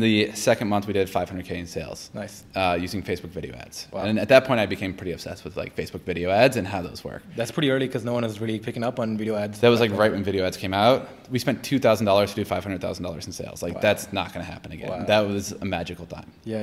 the 0.00 0.32
second 0.32 0.68
month, 0.68 0.86
we 0.86 0.92
did 0.92 1.08
500k 1.08 1.50
in 1.52 1.66
sales. 1.66 2.10
Nice. 2.14 2.44
Uh, 2.54 2.76
using 2.80 3.02
Facebook 3.02 3.30
video 3.30 3.54
ads. 3.54 3.88
Wow. 3.92 4.02
And 4.02 4.18
at 4.18 4.28
that 4.28 4.44
point, 4.44 4.60
I 4.60 4.66
became 4.66 4.94
pretty 4.94 5.12
obsessed 5.12 5.44
with 5.44 5.56
like 5.56 5.74
Facebook 5.76 6.00
video 6.02 6.30
ads 6.30 6.56
and 6.56 6.66
how 6.66 6.82
those 6.82 7.04
work. 7.04 7.22
That's 7.36 7.50
pretty 7.50 7.70
early 7.70 7.86
because 7.86 8.04
no 8.04 8.12
one 8.12 8.22
was 8.22 8.40
really 8.40 8.58
picking 8.58 8.82
up 8.84 8.98
on 8.98 9.16
video 9.16 9.36
ads. 9.36 9.60
That 9.60 9.68
was 9.68 9.80
like 9.80 9.92
right 9.92 10.10
when 10.12 10.22
video 10.24 10.44
ads 10.44 10.56
came 10.56 10.74
out. 10.74 11.08
We 11.30 11.38
spent 11.38 11.62
two 11.62 11.78
thousand 11.78 12.06
dollars 12.06 12.30
to 12.30 12.36
do 12.36 12.44
five 12.44 12.62
hundred 12.64 12.80
thousand 12.80 13.04
dollars 13.04 13.26
in 13.26 13.32
sales. 13.32 13.62
Like 13.62 13.74
Wow. 13.74 13.80
that's 13.80 14.12
not 14.12 14.32
going 14.32 14.44
to 14.44 14.50
happen 14.50 14.72
again. 14.72 14.88
Wow. 14.90 15.04
That 15.04 15.20
was 15.26 15.52
a 15.52 15.64
magical 15.64 16.06
time. 16.06 16.30
Yeah. 16.44 16.62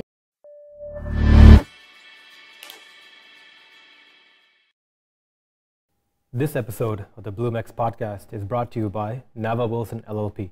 This 6.34 6.56
episode 6.56 7.06
of 7.16 7.24
the 7.24 7.32
BloomX 7.32 7.74
podcast 7.74 8.34
is 8.34 8.44
brought 8.44 8.72
to 8.74 8.80
you 8.80 8.90
by 8.90 9.24
Nava 9.38 9.68
Wilson 9.70 10.04
LLP. 10.08 10.52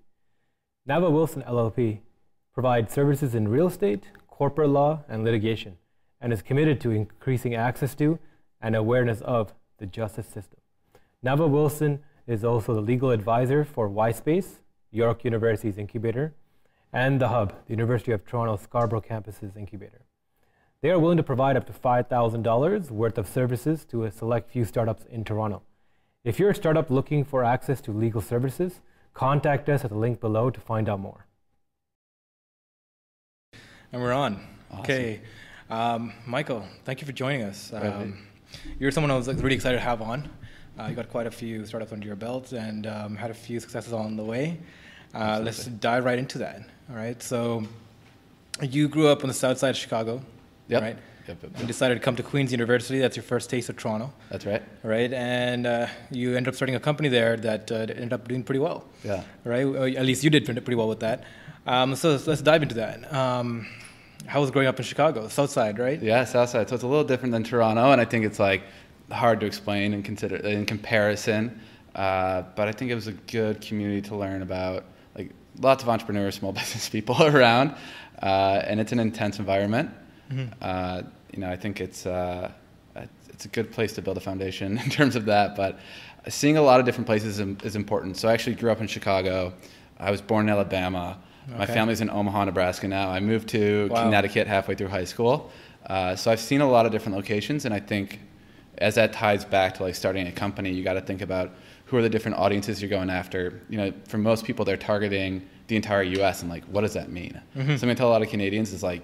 Nava 0.89 1.11
Wilson 1.11 1.43
LLP 1.43 1.99
provides 2.55 2.93
services 2.93 3.35
in 3.35 3.49
real 3.49 3.67
estate, 3.67 4.05
corporate 4.27 4.69
law, 4.69 5.03
and 5.09 5.25
litigation, 5.25 5.77
and 6.21 6.31
is 6.31 6.41
committed 6.41 6.79
to 6.79 6.89
increasing 6.89 7.53
access 7.53 7.93
to 7.93 8.17
and 8.61 8.75
awareness 8.75 9.19
of 9.21 9.53
the 9.77 9.85
justice 9.85 10.25
system. 10.25 10.59
Nava 11.23 11.49
Wilson 11.49 11.99
is 12.25 12.45
also 12.45 12.73
the 12.73 12.81
legal 12.81 13.11
advisor 13.11 13.65
for 13.65 13.89
YSpace, 13.89 14.59
York 14.89 15.25
University's 15.25 15.77
incubator, 15.77 16.33
and 16.93 17.19
The 17.19 17.27
Hub, 17.27 17.53
the 17.65 17.73
University 17.73 18.13
of 18.13 18.25
Toronto 18.25 18.55
Scarborough 18.55 19.01
campus's 19.01 19.57
incubator. 19.57 20.05
They 20.81 20.91
are 20.91 20.99
willing 20.99 21.17
to 21.17 21.23
provide 21.23 21.57
up 21.57 21.67
to 21.67 21.73
$5,000 21.73 22.89
worth 22.89 23.17
of 23.17 23.27
services 23.27 23.83
to 23.85 24.05
a 24.05 24.11
select 24.11 24.49
few 24.49 24.63
startups 24.63 25.03
in 25.09 25.25
Toronto. 25.25 25.61
If 26.23 26.39
you're 26.39 26.51
a 26.51 26.55
startup 26.55 26.89
looking 26.89 27.25
for 27.25 27.43
access 27.43 27.81
to 27.81 27.91
legal 27.91 28.21
services, 28.21 28.79
contact 29.13 29.67
us 29.67 29.83
at 29.83 29.89
the 29.89 29.97
link 29.97 30.21
below 30.21 30.49
to 30.49 30.61
find 30.61 30.87
out 30.87 31.01
more. 31.01 31.27
And 33.95 34.03
we're 34.03 34.11
on. 34.11 34.45
Awesome. 34.71 34.81
Okay. 34.81 35.21
Um, 35.69 36.11
Michael, 36.25 36.65
thank 36.83 36.99
you 36.99 37.07
for 37.07 37.13
joining 37.13 37.43
us. 37.43 37.71
Um, 37.71 38.17
you're 38.77 38.91
someone 38.91 39.09
I 39.09 39.15
was 39.15 39.25
like, 39.29 39.37
really 39.37 39.55
excited 39.55 39.77
to 39.77 39.81
have 39.83 40.01
on. 40.01 40.27
Uh, 40.77 40.87
you 40.89 40.95
got 40.97 41.07
quite 41.07 41.27
a 41.27 41.31
few 41.31 41.65
startups 41.65 41.93
under 41.93 42.05
your 42.05 42.17
belt 42.17 42.51
and 42.51 42.87
um, 42.87 43.15
had 43.15 43.31
a 43.31 43.33
few 43.33 43.57
successes 43.61 43.93
on 43.93 44.17
the 44.17 44.23
way. 44.25 44.57
Uh, 45.13 45.39
let's 45.41 45.63
dive 45.67 46.03
right 46.03 46.19
into 46.19 46.37
that. 46.39 46.59
All 46.89 46.97
right. 46.97 47.23
So, 47.23 47.63
you 48.61 48.89
grew 48.89 49.07
up 49.07 49.21
on 49.23 49.29
the 49.29 49.33
south 49.33 49.59
side 49.59 49.69
of 49.69 49.77
Chicago, 49.77 50.21
Yep. 50.67 50.81
right? 50.81 50.97
Yep, 51.29 51.37
yep, 51.43 51.51
And 51.59 51.65
decided 51.65 51.95
to 51.95 52.01
come 52.01 52.17
to 52.17 52.23
Queen's 52.23 52.51
University. 52.51 52.99
That's 52.99 53.15
your 53.15 53.23
first 53.23 53.49
taste 53.49 53.69
of 53.69 53.77
Toronto, 53.77 54.11
That's 54.29 54.45
right. 54.45 54.61
right? 54.83 55.13
And 55.13 55.65
uh, 55.65 55.87
you 56.11 56.35
ended 56.35 56.49
up 56.49 56.55
starting 56.55 56.75
a 56.75 56.81
company 56.81 57.07
there 57.07 57.37
that 57.37 57.71
uh, 57.71 57.75
ended 57.75 58.11
up 58.11 58.27
doing 58.27 58.43
pretty 58.43 58.59
well 58.59 58.83
Yeah. 59.05 59.23
right? 59.45 59.63
Or 59.65 59.87
At 59.87 60.05
least 60.05 60.21
you 60.25 60.29
did 60.29 60.43
pretty 60.45 60.75
well 60.75 60.89
with 60.89 60.99
that. 60.99 61.23
Um, 61.65 61.95
so 61.95 62.11
let's, 62.11 62.27
let's 62.27 62.41
dive 62.41 62.61
into 62.61 62.75
that. 62.75 63.11
Um, 63.13 63.65
how 64.27 64.41
was 64.41 64.51
growing 64.51 64.67
up 64.67 64.79
in 64.79 64.85
Chicago, 64.85 65.27
South 65.27 65.49
Side, 65.49 65.79
right? 65.79 66.01
Yeah, 66.01 66.23
Southside. 66.25 66.69
So 66.69 66.75
it's 66.75 66.83
a 66.83 66.87
little 66.87 67.03
different 67.03 67.31
than 67.31 67.43
Toronto, 67.43 67.91
and 67.91 68.01
I 68.01 68.05
think 68.05 68.25
it's 68.25 68.39
like 68.39 68.63
hard 69.11 69.39
to 69.39 69.45
explain 69.45 69.93
and 69.93 70.03
consider 70.03 70.37
in 70.37 70.65
comparison. 70.65 71.59
Uh, 71.93 72.43
but 72.55 72.67
I 72.67 72.71
think 72.71 72.91
it 72.91 72.95
was 72.95 73.07
a 73.07 73.13
good 73.13 73.61
community 73.61 74.01
to 74.09 74.15
learn 74.15 74.41
about, 74.41 74.85
like 75.17 75.31
lots 75.59 75.83
of 75.83 75.89
entrepreneurs, 75.89 76.35
small 76.35 76.51
business 76.61 76.89
people 76.89 77.21
around, 77.23 77.75
uh, 78.21 78.61
and 78.65 78.79
it's 78.79 78.91
an 78.91 78.99
intense 78.99 79.39
environment. 79.39 79.91
Uh, 80.61 81.03
you 81.31 81.39
know, 81.39 81.49
I 81.49 81.55
think 81.55 81.79
it's 81.79 82.05
uh, 82.05 82.51
it's 83.29 83.45
a 83.45 83.49
good 83.49 83.71
place 83.71 83.93
to 83.93 84.01
build 84.01 84.17
a 84.17 84.21
foundation 84.21 84.77
in 84.83 84.89
terms 84.89 85.15
of 85.15 85.25
that. 85.25 85.55
But 85.55 85.79
seeing 86.29 86.57
a 86.57 86.61
lot 86.61 86.79
of 86.79 86.85
different 86.85 87.05
places 87.05 87.39
is 87.39 87.75
important. 87.75 88.17
So 88.17 88.27
I 88.27 88.33
actually 88.33 88.55
grew 88.55 88.71
up 88.71 88.81
in 88.81 88.87
Chicago. 88.87 89.53
I 89.99 90.09
was 90.11 90.21
born 90.21 90.47
in 90.47 90.51
Alabama. 90.51 91.19
My 91.57 91.65
family's 91.65 92.01
in 92.01 92.09
Omaha, 92.09 92.45
Nebraska 92.45 92.87
now. 92.87 93.09
I 93.09 93.19
moved 93.19 93.49
to 93.49 93.87
Wow. 93.89 94.03
Connecticut 94.03 94.47
halfway 94.47 94.75
through 94.75 94.87
high 94.89 95.03
school. 95.05 95.51
Uh, 95.85 96.15
so 96.15 96.31
I've 96.31 96.39
seen 96.39 96.61
a 96.61 96.69
lot 96.69 96.85
of 96.85 96.91
different 96.91 97.15
locations, 97.15 97.65
and 97.65 97.73
I 97.73 97.79
think 97.79 98.19
as 98.79 98.95
that 98.95 99.13
ties 99.13 99.45
back 99.45 99.75
to 99.75 99.83
like 99.83 99.95
starting 99.95 100.27
a 100.27 100.31
company, 100.31 100.71
you 100.71 100.83
got 100.83 100.93
to 100.93 101.01
think 101.01 101.21
about 101.21 101.51
who 101.85 101.97
are 101.97 102.01
the 102.01 102.09
different 102.09 102.37
audiences 102.37 102.81
you're 102.81 102.89
going 102.89 103.09
after. 103.11 103.61
You 103.69 103.77
know, 103.77 103.93
for 104.07 104.17
most 104.17 104.45
people, 104.45 104.65
they're 104.65 104.77
targeting 104.77 105.47
the 105.67 105.75
entire 105.75 106.01
U.S. 106.03 106.41
and 106.41 106.49
like, 106.49 106.63
what 106.65 106.81
does 106.81 106.93
that 106.93 107.11
mean? 107.11 107.39
Something 107.55 107.89
I 107.89 107.93
tell 107.93 108.09
a 108.09 108.13
lot 108.13 108.21
of 108.23 108.29
Canadians 108.29 108.73
is 108.73 108.81
like, 108.83 109.03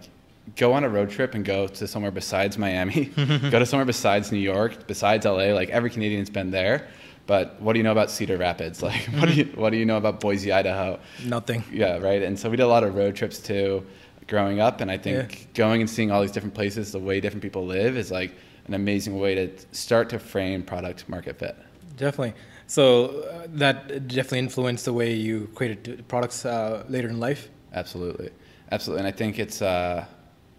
go 0.55 0.73
on 0.73 0.83
a 0.83 0.89
road 0.89 1.09
trip 1.11 1.35
and 1.35 1.45
go 1.45 1.67
to 1.67 1.87
somewhere 1.87 2.11
besides 2.11 2.57
Miami, 2.57 3.05
go 3.51 3.59
to 3.59 3.65
somewhere 3.65 3.85
besides 3.85 4.31
New 4.31 4.39
York, 4.39 4.87
besides 4.87 5.25
LA. 5.25 5.53
Like 5.53 5.69
every 5.69 5.91
Canadian's 5.91 6.29
been 6.31 6.49
there, 6.49 6.87
but 7.31 7.61
what 7.61 7.71
do 7.73 7.79
you 7.79 7.83
know 7.87 7.93
about 7.93 8.11
Cedar 8.11 8.37
Rapids? 8.37 8.81
Like, 8.89 9.03
what 9.17 9.27
do 9.29 9.33
you 9.39 9.45
what 9.61 9.69
do 9.73 9.77
you 9.77 9.85
know 9.91 9.95
about 10.03 10.19
Boise, 10.19 10.51
Idaho? 10.51 10.99
Nothing. 11.35 11.63
Yeah, 11.71 11.93
right. 12.09 12.21
And 12.27 12.35
so 12.39 12.49
we 12.51 12.57
did 12.57 12.63
a 12.71 12.73
lot 12.75 12.83
of 12.83 12.93
road 13.01 13.15
trips 13.15 13.37
too 13.39 13.85
growing 14.27 14.59
up. 14.67 14.81
And 14.81 14.91
I 14.91 14.97
think 15.05 15.17
Yeah. 15.29 15.45
going 15.63 15.79
and 15.83 15.89
seeing 15.89 16.11
all 16.11 16.21
these 16.25 16.35
different 16.35 16.55
places, 16.61 16.91
the 16.91 16.99
way 16.99 17.15
different 17.21 17.41
people 17.47 17.63
live 17.65 17.93
is 18.03 18.11
like 18.11 18.31
an 18.67 18.73
amazing 18.73 19.13
way 19.23 19.33
to 19.39 19.45
start 19.71 20.09
to 20.09 20.19
frame 20.19 20.61
product 20.73 21.07
market 21.07 21.39
fit. 21.39 21.55
Definitely. 21.95 22.33
So 22.67 22.83
uh, 23.23 23.47
that 23.63 24.07
definitely 24.09 24.39
influenced 24.47 24.83
the 24.89 24.95
way 25.01 25.09
you 25.27 25.35
created 25.55 26.03
products 26.09 26.45
uh, 26.45 26.83
later 26.89 27.07
in 27.07 27.17
life. 27.29 27.41
Absolutely. 27.81 28.29
Absolutely. 28.73 28.99
And 29.03 29.07
I 29.13 29.15
think 29.21 29.39
it's, 29.39 29.61
uh, 29.61 30.03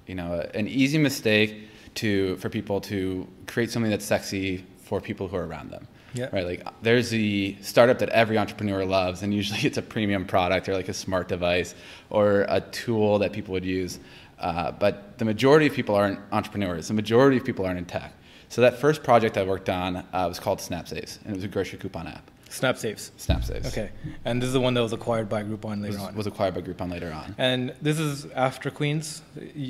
you 0.07 0.15
know, 0.15 0.31
an 0.55 0.67
easy 0.69 0.97
mistake 0.97 1.51
to, 2.01 2.37
for 2.37 2.49
people 2.49 2.81
to 2.93 3.27
create 3.47 3.71
something 3.71 3.91
that's 3.95 4.07
sexy 4.17 4.65
for 4.89 5.01
people 5.03 5.29
who 5.29 5.37
are 5.37 5.47
around 5.47 5.71
them. 5.71 5.87
Yeah. 6.15 6.29
Right. 6.33 6.45
Like 6.47 6.67
there's 6.83 7.11
the 7.11 7.57
startup 7.63 7.99
that 8.01 8.09
every 8.11 8.37
entrepreneur 8.39 8.85
loves, 8.85 9.23
and 9.23 9.33
usually 9.33 9.61
it's 9.63 9.79
a 9.79 9.83
premium 9.83 10.25
product 10.25 10.69
or 10.69 10.75
like 10.75 10.89
a 10.89 10.95
smart 10.95 11.29
device 11.29 11.75
or 12.11 12.47
a 12.49 12.61
tool 12.61 13.19
that 13.21 13.33
people 13.33 13.53
would 13.53 13.65
use. 13.65 13.99
Uh, 14.39 14.73
but 14.73 15.17
the 15.19 15.25
majority 15.25 15.67
of 15.67 15.73
people 15.73 15.95
aren't 15.95 16.19
entrepreneurs. 16.33 16.89
The 16.89 16.95
majority 16.95 17.37
of 17.37 17.45
people 17.45 17.65
aren't 17.65 17.79
in 17.79 17.85
tech. 17.85 18.13
So 18.49 18.61
that 18.61 18.79
first 18.79 19.03
project 19.03 19.39
I 19.39 19.45
worked 19.45 19.71
on 19.71 19.97
uh, 19.97 20.27
was 20.29 20.39
called 20.39 20.59
SnapSaves, 20.59 21.21
and 21.23 21.33
it 21.33 21.35
was 21.37 21.45
a 21.45 21.49
grocery 21.49 21.79
coupon 21.79 22.07
app. 22.09 22.29
SnapSaves. 22.51 23.13
SnapSaves. 23.19 23.67
Okay. 23.69 23.89
And 24.27 24.43
this 24.43 24.49
is 24.49 24.53
the 24.53 24.61
one 24.61 24.75
that 24.75 24.83
was 24.83 24.93
acquired 24.93 25.27
by 25.31 25.43
Groupon 25.43 25.81
later 25.81 25.95
Was, 25.95 26.03
on. 26.03 26.15
was 26.15 26.27
acquired 26.27 26.55
by 26.55 26.61
Groupon 26.61 26.91
later 26.91 27.11
on. 27.11 27.35
and 27.39 27.73
this 27.81 27.99
is 27.99 28.27
after 28.33 28.71
Queens. 28.71 29.23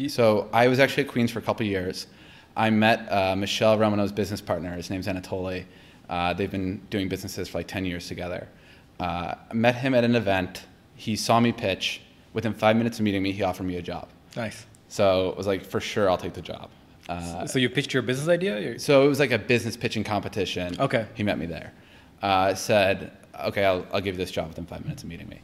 So 0.08 0.48
I 0.52 0.66
was 0.66 0.80
actually 0.80 1.04
at 1.04 1.10
Queens 1.10 1.30
for 1.30 1.38
a 1.38 1.42
couple 1.42 1.64
of 1.64 1.70
years. 1.70 2.08
I 2.56 2.70
met 2.70 3.06
uh, 3.12 3.36
Michelle 3.36 3.78
Romanow's 3.78 4.10
business 4.10 4.40
partner. 4.40 4.74
His 4.74 4.90
name's 4.90 5.06
Anatoly. 5.06 5.64
Uh, 6.12 6.34
they've 6.34 6.50
been 6.50 6.78
doing 6.90 7.08
businesses 7.08 7.48
for 7.48 7.58
like 7.58 7.66
10 7.66 7.86
years 7.86 8.06
together. 8.06 8.46
Uh, 9.00 9.34
met 9.54 9.74
him 9.76 9.94
at 9.94 10.04
an 10.04 10.14
event. 10.14 10.66
He 10.94 11.16
saw 11.16 11.40
me 11.40 11.52
pitch. 11.52 12.02
Within 12.34 12.52
five 12.52 12.76
minutes 12.76 12.98
of 12.98 13.04
meeting 13.04 13.22
me, 13.22 13.32
he 13.32 13.42
offered 13.42 13.64
me 13.64 13.76
a 13.76 13.82
job. 13.82 14.08
nice. 14.36 14.66
So 14.88 15.30
it 15.30 15.38
was 15.38 15.46
like, 15.46 15.64
for 15.64 15.80
sure, 15.80 16.10
I'll 16.10 16.18
take 16.18 16.34
the 16.34 16.42
job. 16.42 16.68
Uh, 17.08 17.46
so 17.46 17.58
you 17.58 17.70
pitched 17.70 17.94
your 17.94 18.02
business 18.02 18.28
idea? 18.28 18.60
You're- 18.60 18.78
so 18.78 19.06
it 19.06 19.08
was 19.08 19.18
like 19.20 19.30
a 19.30 19.38
business 19.38 19.74
pitching 19.74 20.04
competition. 20.04 20.78
Okay. 20.78 21.06
He 21.14 21.22
met 21.22 21.38
me 21.38 21.46
there. 21.46 21.72
Uh, 22.20 22.54
said, 22.54 23.10
okay, 23.42 23.64
I'll, 23.64 23.86
I'll 23.90 24.02
give 24.02 24.14
you 24.16 24.18
this 24.18 24.30
job 24.30 24.48
within 24.48 24.66
five 24.66 24.82
minutes 24.84 25.02
of 25.02 25.08
meeting 25.08 25.30
me. 25.30 25.40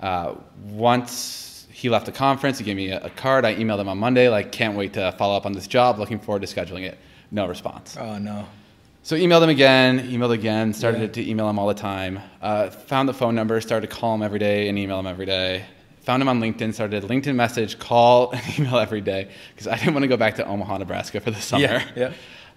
Uh, 0.00 0.34
once 0.64 1.68
he 1.70 1.88
left 1.88 2.06
the 2.06 2.12
conference, 2.12 2.58
he 2.58 2.64
gave 2.64 2.76
me 2.76 2.90
a, 2.90 3.00
a 3.04 3.10
card. 3.10 3.44
I 3.44 3.54
emailed 3.54 3.78
him 3.78 3.88
on 3.88 3.98
Monday, 3.98 4.28
like, 4.28 4.50
can't 4.50 4.76
wait 4.76 4.92
to 4.94 5.12
follow 5.12 5.36
up 5.36 5.46
on 5.46 5.52
this 5.52 5.68
job. 5.68 6.00
Looking 6.00 6.18
forward 6.18 6.42
to 6.44 6.48
scheduling 6.52 6.82
it. 6.82 6.98
No 7.30 7.46
response. 7.46 7.96
Oh, 7.96 8.18
no. 8.18 8.44
So 9.10 9.16
emailed 9.16 9.42
him 9.42 9.48
again, 9.48 10.08
emailed 10.08 10.30
again, 10.30 10.72
started 10.72 11.00
Yeah. 11.00 11.06
to 11.24 11.28
email 11.28 11.50
him 11.50 11.58
all 11.58 11.66
the 11.66 11.74
time. 11.74 12.20
Uh, 12.40 12.70
found 12.70 13.08
the 13.08 13.12
phone 13.12 13.34
number, 13.34 13.60
started 13.60 13.90
to 13.90 13.92
call 13.92 14.14
him 14.14 14.22
every 14.22 14.38
day 14.38 14.68
and 14.68 14.78
email 14.78 15.00
him 15.00 15.08
every 15.08 15.26
day. 15.26 15.64
Found 16.02 16.22
him 16.22 16.28
on 16.28 16.40
LinkedIn, 16.40 16.72
started 16.72 17.02
a 17.02 17.08
LinkedIn 17.08 17.34
message, 17.34 17.80
call, 17.80 18.30
and 18.34 18.40
email 18.56 18.78
every 18.78 19.00
day 19.00 19.28
because 19.52 19.66
I 19.66 19.76
didn't 19.76 19.94
want 19.94 20.04
to 20.04 20.06
go 20.06 20.16
back 20.16 20.36
to 20.36 20.46
Omaha, 20.46 20.78
Nebraska 20.78 21.20
for 21.20 21.32
the 21.32 21.40
summer. 21.40 21.60
Yeah, 21.64 21.84
yeah. 21.96 22.12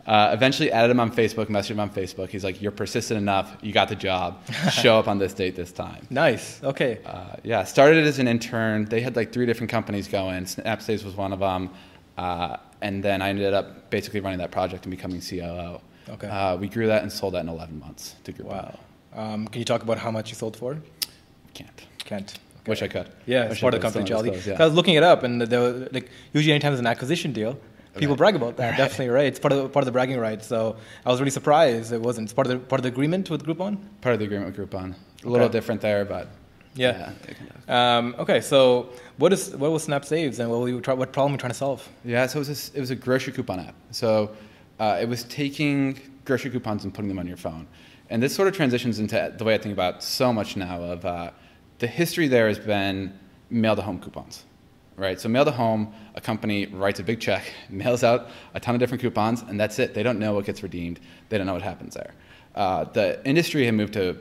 Uh, 0.06 0.30
eventually 0.32 0.72
added 0.72 0.92
him 0.92 1.00
on 1.00 1.12
Facebook, 1.12 1.48
messaged 1.48 1.72
him 1.72 1.80
on 1.80 1.90
Facebook. 1.90 2.30
He's 2.30 2.44
like, 2.44 2.62
"You're 2.62 2.72
persistent 2.72 3.18
enough. 3.18 3.58
You 3.64 3.74
got 3.74 3.90
the 3.90 3.96
job. 3.96 4.48
Show 4.72 5.00
up 5.00 5.08
on 5.08 5.18
this 5.18 5.34
date 5.34 5.56
this 5.56 5.72
time." 5.72 6.06
Nice. 6.12 6.64
Okay. 6.64 7.00
Uh, 7.04 7.38
yeah, 7.44 7.64
started 7.64 8.06
as 8.06 8.20
an 8.20 8.28
intern. 8.28 8.86
They 8.86 9.02
had 9.02 9.16
like 9.16 9.34
three 9.34 9.48
different 9.48 9.72
companies 9.72 10.08
going. 10.08 10.44
SnapSaves 10.44 11.04
was 11.04 11.16
one 11.16 11.34
of 11.34 11.40
them, 11.40 11.72
uh, 12.16 12.58
and 12.80 13.04
then 13.04 13.24
I 13.24 13.30
ended 13.30 13.56
up 13.56 13.90
basically 13.90 14.20
running 14.20 14.38
that 14.38 14.52
project 14.52 14.86
and 14.86 14.92
becoming 14.92 15.20
COO. 15.20 15.82
Okay. 16.10 16.28
Uh, 16.28 16.58
we 16.58 16.68
grew 16.68 16.88
that 16.88 17.02
and 17.04 17.12
sold 17.12 17.34
that 17.34 17.40
in 17.42 17.50
11 17.50 17.80
months 17.80 18.16
to 18.26 18.34
Groupon. 18.34 18.46
Wow. 18.46 18.80
Um, 19.16 19.48
can 19.48 19.60
you 19.60 19.66
talk 19.66 19.84
about 19.84 19.98
how 19.98 20.12
much 20.12 20.30
you 20.30 20.36
sold 20.36 20.58
for? 20.58 20.78
Can't. 21.54 21.70
Can't. 22.00 22.30
Okay. 22.62 22.70
Wish 22.72 22.82
I 22.82 22.88
could. 22.88 23.10
Yeah, 23.26 23.46
it's 23.46 23.60
part 23.60 23.74
of 23.74 23.82
the 23.82 23.88
could. 23.88 23.92
Still 23.92 24.02
not 24.18 24.26
confidentiality. 24.26 24.34
disclose, 24.34 24.60
I 24.60 24.66
was 24.66 24.74
looking 24.74 24.96
it 24.96 25.04
up, 25.04 25.24
and 25.24 25.42
there 25.42 25.60
were, 25.60 25.88
like 25.92 26.10
usually 26.34 26.52
anytime 26.54 26.72
there's 26.72 26.80
an 26.80 26.88
acquisition 26.88 27.32
deal, 27.34 27.58
people 27.96 28.16
Right. 28.16 28.18
brag 28.18 28.36
about 28.36 28.58
that. 28.58 28.78
Definitely, 28.78 29.10
right? 29.10 29.26
It's 29.28 29.40
part 29.40 29.52
of 29.52 29.58
the, 29.64 29.70
part 29.70 29.84
of 29.84 29.86
the 29.86 29.92
bragging 29.92 30.18
rights. 30.18 30.48
So 30.48 30.78
I 31.06 31.10
was 31.10 31.20
really 31.20 31.32
surprised 31.32 31.92
it 31.92 32.02
wasn't. 32.02 32.26
It's 32.26 32.34
part 32.34 32.48
of 32.48 32.54
the 32.54 32.60
part 32.60 32.80
of 32.80 32.84
the 32.84 32.90
agreement 32.90 33.30
with 33.30 33.46
Groupon. 33.46 33.78
Part 34.02 34.14
of 34.14 34.20
the 34.20 34.26
agreement 34.26 34.56
with 34.58 34.70
Groupon. 34.72 34.96
A 35.26 35.30
little 35.30 35.46
Okay. 35.48 35.52
different 35.54 35.82
there, 35.82 36.04
but 36.06 36.28
Yeah. 36.76 37.12
of- 37.12 37.70
Um, 37.70 38.16
okay, 38.18 38.42
so 38.42 38.90
what 39.18 39.32
is 39.32 39.56
what 39.56 39.72
was 39.72 39.84
Snap 39.84 40.06
Saves, 40.06 40.40
and 40.40 40.50
what 40.50 40.60
were 40.62 40.70
you 40.70 40.82
try, 40.82 40.94
what 40.96 41.12
problem 41.14 41.32
were 41.34 41.36
you 41.36 41.40
trying 41.40 41.52
to 41.52 41.58
solve? 41.58 41.88
Yeah, 42.04 42.26
so 42.28 42.38
it 42.40 42.48
was 42.48 42.70
a, 42.74 42.78
it 42.78 42.80
was 42.80 42.90
a 42.92 42.96
grocery 42.96 43.32
coupon 43.34 43.60
app. 43.60 43.76
So 43.92 44.32
uh, 44.84 44.98
it 45.00 45.08
was 45.08 45.24
taking 45.26 45.98
grocery 46.26 46.52
coupons 46.52 46.84
and 46.84 46.94
putting 46.94 47.08
them 47.08 47.20
on 47.20 47.26
your 47.26 47.38
phone. 47.38 47.66
And 48.10 48.22
this 48.22 48.36
sort 48.36 48.50
of 48.50 48.54
transitions 48.54 49.00
into 49.00 49.34
the 49.38 49.44
way 49.46 49.54
I 49.54 49.58
think 49.58 49.72
about 49.72 50.04
so 50.04 50.34
much 50.34 50.58
now 50.58 50.82
of 50.82 51.06
uh, 51.06 51.32
the 51.80 51.88
history 51.88 52.28
there 52.28 52.50
has 52.50 52.60
been 52.60 53.18
mail 53.50 53.78
to 53.78 53.82
home 53.82 54.00
coupons. 54.00 54.44
right? 54.98 55.18
So 55.22 55.30
mail 55.30 55.46
to 55.46 55.52
home, 55.52 55.94
a 56.16 56.22
company 56.22 56.66
writes 56.66 57.00
a 57.00 57.04
big 57.04 57.22
check, 57.22 57.44
mails 57.70 58.04
out 58.04 58.30
a 58.56 58.60
ton 58.60 58.76
of 58.76 58.80
different 58.80 59.02
coupons, 59.02 59.42
and 59.42 59.58
that's 59.58 59.80
it. 59.80 59.94
They 59.94 60.04
don't 60.04 60.20
know 60.20 60.34
what 60.34 60.46
gets 60.46 60.62
redeemed. 60.64 61.00
They 61.30 61.38
don't 61.38 61.48
know 61.48 61.54
what 61.54 61.62
happens 61.62 61.94
there. 61.94 62.14
Uh, 62.54 62.84
the 62.84 63.26
industry 63.26 63.66
had 63.66 63.76
moved 63.76 63.94
to 63.94 64.18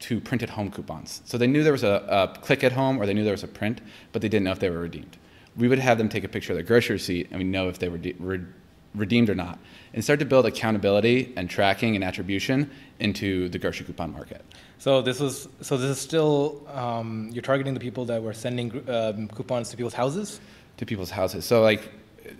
to 0.00 0.20
printed 0.20 0.48
home 0.50 0.70
coupons. 0.70 1.22
So 1.24 1.38
they 1.38 1.48
knew 1.48 1.64
there 1.64 1.72
was 1.72 1.82
a, 1.82 2.04
a, 2.08 2.40
click 2.40 2.62
at 2.62 2.70
home 2.70 3.00
or 3.00 3.06
they 3.06 3.14
knew 3.14 3.24
there 3.24 3.32
was 3.32 3.42
a 3.42 3.48
print, 3.48 3.80
but 4.12 4.22
they 4.22 4.28
didn't 4.28 4.44
know 4.44 4.52
if 4.52 4.60
they 4.60 4.70
were 4.70 4.78
redeemed. 4.78 5.16
We 5.56 5.66
would 5.66 5.80
have 5.80 5.98
them 5.98 6.08
take 6.08 6.22
a 6.22 6.28
picture 6.28 6.52
of 6.52 6.56
their 6.56 6.64
grocery 6.64 6.94
receipt 6.94 7.26
and 7.32 7.38
we 7.38 7.44
know 7.44 7.68
if 7.68 7.80
they 7.80 7.88
were 7.88 7.98
re- 8.20 8.44
redeemed 8.94 9.30
or 9.30 9.34
not. 9.34 9.58
And 9.94 10.04
start 10.04 10.18
to 10.20 10.24
build 10.24 10.46
accountability 10.46 11.32
and 11.36 11.48
tracking 11.48 11.94
and 11.94 12.04
attribution 12.04 12.70
into 13.00 13.48
the 13.48 13.58
grocery 13.58 13.86
coupon 13.86 14.12
market. 14.12 14.44
So 14.78 15.02
this 15.02 15.18
was 15.18 15.48
so 15.60 15.76
this 15.76 15.90
is 15.90 16.00
still 16.00 16.66
um, 16.72 17.30
you're 17.32 17.42
targeting 17.42 17.74
the 17.74 17.80
people 17.80 18.04
that 18.06 18.22
were 18.22 18.34
sending 18.34 18.70
um, 18.88 19.28
coupons 19.28 19.70
to 19.70 19.76
people's 19.76 19.94
houses. 19.94 20.40
To 20.76 20.86
people's 20.86 21.10
houses. 21.10 21.44
So 21.44 21.62
like, 21.62 21.90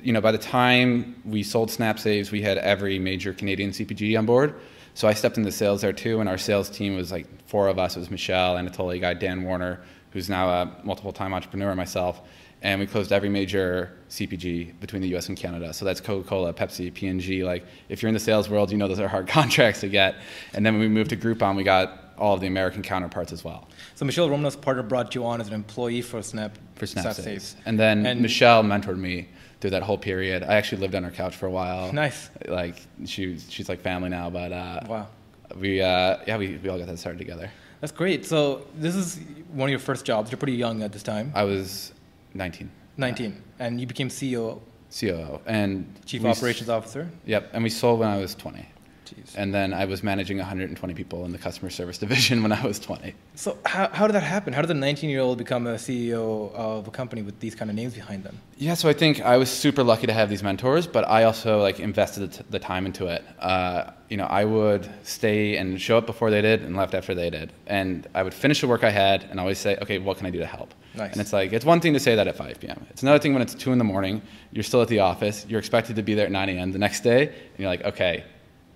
you 0.02 0.12
know, 0.12 0.20
by 0.20 0.30
the 0.30 0.38
time 0.38 1.20
we 1.24 1.42
sold 1.42 1.70
Snap 1.70 1.98
Saves, 1.98 2.30
we 2.30 2.42
had 2.42 2.58
every 2.58 2.98
major 2.98 3.32
Canadian 3.32 3.70
CPG 3.70 4.16
on 4.18 4.26
board. 4.26 4.54
So 4.94 5.06
I 5.08 5.14
stepped 5.14 5.38
into 5.38 5.52
sales 5.52 5.80
there 5.80 5.92
too, 5.92 6.20
and 6.20 6.28
our 6.28 6.38
sales 6.38 6.68
team 6.68 6.96
was 6.96 7.10
like 7.12 7.26
four 7.46 7.68
of 7.68 7.78
us. 7.78 7.96
It 7.96 8.00
was 8.00 8.10
Michelle, 8.10 8.56
Anatoly, 8.56 9.00
guy 9.00 9.14
Dan 9.14 9.44
Warner, 9.44 9.80
who's 10.10 10.28
now 10.28 10.48
a 10.48 10.76
multiple-time 10.82 11.32
entrepreneur, 11.32 11.74
myself, 11.74 12.20
and 12.62 12.80
we 12.80 12.86
closed 12.86 13.12
every 13.12 13.28
major 13.28 13.92
CPG 14.10 14.80
between 14.80 15.02
the 15.02 15.08
U.S. 15.08 15.28
and 15.28 15.36
Canada. 15.36 15.72
So 15.72 15.84
that's 15.84 16.00
Coca-Cola, 16.00 16.52
Pepsi, 16.52 16.92
P&G. 16.92 17.44
Like 17.44 17.64
if 17.88 18.02
you're 18.02 18.08
in 18.08 18.14
the 18.14 18.20
sales 18.20 18.48
world, 18.48 18.72
you 18.72 18.78
know 18.78 18.88
those 18.88 19.00
are 19.00 19.08
hard 19.08 19.28
contracts 19.28 19.80
to 19.80 19.88
get. 19.88 20.16
And 20.54 20.64
then 20.64 20.74
when 20.74 20.80
we 20.80 20.88
moved 20.88 21.10
to 21.10 21.16
Groupon, 21.16 21.56
we 21.56 21.62
got 21.62 22.14
all 22.18 22.34
of 22.34 22.40
the 22.40 22.46
American 22.46 22.82
counterparts 22.82 23.32
as 23.32 23.44
well. 23.44 23.68
So 23.94 24.04
Michelle 24.04 24.28
Romanow's 24.28 24.56
partner 24.56 24.82
brought 24.82 25.14
you 25.14 25.24
on 25.24 25.40
as 25.40 25.48
an 25.48 25.54
employee 25.54 26.02
for 26.02 26.20
Snap 26.22 26.58
for 26.74 26.86
Snap, 26.86 27.14
Saves. 27.14 27.56
And 27.64 27.78
then 27.78 28.04
and 28.06 28.20
Michelle 28.20 28.62
mentored 28.62 28.98
me 28.98 29.28
through 29.60 29.70
that 29.70 29.82
whole 29.82 29.98
period. 29.98 30.42
I 30.42 30.54
actually 30.54 30.80
lived 30.80 30.94
on 30.94 31.04
her 31.04 31.10
couch 31.10 31.36
for 31.36 31.46
a 31.46 31.50
while. 31.50 31.92
Nice. 31.92 32.30
Like 32.46 32.76
she 33.04 33.38
she's 33.38 33.68
like 33.68 33.80
family 33.80 34.08
now, 34.08 34.30
but 34.30 34.52
uh, 34.52 34.80
wow. 34.88 35.06
We 35.56 35.80
uh, 35.80 36.18
yeah 36.26 36.36
we, 36.36 36.56
we 36.56 36.68
all 36.68 36.78
got 36.78 36.88
that 36.88 36.98
started 36.98 37.18
together. 37.18 37.50
That's 37.80 37.92
great. 37.92 38.26
So 38.26 38.66
this 38.74 38.96
is 38.96 39.20
one 39.52 39.68
of 39.68 39.70
your 39.70 39.78
first 39.78 40.04
jobs. 40.04 40.30
You're 40.30 40.38
pretty 40.38 40.54
young 40.54 40.82
at 40.82 40.92
this 40.92 41.02
time. 41.02 41.32
I 41.34 41.44
was 41.44 41.92
19. 42.34 42.70
19, 42.96 43.30
yeah. 43.30 43.66
and 43.66 43.80
you 43.80 43.86
became 43.86 44.08
CEO. 44.08 44.60
COO 44.90 45.40
and 45.46 45.86
Chief 46.06 46.24
Operations 46.24 46.68
Officer. 46.68 47.08
Yep, 47.26 47.50
and 47.52 47.62
we 47.62 47.70
sold 47.70 48.00
when 48.00 48.08
I 48.08 48.18
was 48.18 48.34
20. 48.34 48.66
Jeez. 49.08 49.34
And 49.36 49.54
then 49.54 49.72
I 49.72 49.84
was 49.84 50.02
managing 50.02 50.38
120 50.38 50.94
people 50.94 51.24
in 51.24 51.32
the 51.32 51.38
customer 51.38 51.70
service 51.70 51.98
division 52.06 52.42
when 52.42 52.52
I 52.52 52.62
was 52.64 52.78
20. 52.78 53.14
So 53.34 53.56
how, 53.64 53.88
how 53.88 54.06
did 54.06 54.14
that 54.14 54.22
happen? 54.22 54.52
How 54.52 54.62
did 54.62 54.70
a 54.70 54.74
19 54.74 55.10
year 55.10 55.20
old 55.20 55.38
become 55.38 55.66
a 55.66 55.74
CEO 55.74 56.52
of 56.54 56.88
a 56.88 56.90
company 56.90 57.22
with 57.22 57.40
these 57.40 57.54
kind 57.54 57.70
of 57.70 57.76
names 57.76 57.94
behind 57.94 58.24
them? 58.24 58.38
Yeah, 58.56 58.74
so 58.74 58.88
I 58.88 58.92
think 58.92 59.20
I 59.20 59.36
was 59.36 59.50
super 59.50 59.82
lucky 59.82 60.06
to 60.06 60.12
have 60.12 60.28
these 60.28 60.42
mentors, 60.42 60.86
but 60.86 61.08
I 61.08 61.24
also 61.24 61.60
like 61.60 61.80
invested 61.80 62.32
the 62.50 62.58
time 62.58 62.86
into 62.86 63.06
it. 63.06 63.24
Uh, 63.38 63.90
you 64.08 64.16
know, 64.16 64.24
I 64.24 64.44
would 64.44 64.90
stay 65.02 65.56
and 65.56 65.80
show 65.80 65.98
up 65.98 66.06
before 66.06 66.30
they 66.30 66.40
did 66.40 66.62
and 66.62 66.76
left 66.76 66.94
after 66.94 67.14
they 67.14 67.30
did, 67.30 67.52
and 67.66 68.06
I 68.14 68.22
would 68.22 68.34
finish 68.34 68.60
the 68.60 68.66
work 68.66 68.82
I 68.82 68.90
had 68.90 69.24
and 69.24 69.38
always 69.38 69.58
say, 69.58 69.76
okay, 69.82 69.98
what 69.98 70.16
can 70.16 70.26
I 70.26 70.30
do 70.30 70.38
to 70.38 70.46
help? 70.46 70.74
Nice. 70.94 71.12
And 71.12 71.20
it's 71.20 71.32
like 71.32 71.52
it's 71.52 71.64
one 71.64 71.80
thing 71.80 71.92
to 71.92 72.00
say 72.00 72.14
that 72.14 72.26
at 72.26 72.36
5 72.36 72.60
p.m. 72.60 72.86
It's 72.90 73.02
another 73.02 73.18
thing 73.18 73.32
when 73.32 73.42
it's 73.42 73.54
two 73.54 73.72
in 73.72 73.78
the 73.78 73.84
morning. 73.84 74.22
You're 74.50 74.64
still 74.64 74.82
at 74.82 74.88
the 74.88 75.00
office. 75.00 75.46
You're 75.48 75.60
expected 75.60 75.96
to 75.96 76.02
be 76.02 76.14
there 76.14 76.26
at 76.26 76.32
9 76.32 76.48
a.m. 76.48 76.72
the 76.72 76.78
next 76.78 77.00
day, 77.00 77.28
and 77.28 77.58
you're 77.58 77.68
like, 77.68 77.84
okay, 77.84 78.24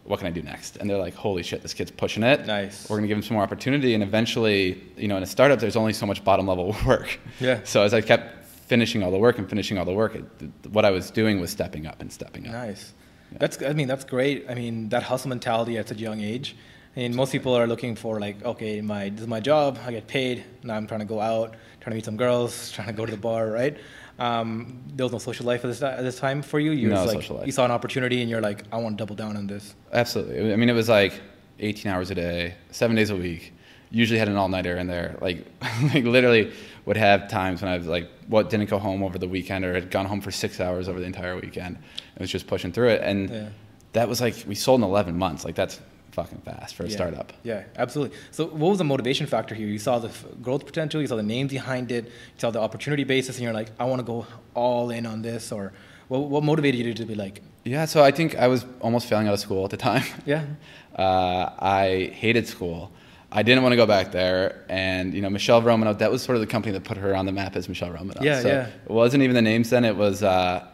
what 0.05 0.19
can 0.19 0.27
I 0.27 0.31
do 0.31 0.43
next? 0.43 0.77
And 0.77 0.91
they're 0.91 0.99
like, 0.99 1.15
holy 1.15 1.43
shit, 1.43 1.63
this 1.63 1.75
kid's 1.75 1.91
pushing 1.91 2.23
it. 2.23 2.47
Nice. 2.47 2.89
We're 2.89 2.97
going 2.97 3.03
to 3.03 3.09
give 3.09 3.17
him 3.17 3.23
some 3.23 3.35
more 3.35 3.43
opportunity. 3.43 3.95
And 3.95 4.03
eventually, 4.03 4.83
you 4.97 5.09
know, 5.09 5.17
in 5.17 5.23
a 5.23 5.27
startup, 5.27 5.61
there's 5.61 5.77
only 5.77 5.93
so 5.93 6.07
much 6.07 6.25
bottom 6.25 6.47
level 6.47 6.75
work. 6.87 7.21
Yeah. 7.41 7.61
So 7.65 7.83
as 7.83 7.95
I 7.95 8.01
kept 8.01 8.45
finishing 8.45 9.03
all 9.03 9.11
the 9.11 9.19
work 9.19 9.39
and 9.39 9.49
finishing 9.49 9.79
all 9.79 9.85
the 9.85 9.93
work, 9.93 10.15
it, 10.15 10.25
what 10.71 10.85
I 10.85 10.91
was 10.91 11.11
doing 11.11 11.41
was 11.41 11.51
stepping 11.51 11.87
up 11.87 12.01
and 12.01 12.13
stepping 12.13 12.47
up. 12.47 12.53
Nice. 12.53 12.95
Yeah. 13.31 13.39
That's, 13.39 13.63
I 13.63 13.73
mean, 13.75 13.87
that's 13.89 14.05
great. 14.05 14.47
I 14.49 14.55
mean, 14.55 14.89
that 14.89 15.05
hustle 15.05 15.29
mentality 15.29 15.79
at 15.79 15.89
such 15.89 15.99
a 15.99 16.01
young 16.01 16.21
age. 16.21 16.57
I 16.97 17.01
mean, 17.01 17.17
most 17.17 17.33
people 17.33 17.55
are 17.55 17.67
looking 17.67 17.97
for 17.97 18.21
like, 18.21 18.45
okay, 18.45 18.83
my 18.83 19.09
this 19.09 19.23
is 19.23 19.27
my 19.27 19.41
job. 19.41 19.79
I 19.87 19.93
get 19.93 20.07
paid. 20.09 20.45
Now 20.63 20.75
I'm 20.75 20.87
trying 20.87 21.01
to 21.01 21.07
go 21.07 21.21
out, 21.21 21.55
trying 21.81 21.93
to 21.93 21.95
meet 21.95 22.05
some 22.05 22.19
girls, 22.19 22.71
trying 22.73 22.89
to 22.89 22.93
go 22.93 23.07
to 23.07 23.13
the 23.13 23.17
bar, 23.17 23.49
right? 23.49 23.79
Um, 24.23 24.81
there 24.95 25.05
was 25.05 25.13
no 25.13 25.19
social 25.19 25.47
life 25.47 25.65
at 25.65 25.69
this, 25.69 25.83
at 25.83 26.03
this 26.03 26.17
time 26.17 26.43
for 26.43 26.61
you. 26.61 26.71
You 26.71 26.91
no 26.91 27.05
like, 27.05 27.11
social 27.11 27.39
life. 27.39 27.47
You 27.47 27.51
saw 27.51 27.65
an 27.65 27.73
opportunity, 27.73 28.21
and 28.21 28.31
you're 28.31 28.41
like, 28.41 28.63
I 28.71 28.77
want 28.77 28.97
to 28.97 29.03
double 29.03 29.17
down 29.17 29.37
on 29.37 29.49
this. 29.49 29.75
Absolutely. 29.93 30.53
I 30.53 30.57
mean, 30.57 30.69
it 30.69 30.75
was 30.75 30.89
like 30.89 31.21
18 31.59 31.91
hours 31.91 32.13
a 32.13 32.15
day, 32.15 32.55
seven 32.71 32.95
days 32.95 33.11
a 33.11 33.17
week. 33.17 33.53
Usually 33.91 34.21
had 34.21 34.29
an 34.29 34.37
all 34.37 34.49
nighter 34.49 34.77
in 34.77 34.87
there. 34.87 35.19
Like, 35.21 35.45
like 35.93 36.05
literally 36.05 36.53
would 36.87 36.97
have 36.97 37.29
times 37.29 37.63
when 37.63 37.73
I 37.73 37.77
was 37.77 37.89
like, 37.89 38.09
what 38.29 38.49
didn't 38.49 38.71
go 38.71 38.79
home 38.79 39.03
over 39.03 39.19
the 39.19 39.27
weekend, 39.27 39.65
or 39.65 39.75
had 39.75 39.91
gone 39.91 40.07
home 40.07 40.21
for 40.21 40.31
six 40.31 40.61
hours 40.61 40.89
over 40.89 41.01
the 41.01 41.07
entire 41.07 41.35
weekend. 41.35 41.79
It 42.15 42.21
was 42.21 42.31
just 42.31 42.47
pushing 42.47 42.71
through 42.71 42.91
it, 42.91 43.01
and 43.03 43.29
yeah. 43.29 43.49
that 43.95 44.09
was 44.09 44.21
like 44.21 44.37
we 44.47 44.55
sold 44.55 44.81
in 44.81 44.85
11 44.85 45.19
months. 45.19 45.45
Like 45.45 45.57
that's 45.57 45.81
fucking 46.13 46.39
fast 46.43 46.75
for 46.75 46.85
a 46.85 46.89
yeah. 46.89 46.95
startup. 46.95 47.33
Yeah, 47.43 47.65
absolutely. 47.77 48.17
So, 48.31 48.47
what 48.47 48.71
was 48.71 48.79
the 48.79 48.85
motivation 48.85 49.27
factor 49.27 49.55
here? 49.55 49.67
You 49.67 49.79
saw 49.79 49.99
the 49.99 50.09
f- 50.09 50.25
growth 50.41 50.65
potential, 50.67 51.01
you 51.01 51.07
saw 51.07 51.17
the 51.17 51.23
names 51.23 51.51
behind 51.51 51.91
it, 51.91 52.05
you 52.05 52.11
saw 52.39 52.51
the 52.51 52.61
opportunity 52.61 53.05
basis, 53.05 53.37
and 53.37 53.45
you're 53.45 53.53
like, 53.53 53.69
I 53.79 53.85
want 53.85 54.01
to 54.01 54.05
go 54.05 54.27
all 54.55 54.91
in 54.91 55.07
on 55.07 55.23
this, 55.23 55.51
or 55.51 55.73
what, 56.09 56.21
what 56.21 56.45
motivated 56.45 56.87
you 56.87 56.95
to 56.95 57.05
be 57.05 57.15
like? 57.15 57.43
Yeah, 57.65 57.85
so 57.87 58.03
I 58.03 58.11
think 58.11 58.37
I 58.37 58.49
was 58.49 58.65
almost 58.81 59.09
failing 59.09 59.29
out 59.29 59.35
of 59.35 59.41
school 59.41 59.65
at 59.65 59.71
the 59.71 59.77
time. 59.77 60.05
Yeah. 60.27 60.45
Uh, 60.95 61.51
I 61.59 62.13
hated 62.15 62.47
school. 62.47 62.93
I 63.35 63.43
didn't 63.43 63.63
want 63.63 63.73
to 63.73 63.77
go 63.77 63.87
back 63.87 64.13
there, 64.13 64.63
and 64.69 65.15
you 65.15 65.23
know 65.23 65.31
Michelle 65.31 65.63
Romanow. 65.63 65.97
That 65.99 66.11
was 66.13 66.21
sort 66.23 66.37
of 66.37 66.43
the 66.43 66.47
company 66.47 66.73
that 66.73 66.85
put 66.85 66.99
her 66.99 67.17
on 67.17 67.25
the 67.25 67.33
map 67.33 67.57
as 67.57 67.67
Michelle 67.67 67.91
Romanow. 67.91 68.23
Yeah, 68.23 68.43
so 68.43 68.49
yeah. 68.49 68.67
It 68.67 68.91
wasn't 68.91 69.23
even 69.23 69.35
the 69.35 69.41
names 69.41 69.71
then. 69.71 69.87
It 69.87 69.97
was 69.97 70.23
uh, 70.23 70.67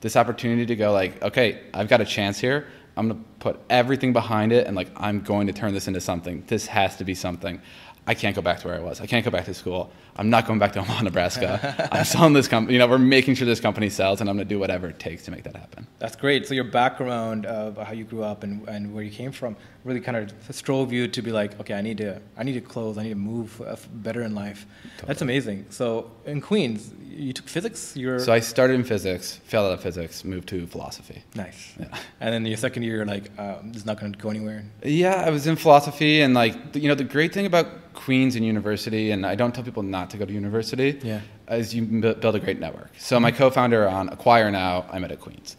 this 0.00 0.14
opportunity 0.14 0.64
to 0.66 0.76
go 0.76 0.92
like, 0.92 1.20
okay, 1.22 1.62
I've 1.74 1.88
got 1.88 2.00
a 2.00 2.04
chance 2.04 2.38
here. 2.38 2.68
I'm 2.96 3.08
going 3.08 3.20
to 3.20 3.28
put 3.40 3.60
everything 3.68 4.12
behind 4.12 4.52
it 4.52 4.66
and 4.66 4.76
like 4.76 4.88
I'm 4.96 5.20
going 5.20 5.46
to 5.48 5.52
turn 5.52 5.74
this 5.74 5.88
into 5.88 6.00
something. 6.00 6.44
This 6.46 6.66
has 6.66 6.96
to 6.96 7.04
be 7.04 7.14
something. 7.14 7.60
I 8.06 8.14
can't 8.14 8.36
go 8.36 8.42
back 8.42 8.60
to 8.60 8.68
where 8.68 8.76
I 8.76 8.80
was. 8.80 9.00
I 9.00 9.06
can't 9.06 9.24
go 9.24 9.30
back 9.30 9.46
to 9.46 9.54
school. 9.54 9.90
I'm 10.16 10.30
not 10.30 10.46
going 10.46 10.58
back 10.58 10.72
to 10.72 10.80
Omaha, 10.80 11.02
Nebraska. 11.02 11.88
I'm 11.92 12.04
selling 12.04 12.32
this 12.32 12.46
company. 12.46 12.74
You 12.74 12.78
know, 12.78 12.86
we're 12.86 12.98
making 12.98 13.34
sure 13.34 13.46
this 13.46 13.60
company 13.60 13.90
sells, 13.90 14.20
and 14.20 14.30
I'm 14.30 14.36
going 14.36 14.46
to 14.46 14.54
do 14.54 14.58
whatever 14.58 14.88
it 14.88 14.98
takes 14.98 15.24
to 15.24 15.30
make 15.30 15.42
that 15.44 15.56
happen. 15.56 15.86
That's 15.98 16.16
great. 16.16 16.46
So 16.46 16.54
your 16.54 16.64
background 16.64 17.46
of 17.46 17.76
how 17.76 17.92
you 17.92 18.04
grew 18.04 18.22
up 18.22 18.42
and, 18.44 18.66
and 18.68 18.94
where 18.94 19.02
you 19.02 19.10
came 19.10 19.32
from 19.32 19.56
really 19.84 20.00
kind 20.00 20.16
of 20.16 20.32
strove 20.54 20.92
you 20.92 21.06
to 21.06 21.22
be 21.22 21.30
like, 21.30 21.60
okay, 21.60 21.74
I 21.74 21.82
need 21.82 21.98
to 21.98 22.20
I 22.36 22.42
need 22.42 22.54
to 22.54 22.60
close. 22.60 22.98
I 22.98 23.02
need 23.02 23.10
to 23.10 23.14
move 23.14 23.60
better 23.94 24.22
in 24.22 24.34
life. 24.34 24.66
Totally. 24.96 25.06
That's 25.08 25.22
amazing. 25.22 25.66
So 25.70 26.10
in 26.24 26.40
Queens, 26.40 26.92
you 27.06 27.32
took 27.32 27.48
physics. 27.48 27.96
You're 27.96 28.18
so 28.18 28.32
I 28.32 28.40
started 28.40 28.74
in 28.74 28.84
physics, 28.84 29.40
failed 29.44 29.66
out 29.66 29.74
of 29.74 29.80
physics, 29.80 30.24
moved 30.24 30.48
to 30.48 30.66
philosophy. 30.66 31.22
Nice. 31.34 31.74
Yeah. 31.78 31.86
And 32.20 32.32
then 32.32 32.46
your 32.46 32.56
second 32.56 32.82
year, 32.82 32.96
you're 32.96 33.06
like, 33.06 33.30
um, 33.38 33.68
this 33.72 33.82
is 33.82 33.86
not 33.86 34.00
going 34.00 34.12
to 34.12 34.18
go 34.18 34.30
anywhere. 34.30 34.64
Yeah, 34.82 35.22
I 35.26 35.30
was 35.30 35.46
in 35.46 35.56
philosophy, 35.56 36.22
and 36.22 36.34
like 36.34 36.74
you 36.74 36.88
know, 36.88 36.94
the 36.94 37.04
great 37.04 37.32
thing 37.32 37.46
about 37.46 37.94
Queens 37.94 38.36
and 38.36 38.44
university, 38.44 39.10
and 39.10 39.24
I 39.24 39.34
don't 39.34 39.54
tell 39.54 39.64
people 39.64 39.82
not 39.82 40.03
to 40.10 40.16
go 40.16 40.24
to 40.24 40.32
university, 40.32 41.00
yeah. 41.02 41.20
is 41.50 41.74
you 41.74 41.82
build 41.82 42.34
a 42.34 42.40
great 42.40 42.60
network. 42.60 42.90
So 42.98 43.18
my 43.20 43.30
co-founder 43.30 43.88
on 43.88 44.08
Acquire 44.08 44.50
now, 44.50 44.86
I 44.90 44.98
met 44.98 45.12
at 45.12 45.20
Queens, 45.20 45.56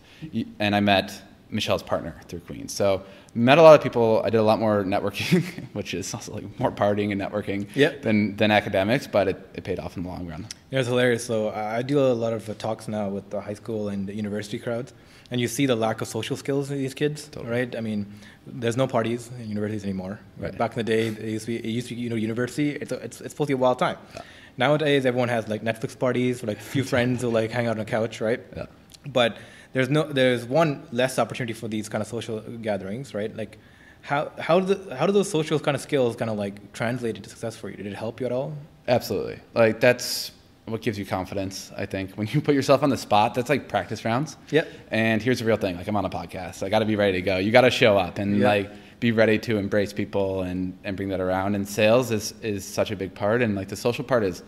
and 0.60 0.76
I 0.76 0.80
met 0.80 1.22
Michelle's 1.50 1.84
partner 1.84 2.16
through 2.28 2.42
Queens. 2.42 2.74
So 2.74 3.04
met 3.34 3.58
a 3.58 3.62
lot 3.62 3.76
of 3.76 3.84
people. 3.84 4.22
I 4.24 4.30
did 4.30 4.38
a 4.38 4.44
lot 4.44 4.60
more 4.60 4.84
networking, 4.84 5.44
which 5.74 5.94
is 5.94 6.14
also 6.14 6.34
like 6.34 6.60
more 6.60 6.72
partying 6.72 7.12
and 7.12 7.22
networking 7.22 7.68
yep. 7.76 8.02
than, 8.02 8.36
than 8.38 8.52
academics, 8.52 9.08
but 9.08 9.28
it, 9.28 9.50
it 9.54 9.64
paid 9.64 9.80
off 9.80 9.98
in 9.98 10.04
the 10.04 10.10
long 10.10 10.28
run. 10.28 10.48
Yeah, 10.72 10.80
it's 10.80 10.88
hilarious. 10.88 11.26
So 11.26 11.50
I 11.50 11.82
do 11.82 12.00
a 12.00 12.14
lot 12.14 12.34
of 12.34 12.50
uh, 12.50 12.54
talks 12.56 12.88
now 12.88 13.10
with 13.10 13.30
the 13.30 13.42
high 13.42 13.54
school 13.54 13.90
and 13.90 14.08
the 14.08 14.16
university 14.16 14.58
crowds, 14.58 14.94
and 15.30 15.42
you 15.42 15.48
see 15.48 15.66
the 15.66 15.76
lack 15.76 16.02
of 16.02 16.08
social 16.08 16.38
skills 16.38 16.72
in 16.72 16.78
these 16.78 16.94
kids, 16.94 17.28
totally. 17.28 17.52
right? 17.52 17.76
I 17.76 17.82
mean, 17.82 18.06
there's 18.48 18.78
no 18.78 18.88
parties 18.88 19.30
in 19.40 19.50
universities 19.50 19.84
anymore. 19.84 20.20
Right. 20.38 20.58
Back 20.58 20.72
in 20.72 20.78
the 20.78 20.84
day, 20.84 21.08
it 21.08 21.22
used 21.22 21.46
to 21.46 21.52
be, 21.52 21.58
it 21.58 21.72
used 21.72 21.88
to 21.90 21.96
be 21.96 22.02
you 22.02 22.10
know, 22.10 22.16
university, 22.16 22.72
it's, 22.72 22.92
a, 22.92 22.96
it's, 22.96 23.22
it's 23.22 23.34
supposed 23.34 23.48
to 23.50 23.56
be 23.56 23.60
a 23.60 23.62
wild 23.62 23.80
time. 23.80 23.98
Yeah. 24.14 24.22
Nowadays, 24.58 25.06
everyone 25.06 25.30
has 25.30 25.48
like 25.48 25.64
Netflix 25.64 25.98
parties, 25.98 26.44
or 26.44 26.48
like 26.48 26.58
a 26.58 26.62
few 26.62 26.84
friends 26.94 27.22
who 27.22 27.30
like 27.30 27.52
hang 27.52 27.68
out 27.68 27.76
on 27.78 27.82
a 27.82 27.86
couch, 27.86 28.22
right? 28.22 28.42
Yeah. 28.56 28.66
But 29.08 29.38
there's 29.74 29.90
no, 29.90 30.04
there's 30.04 30.46
one 30.46 30.88
less 30.92 31.20
opportunity 31.20 31.54
for 31.54 31.68
these 31.68 31.90
kind 31.90 32.02
of 32.02 32.08
social 32.08 32.40
gatherings, 32.40 33.14
right? 33.14 33.36
Like, 33.36 33.58
how 34.02 34.32
how 34.40 34.60
do 34.60 34.74
the, 34.74 34.96
how 34.96 35.06
do 35.06 35.12
those 35.12 35.30
social 35.30 35.60
kind 35.60 35.76
of 35.76 35.82
skills 35.82 36.16
kind 36.16 36.30
of 36.32 36.38
like 36.38 36.72
translate 36.74 37.18
into 37.18 37.30
success 37.30 37.56
for 37.56 37.70
you? 37.70 37.76
Did 37.78 37.88
it 37.88 37.96
help 37.96 38.20
you 38.20 38.26
at 38.28 38.32
all? 38.32 38.54
Absolutely. 38.88 39.40
Like 39.54 39.80
that's 39.80 40.32
what 40.66 40.82
gives 40.82 40.98
you 40.98 41.06
confidence. 41.06 41.72
I 41.78 41.86
think 41.86 42.14
when 42.16 42.28
you 42.28 42.40
put 42.42 42.56
yourself 42.56 42.82
on 42.84 42.90
the 42.90 42.98
spot, 42.98 43.34
that's 43.36 43.50
like 43.50 43.68
practice 43.68 44.06
rounds. 44.06 44.38
Yep. 44.52 44.68
And 44.92 45.22
here's 45.22 45.40
the 45.40 45.46
real 45.46 45.58
thing: 45.58 45.76
like 45.76 45.88
I'm 45.88 45.96
on 45.96 46.06
a 46.06 46.10
podcast, 46.10 46.64
I 46.64 46.70
got 46.70 46.80
to 46.80 46.86
be 46.86 46.96
ready 46.96 47.14
to 47.14 47.22
go. 47.22 47.38
You 47.38 47.52
got 47.52 47.62
to 47.62 47.72
show 47.72 47.98
up 47.98 48.18
and 48.20 48.40
Yeah. 48.40 48.48
like 48.48 48.72
be 49.06 49.12
ready 49.12 49.38
to 49.38 49.58
embrace 49.58 49.94
people 49.94 50.42
and 50.42 50.76
and 50.84 50.98
bring 50.98 51.10
that 51.10 51.22
around. 51.22 51.54
And 51.56 51.68
sales 51.68 52.10
is 52.10 52.34
is 52.42 52.66
such 52.66 52.90
a 52.90 52.96
big 52.96 53.14
part, 53.14 53.44
and 53.44 53.54
like 53.56 53.68
the 53.68 53.76
social 53.76 54.04
part 54.04 54.24
is 54.24 54.42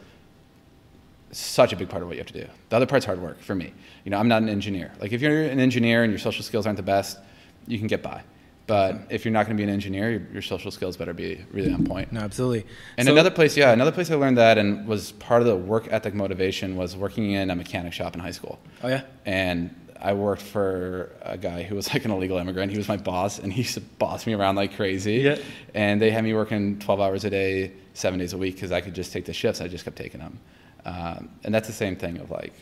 such 1.32 1.74
a 1.74 1.76
big 1.76 1.90
part 1.90 2.02
of 2.02 2.08
what 2.08 2.16
you 2.18 2.22
have 2.26 2.32
to 2.36 2.42
do. 2.44 2.48
The 2.70 2.76
other 2.78 2.86
part's 2.88 3.06
hard 3.06 3.22
work 3.22 3.40
for 3.40 3.54
me. 3.54 3.72
You 4.04 4.12
know, 4.12 4.18
I'm 4.18 4.28
not 4.28 4.42
an 4.42 4.50
engineer. 4.50 4.92
Like 5.00 5.12
if 5.12 5.22
you're 5.22 5.44
an 5.44 5.60
engineer 5.60 6.04
and 6.04 6.12
your 6.12 6.20
social 6.20 6.44
skills 6.44 6.66
aren't 6.66 6.78
the 6.78 6.90
best, 6.96 7.20
you 7.68 7.78
can 7.78 7.88
get 7.88 8.02
by. 8.02 8.24
But 8.66 8.92
if 9.10 9.24
you're 9.24 9.32
not 9.32 9.46
going 9.46 9.56
to 9.56 9.62
be 9.62 9.64
an 9.64 9.74
engineer, 9.80 10.10
your, 10.12 10.22
your 10.34 10.42
social 10.42 10.72
skills 10.72 10.98
better 10.98 11.14
be 11.14 11.46
really 11.54 11.72
on 11.72 11.86
point. 11.86 12.12
No, 12.12 12.20
absolutely. 12.22 12.66
And 12.98 13.06
So- 13.06 13.14
another 13.14 13.32
place, 13.32 13.56
yeah, 13.56 13.72
another 13.72 13.94
place 13.94 14.10
I 14.12 14.16
learned 14.16 14.38
that 14.38 14.58
and 14.58 14.86
was 14.88 15.14
part 15.14 15.42
of 15.42 15.48
the 15.48 15.56
work 15.56 15.88
ethic 15.90 16.14
motivation 16.14 16.76
was 16.76 16.98
working 16.98 17.32
in 17.32 17.50
a 17.50 17.56
mechanic 17.56 17.94
shop 17.94 18.14
in 18.16 18.20
high 18.20 18.32
school. 18.40 18.60
Oh 18.84 18.90
yeah. 18.90 19.04
And 19.26 19.74
I 20.01 20.13
worked 20.13 20.42
for 20.42 21.12
a 21.22 21.38
guy 21.38 21.63
who 21.63 21.75
was 21.75 21.92
like 21.94 22.06
an 22.06 22.12
illegal 22.12 22.38
immigrant. 22.38 22.72
He 22.72 22.77
was 22.77 22.88
my 22.88 22.98
boss, 22.98 23.39
and 23.39 23.51
he 23.51 23.62
used 23.62 23.74
to 23.75 23.82
boss 23.82 24.25
me 24.27 24.34
around 24.34 24.56
like 24.56 24.75
crazy. 24.75 25.16
Yeah. 25.16 25.38
And 25.74 26.01
they 26.01 26.12
had 26.12 26.24
me 26.24 26.34
working 26.34 26.80
12 26.80 27.00
hours 27.01 27.25
a 27.25 27.30
day, 27.30 27.72
seven 27.94 28.20
days 28.20 28.34
a 28.34 28.38
week, 28.38 28.56
because 28.56 28.72
I 28.72 28.82
could 28.82 28.94
just 28.94 29.12
take 29.12 29.25
the 29.25 29.34
shifts. 29.34 29.62
I 29.62 29.68
just 29.68 29.84
kept 29.86 29.98
taking 29.98 30.20
them. 30.20 30.39
Um, 30.86 31.30
and 31.44 31.54
that's 31.54 31.68
the 31.68 31.74
same 31.74 31.96
thing 31.96 32.18
of 32.18 32.30
like 32.32 32.54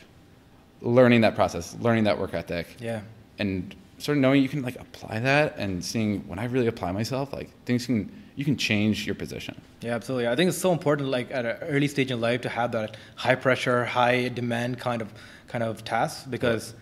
learning 0.81 1.21
that 1.21 1.35
process, 1.35 1.75
learning 1.79 2.05
that 2.05 2.19
work 2.19 2.33
ethic, 2.33 2.67
Yeah. 2.79 3.01
and 3.39 3.75
sort 3.97 4.17
of 4.17 4.21
knowing 4.21 4.41
you 4.43 4.49
can 4.49 4.61
like 4.61 4.75
apply 4.79 5.19
that 5.19 5.55
and 5.57 5.83
seeing 5.83 6.19
when 6.27 6.37
I 6.39 6.45
really 6.45 6.67
apply 6.67 6.91
myself, 6.91 7.31
like 7.33 7.49
things 7.65 7.85
can 7.85 8.11
you 8.37 8.43
can 8.43 8.57
change 8.57 9.05
your 9.05 9.15
position. 9.15 9.55
Yeah, 9.79 9.95
absolutely. 9.95 10.27
I 10.27 10.35
think 10.35 10.49
it's 10.49 10.57
so 10.57 10.73
important, 10.73 11.07
like 11.07 11.31
at 11.31 11.45
an 11.45 11.55
early 11.69 11.87
stage 11.87 12.11
in 12.11 12.19
life, 12.19 12.41
to 12.41 12.49
have 12.49 12.73
that 12.73 12.97
high 13.15 13.35
pressure, 13.35 13.85
high 13.85 14.27
demand 14.27 14.77
kind 14.77 15.01
of 15.01 15.13
kind 15.47 15.63
of 15.63 15.85
task 15.85 16.29
because 16.29 16.73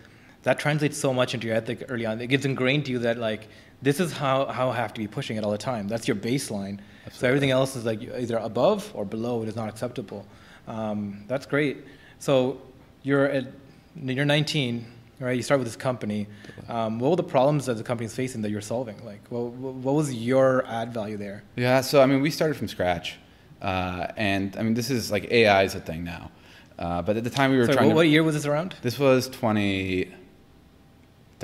that 0.44 0.60
translates 0.60 0.98
so 0.98 1.14
much 1.14 1.34
into 1.34 1.48
your 1.48 1.56
ethic 1.56 1.86
early 1.90 2.06
on. 2.06 2.22
It 2.22 2.28
gets 2.28 2.46
ingrained 2.46 2.86
to 2.86 2.92
you 2.92 3.00
that 3.00 3.18
like 3.18 3.48
this 3.82 4.00
is 4.00 4.14
how 4.14 4.46
how 4.46 4.70
I 4.70 4.76
have 4.76 4.94
to 4.94 5.02
be 5.02 5.08
pushing 5.08 5.38
it 5.38 5.44
all 5.44 5.52
the 5.52 5.58
time. 5.58 5.88
That's 5.88 6.08
your 6.08 6.16
baseline. 6.16 6.80
So 7.12 7.28
everything 7.28 7.52
else 7.52 7.76
is 7.76 7.86
like 7.86 8.02
either 8.02 8.38
above 8.38 8.92
or 8.94 9.06
below. 9.06 9.42
It 9.44 9.50
is 9.50 9.56
not 9.56 9.70
acceptable. 9.70 10.26
Um, 10.68 11.26
that's 11.28 11.46
great. 11.46 11.78
So 12.20 12.62
you're 13.04 13.26
at 13.26 13.48
you're 13.96 14.26
19, 14.26 14.86
right? 15.20 15.36
You 15.36 15.44
start 15.44 15.60
with 15.60 15.68
this 15.68 15.76
company. 15.76 16.28
Um, 16.68 17.00
what 17.00 17.10
were 17.10 17.16
the 17.16 17.24
problems 17.24 17.66
that 17.68 17.76
the 17.76 17.84
company 17.84 18.06
is 18.06 18.16
facing 18.16 18.42
that 18.42 18.50
you're 18.50 18.62
solving? 18.62 19.04
Like, 19.06 19.22
what, 19.30 19.52
what 19.52 19.96
was 19.96 20.14
your 20.14 20.66
add 20.68 20.94
value 20.94 21.18
there? 21.18 21.44
Yeah, 21.56 21.82
so 21.82 22.02
I 22.02 22.06
mean, 22.06 22.22
we 22.22 22.32
started 22.32 22.56
from 22.58 22.68
scratch, 22.68 23.18
uh, 23.62 24.08
and 24.18 24.56
I 24.58 24.64
mean, 24.64 24.74
this 24.74 24.90
is 24.90 25.12
like 25.12 25.32
AI 25.32 25.64
is 25.64 25.76
a 25.76 25.80
thing 25.80 26.04
now, 26.04 26.32
uh, 26.80 27.02
but 27.02 27.18
at 27.18 27.24
the 27.24 27.30
time 27.30 27.52
we 27.52 27.58
were 27.58 27.66
Sorry, 27.66 27.78
trying 27.78 27.88
what, 27.90 27.94
to. 27.94 27.98
what 27.98 28.08
year 28.08 28.24
was 28.24 28.36
this 28.36 28.46
around? 28.46 28.76
This 28.82 28.98
was 28.98 29.30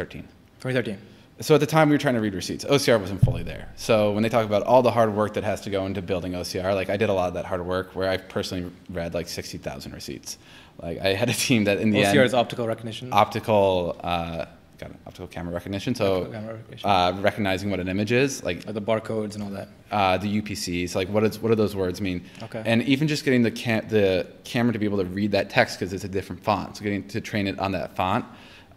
2013. 0.06 0.24
2013. 0.60 0.98
So 1.42 1.56
at 1.56 1.62
the 1.62 1.66
time 1.66 1.88
we 1.88 1.96
were 1.96 2.00
trying 2.00 2.16
to 2.16 2.22
read 2.22 2.34
receipts. 2.34 2.66
OCR 2.66 3.00
wasn't 3.00 3.24
fully 3.24 3.44
there. 3.44 3.70
So 3.78 4.12
when 4.12 4.24
they 4.24 4.30
talk 4.30 4.46
about 4.46 4.64
all 4.64 4.82
the 4.82 4.92
hard 4.92 5.14
work 5.16 5.36
that 5.36 5.44
has 5.46 5.62
to 5.62 5.70
go 5.70 5.86
into 5.86 6.02
building 6.02 6.34
OCR, 6.34 6.76
like 6.76 6.90
I 6.90 6.98
did 6.98 7.08
a 7.10 7.14
lot 7.14 7.30
of 7.30 7.34
that 7.36 7.46
hard 7.46 7.66
work 7.66 7.96
where 7.96 8.10
I 8.10 8.18
personally 8.18 8.70
read 8.90 9.14
like 9.14 9.30
60,000 9.30 9.94
receipts. 9.94 10.38
Like 10.82 11.00
I 11.00 11.14
had 11.14 11.30
a 11.30 11.34
team 11.34 11.64
that 11.64 11.80
in 11.80 11.92
the 11.92 12.02
OCR 12.02 12.16
end 12.18 12.26
is 12.26 12.34
optical 12.34 12.68
recognition. 12.68 13.14
optical 13.14 13.96
uh, 14.04 14.46
got 14.80 14.90
it, 14.92 14.98
optical 15.08 15.28
camera 15.28 15.54
recognition. 15.54 15.96
So 15.96 16.26
camera 16.26 16.56
recognition. 16.56 16.90
uh, 16.90 17.18
recognizing 17.22 17.70
what 17.70 17.80
an 17.80 17.88
image 17.88 18.12
is, 18.12 18.44
like 18.44 18.66
like 18.66 18.76
the 18.76 18.82
barcodes 18.82 19.36
and 19.36 19.44
all 19.44 19.50
that. 19.52 19.70
uh, 19.92 20.18
the 20.18 20.42
UPCs, 20.42 20.94
like 20.94 21.08
what 21.08 21.24
is 21.24 21.40
what 21.40 21.50
do 21.50 21.56
those 21.56 21.76
words 21.76 22.02
mean? 22.02 22.22
Okay. 22.44 22.64
And 22.66 22.84
even 22.84 23.08
just 23.08 23.24
getting 23.24 23.44
the 23.44 23.52
cam- 23.52 23.88
the 23.88 24.28
camera 24.44 24.74
to 24.74 24.80
be 24.80 24.86
able 24.86 24.98
to 25.00 25.06
read 25.06 25.32
that 25.32 25.50
text 25.50 25.80
because 25.80 25.94
it's 25.94 26.04
a 26.04 26.10
different 26.10 26.44
font, 26.44 26.76
so 26.76 26.84
getting 26.84 27.08
to 27.10 27.22
train 27.22 27.48
it 27.48 27.58
on 27.60 27.72
that 27.74 27.96
font, 27.96 28.26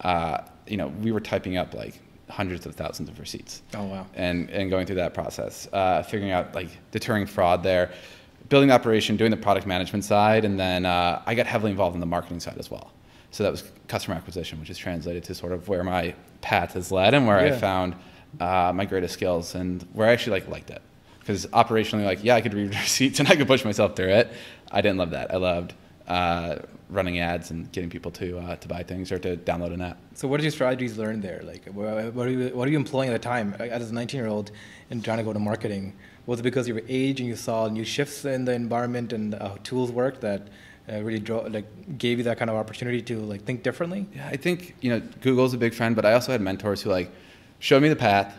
uh, 0.02 0.38
you 0.66 0.76
know, 0.76 0.88
we 0.88 1.12
were 1.12 1.20
typing 1.20 1.56
up 1.56 1.74
like 1.74 2.00
hundreds 2.28 2.64
of 2.66 2.74
thousands 2.74 3.08
of 3.10 3.18
receipts 3.20 3.62
Oh 3.74 3.84
wow. 3.84 4.06
and, 4.14 4.48
and 4.50 4.70
going 4.70 4.86
through 4.86 4.96
that 4.96 5.12
process, 5.12 5.68
uh, 5.72 6.02
figuring 6.02 6.32
out 6.32 6.54
like 6.54 6.68
deterring 6.90 7.26
fraud 7.26 7.62
there, 7.62 7.90
building 8.48 8.68
the 8.68 8.74
operation, 8.74 9.16
doing 9.16 9.30
the 9.30 9.36
product 9.36 9.66
management 9.66 10.04
side, 10.04 10.44
and 10.44 10.58
then 10.58 10.86
uh, 10.86 11.20
I 11.26 11.34
got 11.34 11.46
heavily 11.46 11.70
involved 11.70 11.94
in 11.94 12.00
the 12.00 12.06
marketing 12.06 12.40
side 12.40 12.58
as 12.58 12.70
well. 12.70 12.90
So 13.32 13.42
that 13.44 13.50
was 13.50 13.64
customer 13.88 14.16
acquisition, 14.16 14.60
which 14.60 14.68
is 14.70 14.76
translated 14.78 15.24
to 15.24 15.34
sort 15.34 15.52
of 15.52 15.68
where 15.68 15.82
my 15.84 16.14
path 16.42 16.74
has 16.74 16.92
led 16.92 17.14
and 17.14 17.26
where 17.26 17.38
I 17.38 17.50
found 17.52 17.94
uh, 18.40 18.72
my 18.74 18.84
greatest 18.84 19.14
skills 19.14 19.54
and 19.54 19.82
where 19.94 20.08
I 20.08 20.12
actually 20.12 20.40
like 20.40 20.48
liked 20.48 20.70
it. 20.70 20.82
Because 21.20 21.46
operationally, 21.46 22.04
like 22.04 22.22
yeah, 22.24 22.34
I 22.34 22.40
could 22.40 22.52
read 22.54 22.68
receipts 22.74 23.20
and 23.20 23.28
I 23.28 23.36
could 23.36 23.46
push 23.46 23.64
myself 23.64 23.94
through 23.96 24.08
it. 24.10 24.30
I 24.70 24.80
didn't 24.80 24.98
love 24.98 25.10
that. 25.10 25.32
I 25.32 25.36
loved 25.36 25.72
uh, 26.08 26.56
running 26.92 27.18
ads 27.18 27.50
and 27.50 27.70
getting 27.72 27.90
people 27.90 28.10
to 28.12 28.38
uh, 28.38 28.56
to 28.56 28.68
buy 28.68 28.82
things 28.82 29.10
or 29.10 29.18
to 29.18 29.36
download 29.36 29.72
an 29.72 29.82
app. 29.82 29.98
So 30.14 30.28
what 30.28 30.38
did 30.38 30.44
your 30.44 30.52
strategies 30.52 30.98
learn 30.98 31.20
there? 31.20 31.40
Like, 31.44 31.66
what 31.66 32.26
are 32.26 32.30
you 32.30 32.50
what 32.54 32.68
are 32.68 32.70
you 32.70 32.76
employing 32.76 33.08
at 33.08 33.12
the 33.12 33.18
time 33.18 33.54
as 33.54 33.90
a 33.90 33.94
19 33.94 34.18
year 34.18 34.28
old 34.28 34.50
and 34.90 35.04
trying 35.04 35.18
to 35.18 35.24
go 35.24 35.32
to 35.32 35.38
marketing? 35.38 35.94
Was 36.26 36.40
it 36.40 36.42
because 36.42 36.68
of 36.68 36.76
your 36.76 36.84
age 36.88 37.20
and 37.20 37.28
you 37.28 37.36
saw 37.36 37.68
new 37.68 37.84
shifts 37.84 38.24
in 38.24 38.44
the 38.44 38.52
environment 38.52 39.12
and 39.12 39.34
uh, 39.34 39.56
tools 39.64 39.90
work 39.90 40.20
that 40.20 40.48
uh, 40.90 41.00
really 41.02 41.18
draw, 41.18 41.40
like 41.40 41.98
gave 41.98 42.18
you 42.18 42.24
that 42.24 42.38
kind 42.38 42.50
of 42.50 42.56
opportunity 42.56 43.02
to 43.02 43.18
like 43.20 43.42
think 43.44 43.62
differently? 43.62 44.06
Yeah, 44.14 44.28
I 44.28 44.36
think 44.36 44.76
you 44.80 44.90
know 44.90 45.00
Google's 45.20 45.54
a 45.54 45.58
big 45.58 45.74
friend, 45.74 45.96
but 45.96 46.04
I 46.04 46.12
also 46.12 46.32
had 46.32 46.40
mentors 46.40 46.82
who 46.82 46.90
like 46.90 47.10
showed 47.58 47.82
me 47.82 47.88
the 47.88 47.96
path, 47.96 48.34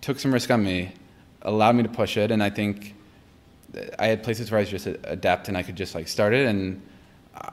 took 0.00 0.18
some 0.18 0.32
risk 0.32 0.50
on 0.50 0.62
me, 0.64 0.92
allowed 1.42 1.76
me 1.76 1.82
to 1.82 1.88
push 1.88 2.16
it, 2.16 2.30
and 2.30 2.42
I 2.42 2.50
think 2.50 2.94
I 3.98 4.06
had 4.06 4.22
places 4.22 4.50
where 4.50 4.58
I 4.58 4.62
was 4.62 4.70
just 4.70 4.86
adapt 4.86 5.48
and 5.48 5.56
I 5.56 5.62
could 5.62 5.76
just 5.76 5.94
like 5.94 6.08
start 6.08 6.34
it, 6.34 6.46
and 6.46 6.82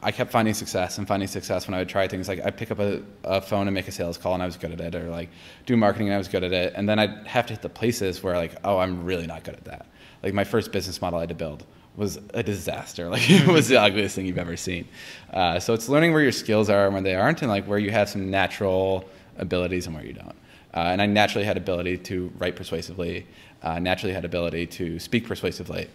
I 0.02 0.12
kept 0.12 0.32
finding 0.32 0.54
success 0.54 0.98
and 0.98 1.08
finding 1.08 1.28
success 1.28 1.68
when 1.68 1.74
I 1.74 1.80
would 1.80 1.90
try 1.90 2.08
things. 2.08 2.28
Like 2.28 2.44
I'd 2.46 2.58
pick 2.58 2.72
up 2.72 2.80
a, 2.80 3.02
a 3.24 3.42
phone 3.42 3.68
and 3.68 3.74
make 3.74 3.88
a 3.88 3.92
sales 3.92 4.18
call, 4.18 4.34
and 4.34 4.42
I 4.42 4.46
was 4.46 4.58
good 4.58 4.72
at 4.72 4.82
it, 4.82 4.96
or 4.96 5.10
like 5.10 5.30
do 5.66 5.78
marketing 5.78 6.08
and 6.08 6.16
I 6.16 6.18
was 6.18 6.28
good 6.28 6.44
at 6.44 6.54
it, 6.54 6.74
and 6.76 6.88
then 6.88 7.00
I'd 7.00 7.28
have 7.28 7.46
to 7.48 7.54
hit 7.54 7.62
the 7.62 7.70
places 7.70 8.24
where 8.24 8.36
like 8.36 8.56
oh 8.64 8.80
I'm 8.80 9.04
really 9.04 9.28
not 9.28 9.44
good 9.44 9.56
at 9.56 9.66
that. 9.66 9.86
Like 10.24 10.34
my 10.34 10.44
first 10.44 10.72
business 10.72 11.02
model 11.02 11.20
I 11.20 11.24
had 11.24 11.30
to 11.30 11.36
build 11.36 11.66
was 11.96 12.20
a 12.34 12.44
disaster. 12.44 13.10
Like 13.16 13.30
it 13.30 13.48
was 13.48 13.68
the 13.68 13.80
ugliest 13.80 14.16
thing 14.16 14.26
you've 14.26 14.38
ever 14.38 14.58
seen. 14.58 14.88
Uh, 15.32 15.60
so 15.60 15.74
it's 15.74 15.88
learning 15.88 16.14
where 16.14 16.22
your 16.22 16.32
skills 16.32 16.70
are 16.70 16.86
and 16.86 16.94
where 16.94 17.04
they 17.04 17.16
aren't, 17.16 17.42
and 17.42 17.50
like 17.50 17.66
where 17.66 17.80
you 17.80 17.92
have 17.92 18.10
some 18.10 18.30
natural 18.30 19.08
abilities 19.38 19.86
and 19.86 19.96
where 19.96 20.06
you 20.06 20.14
don't. 20.14 20.36
Uh, 20.74 20.90
and 20.92 21.02
I 21.02 21.06
naturally 21.06 21.46
had 21.46 21.58
ability 21.58 21.98
to 22.00 22.32
write 22.38 22.56
persuasively. 22.56 23.26
Uh, 23.62 23.80
naturally 23.80 24.14
had 24.14 24.26
ability 24.26 24.68
to 24.68 25.00
speak 25.00 25.26
persuasively. 25.26 25.90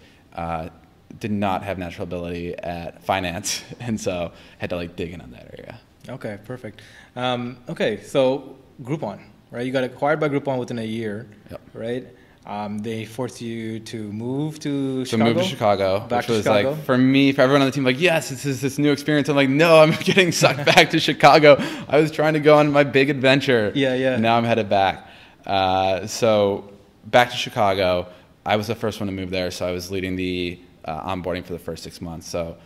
Did 1.19 1.33
not 1.33 1.63
have 1.65 1.77
natural 1.79 2.05
ability 2.05 2.57
at 2.57 3.03
finance, 3.03 3.63
and 3.81 4.01
so 4.01 4.33
had 4.59 4.71
to 4.71 4.77
like 4.77 4.97
dig 4.97 5.13
in 5.13 5.21
on 5.21 5.31
that 5.33 5.53
area. 5.59 5.81
Okay, 6.09 6.39
perfect. 6.45 6.81
Um, 7.17 7.57
okay, 7.69 8.01
so 8.03 8.57
Groupon, 8.83 9.21
right? 9.51 9.67
You 9.67 9.73
got 9.73 9.85
acquired 9.85 10.21
by 10.21 10.29
Groupon 10.29 10.59
within 10.59 10.79
a 10.79 10.85
year, 10.85 11.27
Yep. 11.51 11.61
right? 11.75 12.07
Um, 12.47 12.79
they 12.79 13.05
forced 13.05 13.43
you 13.43 13.81
to 13.81 14.11
move 14.13 14.59
to 14.61 15.05
So 15.05 15.11
Chicago. 15.19 15.35
moved 15.35 15.45
to 15.45 15.51
Chicago, 15.51 16.01
Back 16.01 16.19
which 16.21 16.27
to 16.27 16.33
was 16.33 16.43
Chicago? 16.43 16.71
like 16.71 16.85
for 16.85 16.97
me, 16.97 17.33
for 17.33 17.43
everyone 17.43 17.61
on 17.61 17.67
the 17.67 17.73
team, 17.73 17.85
like 17.85 18.01
yes, 18.01 18.31
this 18.31 18.47
is 18.47 18.61
this 18.63 18.79
new 18.79 18.93
experience. 18.93 19.29
I'm 19.29 19.37
like, 19.37 19.51
no, 19.51 19.79
I'm 19.81 19.91
getting 20.05 20.33
sucked 20.33 20.65
back 20.65 20.91
to 20.91 21.01
Chicago. 21.01 21.57
I 21.87 22.01
was 22.01 22.11
trying 22.11 22.33
to 22.35 22.41
go 22.41 22.57
on 22.57 22.73
my 22.73 22.83
big 22.85 23.11
adventure. 23.11 23.73
Yeah, 23.75 23.95
yeah. 23.95 24.17
Now 24.17 24.39
I'm 24.39 24.45
headed 24.45 24.71
back. 24.71 25.07
Uh, 25.45 26.07
so 26.07 26.73
back 27.05 27.31
to 27.31 27.37
Chicago. 27.37 28.07
I 28.47 28.57
was 28.57 28.69
the 28.69 28.75
first 28.75 29.01
one 29.01 29.07
to 29.09 29.13
move 29.13 29.29
there, 29.31 29.51
so 29.51 29.67
I 29.69 29.73
was 29.73 29.91
leading 29.91 30.17
the 30.17 30.59
uh, 30.85 31.15
onboarding 31.15 31.45
for 31.45 31.53
the 31.53 31.59
first 31.59 31.83
six 31.83 32.01
months. 32.01 32.29
So 32.29 32.57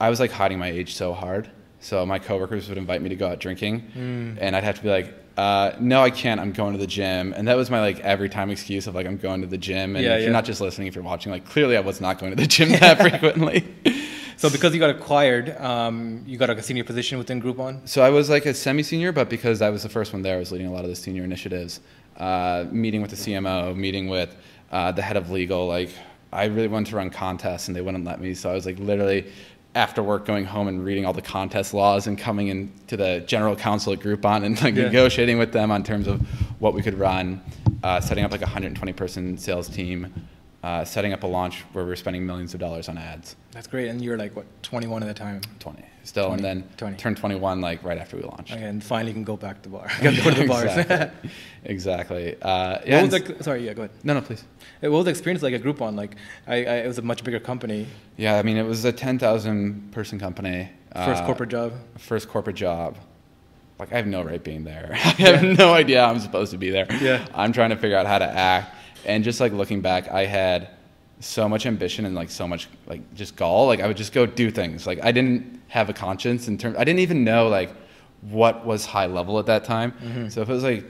I 0.00 0.10
was 0.10 0.20
like 0.20 0.30
hiding 0.30 0.58
my 0.58 0.68
age 0.68 0.94
so 0.94 1.12
hard. 1.12 1.50
So 1.80 2.06
my 2.06 2.18
coworkers 2.18 2.68
would 2.68 2.78
invite 2.78 3.02
me 3.02 3.10
to 3.10 3.16
go 3.16 3.28
out 3.28 3.40
drinking, 3.40 3.80
Hmm. 3.80 4.36
and 4.40 4.56
I'd 4.56 4.64
have 4.64 4.76
to 4.76 4.82
be 4.82 4.88
like, 4.88 5.12
uh, 5.36 5.72
"No, 5.80 6.00
I 6.02 6.08
can't. 6.10 6.40
I'm 6.40 6.52
going 6.52 6.72
to 6.72 6.78
the 6.78 6.86
gym." 6.86 7.34
And 7.36 7.46
that 7.48 7.56
was 7.58 7.68
my 7.70 7.80
like 7.80 8.00
every 8.00 8.30
time 8.30 8.48
excuse 8.50 8.86
of 8.86 8.94
like 8.94 9.06
I'm 9.06 9.18
going 9.18 9.42
to 9.42 9.46
the 9.46 9.58
gym. 9.58 9.94
And 9.94 10.02
Yeah, 10.04 10.14
if 10.14 10.18
yeah. 10.20 10.24
you're 10.24 10.32
not 10.32 10.46
just 10.46 10.62
listening, 10.62 10.86
if 10.88 10.94
you're 10.94 11.04
watching, 11.04 11.30
like 11.30 11.44
clearly 11.44 11.76
I 11.76 11.80
was 11.80 12.00
not 12.00 12.18
going 12.18 12.32
to 12.34 12.36
the 12.36 12.46
gym 12.46 12.70
that 12.80 12.98
frequently. 13.00 13.64
So 14.38 14.48
because 14.50 14.72
you 14.72 14.80
got 14.80 14.90
acquired, 14.90 15.56
um, 15.60 16.22
you 16.26 16.38
got 16.38 16.48
like 16.48 16.58
a 16.58 16.62
senior 16.62 16.84
position 16.84 17.18
within 17.18 17.40
Groupon. 17.42 17.86
So 17.86 18.02
I 18.02 18.08
was 18.10 18.28
like 18.30 18.46
a 18.46 18.54
semi-senior, 18.54 19.12
but 19.12 19.28
because 19.28 19.60
I 19.62 19.68
was 19.70 19.82
the 19.82 19.88
first 19.88 20.12
one 20.12 20.22
there, 20.22 20.36
I 20.36 20.38
was 20.38 20.50
leading 20.52 20.66
a 20.66 20.72
lot 20.72 20.84
of 20.84 20.90
the 20.90 20.96
senior 20.96 21.22
initiatives, 21.22 21.80
uh, 22.16 22.64
meeting 22.70 23.00
with 23.02 23.10
the 23.10 23.16
CMO, 23.16 23.76
meeting 23.76 24.08
with 24.08 24.34
uh, 24.72 24.90
the 24.90 25.02
head 25.02 25.16
of 25.16 25.30
legal. 25.30 25.66
Like 25.68 25.90
I 26.34 26.44
really 26.46 26.68
wanted 26.68 26.90
to 26.90 26.96
run 26.96 27.10
contests, 27.10 27.68
and 27.68 27.76
they 27.76 27.80
wouldn't 27.80 28.04
let 28.04 28.20
me. 28.20 28.34
So 28.34 28.50
I 28.50 28.54
was 28.54 28.66
like 28.66 28.78
literally 28.78 29.26
after 29.76 30.02
work 30.02 30.24
going 30.24 30.44
home 30.44 30.68
and 30.68 30.84
reading 30.84 31.04
all 31.06 31.12
the 31.12 31.22
contest 31.22 31.74
laws 31.74 32.06
and 32.06 32.16
coming 32.18 32.48
into 32.48 32.96
the 32.96 33.24
general 33.26 33.56
counsel 33.56 33.92
at 33.92 33.98
Groupon 34.00 34.44
and 34.44 34.60
like 34.62 34.74
Yeah. 34.74 34.84
negotiating 34.84 35.38
with 35.38 35.52
them 35.52 35.70
on 35.70 35.82
terms 35.82 36.06
of 36.06 36.20
what 36.60 36.74
we 36.74 36.82
could 36.82 36.98
run, 36.98 37.40
uh, 37.82 38.00
setting 38.00 38.24
up 38.24 38.30
like 38.30 38.42
a 38.42 38.44
120 38.46 38.92
person 38.92 39.36
sales 39.38 39.68
team, 39.68 40.12
uh, 40.62 40.84
setting 40.84 41.12
up 41.12 41.22
a 41.24 41.26
launch 41.26 41.60
where 41.72 41.84
we 41.84 41.90
were 41.90 41.96
spending 41.96 42.24
millions 42.24 42.54
of 42.54 42.60
dollars 42.60 42.88
on 42.88 42.96
ads. 42.98 43.34
That's 43.50 43.66
great. 43.66 43.88
And 43.88 44.00
you're 44.00 44.16
like 44.16 44.36
what 44.36 44.46
21 44.62 45.02
at 45.02 45.06
the 45.06 45.14
time. 45.14 45.40
20 45.58 45.84
still, 46.04 46.28
20, 46.28 46.34
and 46.34 46.62
then 46.62 46.68
20. 46.76 46.96
turned 46.96 47.16
21 47.16 47.60
like 47.60 47.82
right 47.82 47.98
after 47.98 48.16
we 48.16 48.22
launched. 48.22 48.52
Okay, 48.52 48.62
and 48.62 48.82
finally 48.82 49.10
you 49.10 49.14
can 49.14 49.24
go 49.24 49.36
back 49.36 49.62
to 49.62 49.68
the 49.68 49.76
bar. 49.76 49.88
Go 50.02 50.10
to 50.12 50.30
the 50.30 50.46
bars. 50.46 50.76
exactly. 50.76 51.30
exactly. 51.64 52.42
Uh, 52.42 52.78
what 52.78 52.86
yeah, 52.86 53.02
was 53.02 53.10
the, 53.10 53.42
sorry, 53.42 53.66
yeah, 53.66 53.74
go 53.74 53.82
ahead. 53.82 53.96
no, 54.04 54.14
no, 54.14 54.20
please. 54.20 54.44
What 54.80 54.90
was 54.90 55.04
the 55.06 55.10
experience 55.10 55.42
like 55.42 55.54
at 55.54 55.62
Groupon? 55.62 55.96
Like, 55.96 56.16
I, 56.46 56.56
I, 56.56 56.74
it 56.76 56.86
was 56.86 56.98
a 56.98 57.02
much 57.02 57.24
bigger 57.24 57.40
company. 57.40 57.86
Yeah, 58.16 58.38
I 58.38 58.42
mean, 58.42 58.56
it 58.56 58.64
was 58.64 58.84
a 58.84 58.92
10,000 58.92 59.92
person 59.92 60.18
company. 60.18 60.70
First 60.94 61.22
uh, 61.22 61.26
corporate 61.26 61.50
job. 61.50 61.72
First 61.98 62.28
corporate 62.28 62.56
job. 62.56 62.96
Like, 63.78 63.92
I 63.92 63.96
have 63.96 64.06
no 64.06 64.22
right 64.22 64.42
being 64.42 64.64
there. 64.64 64.90
I 64.92 64.96
have 64.96 65.42
no 65.42 65.74
idea 65.74 66.02
how 66.02 66.10
I'm 66.10 66.20
supposed 66.20 66.52
to 66.52 66.58
be 66.58 66.70
there. 66.70 66.86
Yeah. 67.00 67.26
I'm 67.34 67.52
trying 67.52 67.70
to 67.70 67.76
figure 67.76 67.96
out 67.96 68.06
how 68.06 68.18
to 68.18 68.26
act. 68.26 68.74
And 69.04 69.24
just 69.24 69.40
like 69.40 69.52
looking 69.52 69.80
back, 69.80 70.08
I 70.08 70.26
had 70.26 70.68
so 71.20 71.48
much 71.48 71.66
ambition 71.66 72.04
and 72.06 72.14
like 72.14 72.30
so 72.30 72.46
much 72.46 72.68
like 72.86 73.14
just 73.14 73.36
gall. 73.36 73.66
Like, 73.66 73.80
I 73.80 73.86
would 73.86 73.96
just 73.96 74.12
go 74.12 74.26
do 74.26 74.50
things. 74.50 74.86
Like, 74.86 75.02
I 75.02 75.12
didn't 75.12 75.60
have 75.68 75.88
a 75.88 75.92
conscience 75.92 76.48
in 76.48 76.58
terms, 76.58 76.76
I 76.76 76.84
didn't 76.84 77.00
even 77.00 77.24
know 77.24 77.48
like 77.48 77.70
what 78.22 78.64
was 78.64 78.86
high 78.86 79.06
level 79.06 79.38
at 79.38 79.46
that 79.46 79.64
time. 79.64 79.92
Mm-hmm. 79.92 80.28
So 80.28 80.42
if 80.42 80.48
it 80.48 80.52
was 80.52 80.64
like 80.64 80.84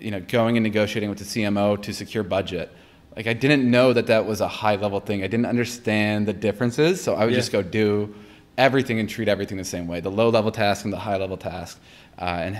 you 0.00 0.10
know, 0.10 0.20
going 0.20 0.56
and 0.56 0.64
negotiating 0.64 1.08
with 1.08 1.18
the 1.20 1.24
CMO 1.24 1.80
to 1.80 1.94
secure 1.94 2.24
budget. 2.24 2.72
Like 3.14 3.28
I 3.28 3.34
didn't 3.34 3.70
know 3.70 3.92
that 3.92 4.08
that 4.08 4.26
was 4.26 4.40
a 4.40 4.48
high 4.48 4.74
level 4.74 4.98
thing. 4.98 5.22
I 5.22 5.28
didn't 5.28 5.46
understand 5.46 6.26
the 6.26 6.32
differences, 6.32 7.00
so 7.00 7.14
I 7.14 7.24
would 7.24 7.32
Yeah. 7.32 7.38
just 7.38 7.52
go 7.52 7.62
do 7.62 8.12
everything 8.58 8.98
and 8.98 9.08
treat 9.08 9.28
everything 9.28 9.58
the 9.58 9.64
same 9.64 9.86
way, 9.86 10.00
the 10.00 10.10
low 10.10 10.28
level 10.28 10.50
task 10.50 10.84
and 10.84 10.92
the 10.92 10.98
high 10.98 11.16
level 11.16 11.36
task, 11.36 11.78
uh, 12.18 12.24
and 12.24 12.56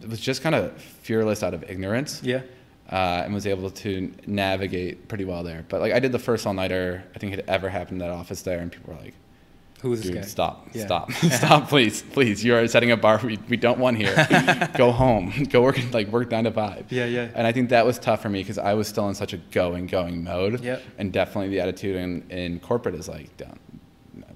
it 0.00 0.08
was 0.08 0.20
just 0.20 0.42
kind 0.42 0.54
of 0.54 0.72
fearless 0.80 1.42
out 1.42 1.52
of 1.54 1.64
ignorance 1.68 2.20
Yeah. 2.24 2.40
Uh, 2.90 3.22
and 3.24 3.34
was 3.34 3.46
able 3.46 3.70
to 3.70 4.12
navigate 4.26 5.08
pretty 5.08 5.24
well 5.24 5.42
there. 5.42 5.64
But 5.68 5.80
like 5.80 5.92
I 5.92 5.98
did 6.00 6.12
the 6.12 6.18
first 6.18 6.46
all 6.46 6.54
nighter 6.54 7.04
I 7.14 7.18
think 7.18 7.32
had 7.32 7.44
ever 7.48 7.68
happened 7.68 8.00
in 8.02 8.08
that 8.08 8.14
office 8.14 8.42
there, 8.42 8.58
and 8.60 8.70
people 8.70 8.94
were 8.94 9.00
like, 9.00 9.14
Who 9.82 9.92
is 9.92 10.00
this 10.02 10.10
"Dude, 10.10 10.20
guy? 10.22 10.26
stop, 10.26 10.68
Yeah. 10.72 10.84
stop, 10.86 11.12
stop, 11.30 11.68
please, 11.68 12.02
please! 12.12 12.44
You 12.44 12.54
are 12.56 12.66
setting 12.68 12.90
a 12.92 12.96
bar 12.96 13.20
we, 13.24 13.38
we 13.48 13.56
don't 13.56 13.78
want 13.78 13.96
here. 13.96 14.14
Go 14.76 14.92
home, 14.92 15.32
go 15.50 15.62
work 15.62 15.78
like 15.92 16.08
work 16.08 16.30
nine 16.30 16.44
to 16.44 16.50
five. 16.52 16.86
Yeah, 16.90 17.06
yeah. 17.06 17.28
And 17.34 17.46
I 17.46 17.52
think 17.52 17.70
that 17.70 17.84
was 17.86 17.98
tough 17.98 18.22
for 18.22 18.28
me 18.28 18.40
because 18.40 18.58
I 18.58 18.74
was 18.74 18.86
still 18.88 19.08
in 19.08 19.14
such 19.14 19.32
a 19.32 19.38
going, 19.50 19.86
going 19.86 20.22
mode. 20.24 20.60
Yep. 20.62 20.82
And 20.98 21.12
definitely 21.12 21.48
the 21.50 21.60
attitude 21.60 21.96
in, 21.96 22.22
in 22.30 22.60
corporate 22.60 22.94
is 22.94 23.08
like, 23.08 23.34
don't, 23.36 23.58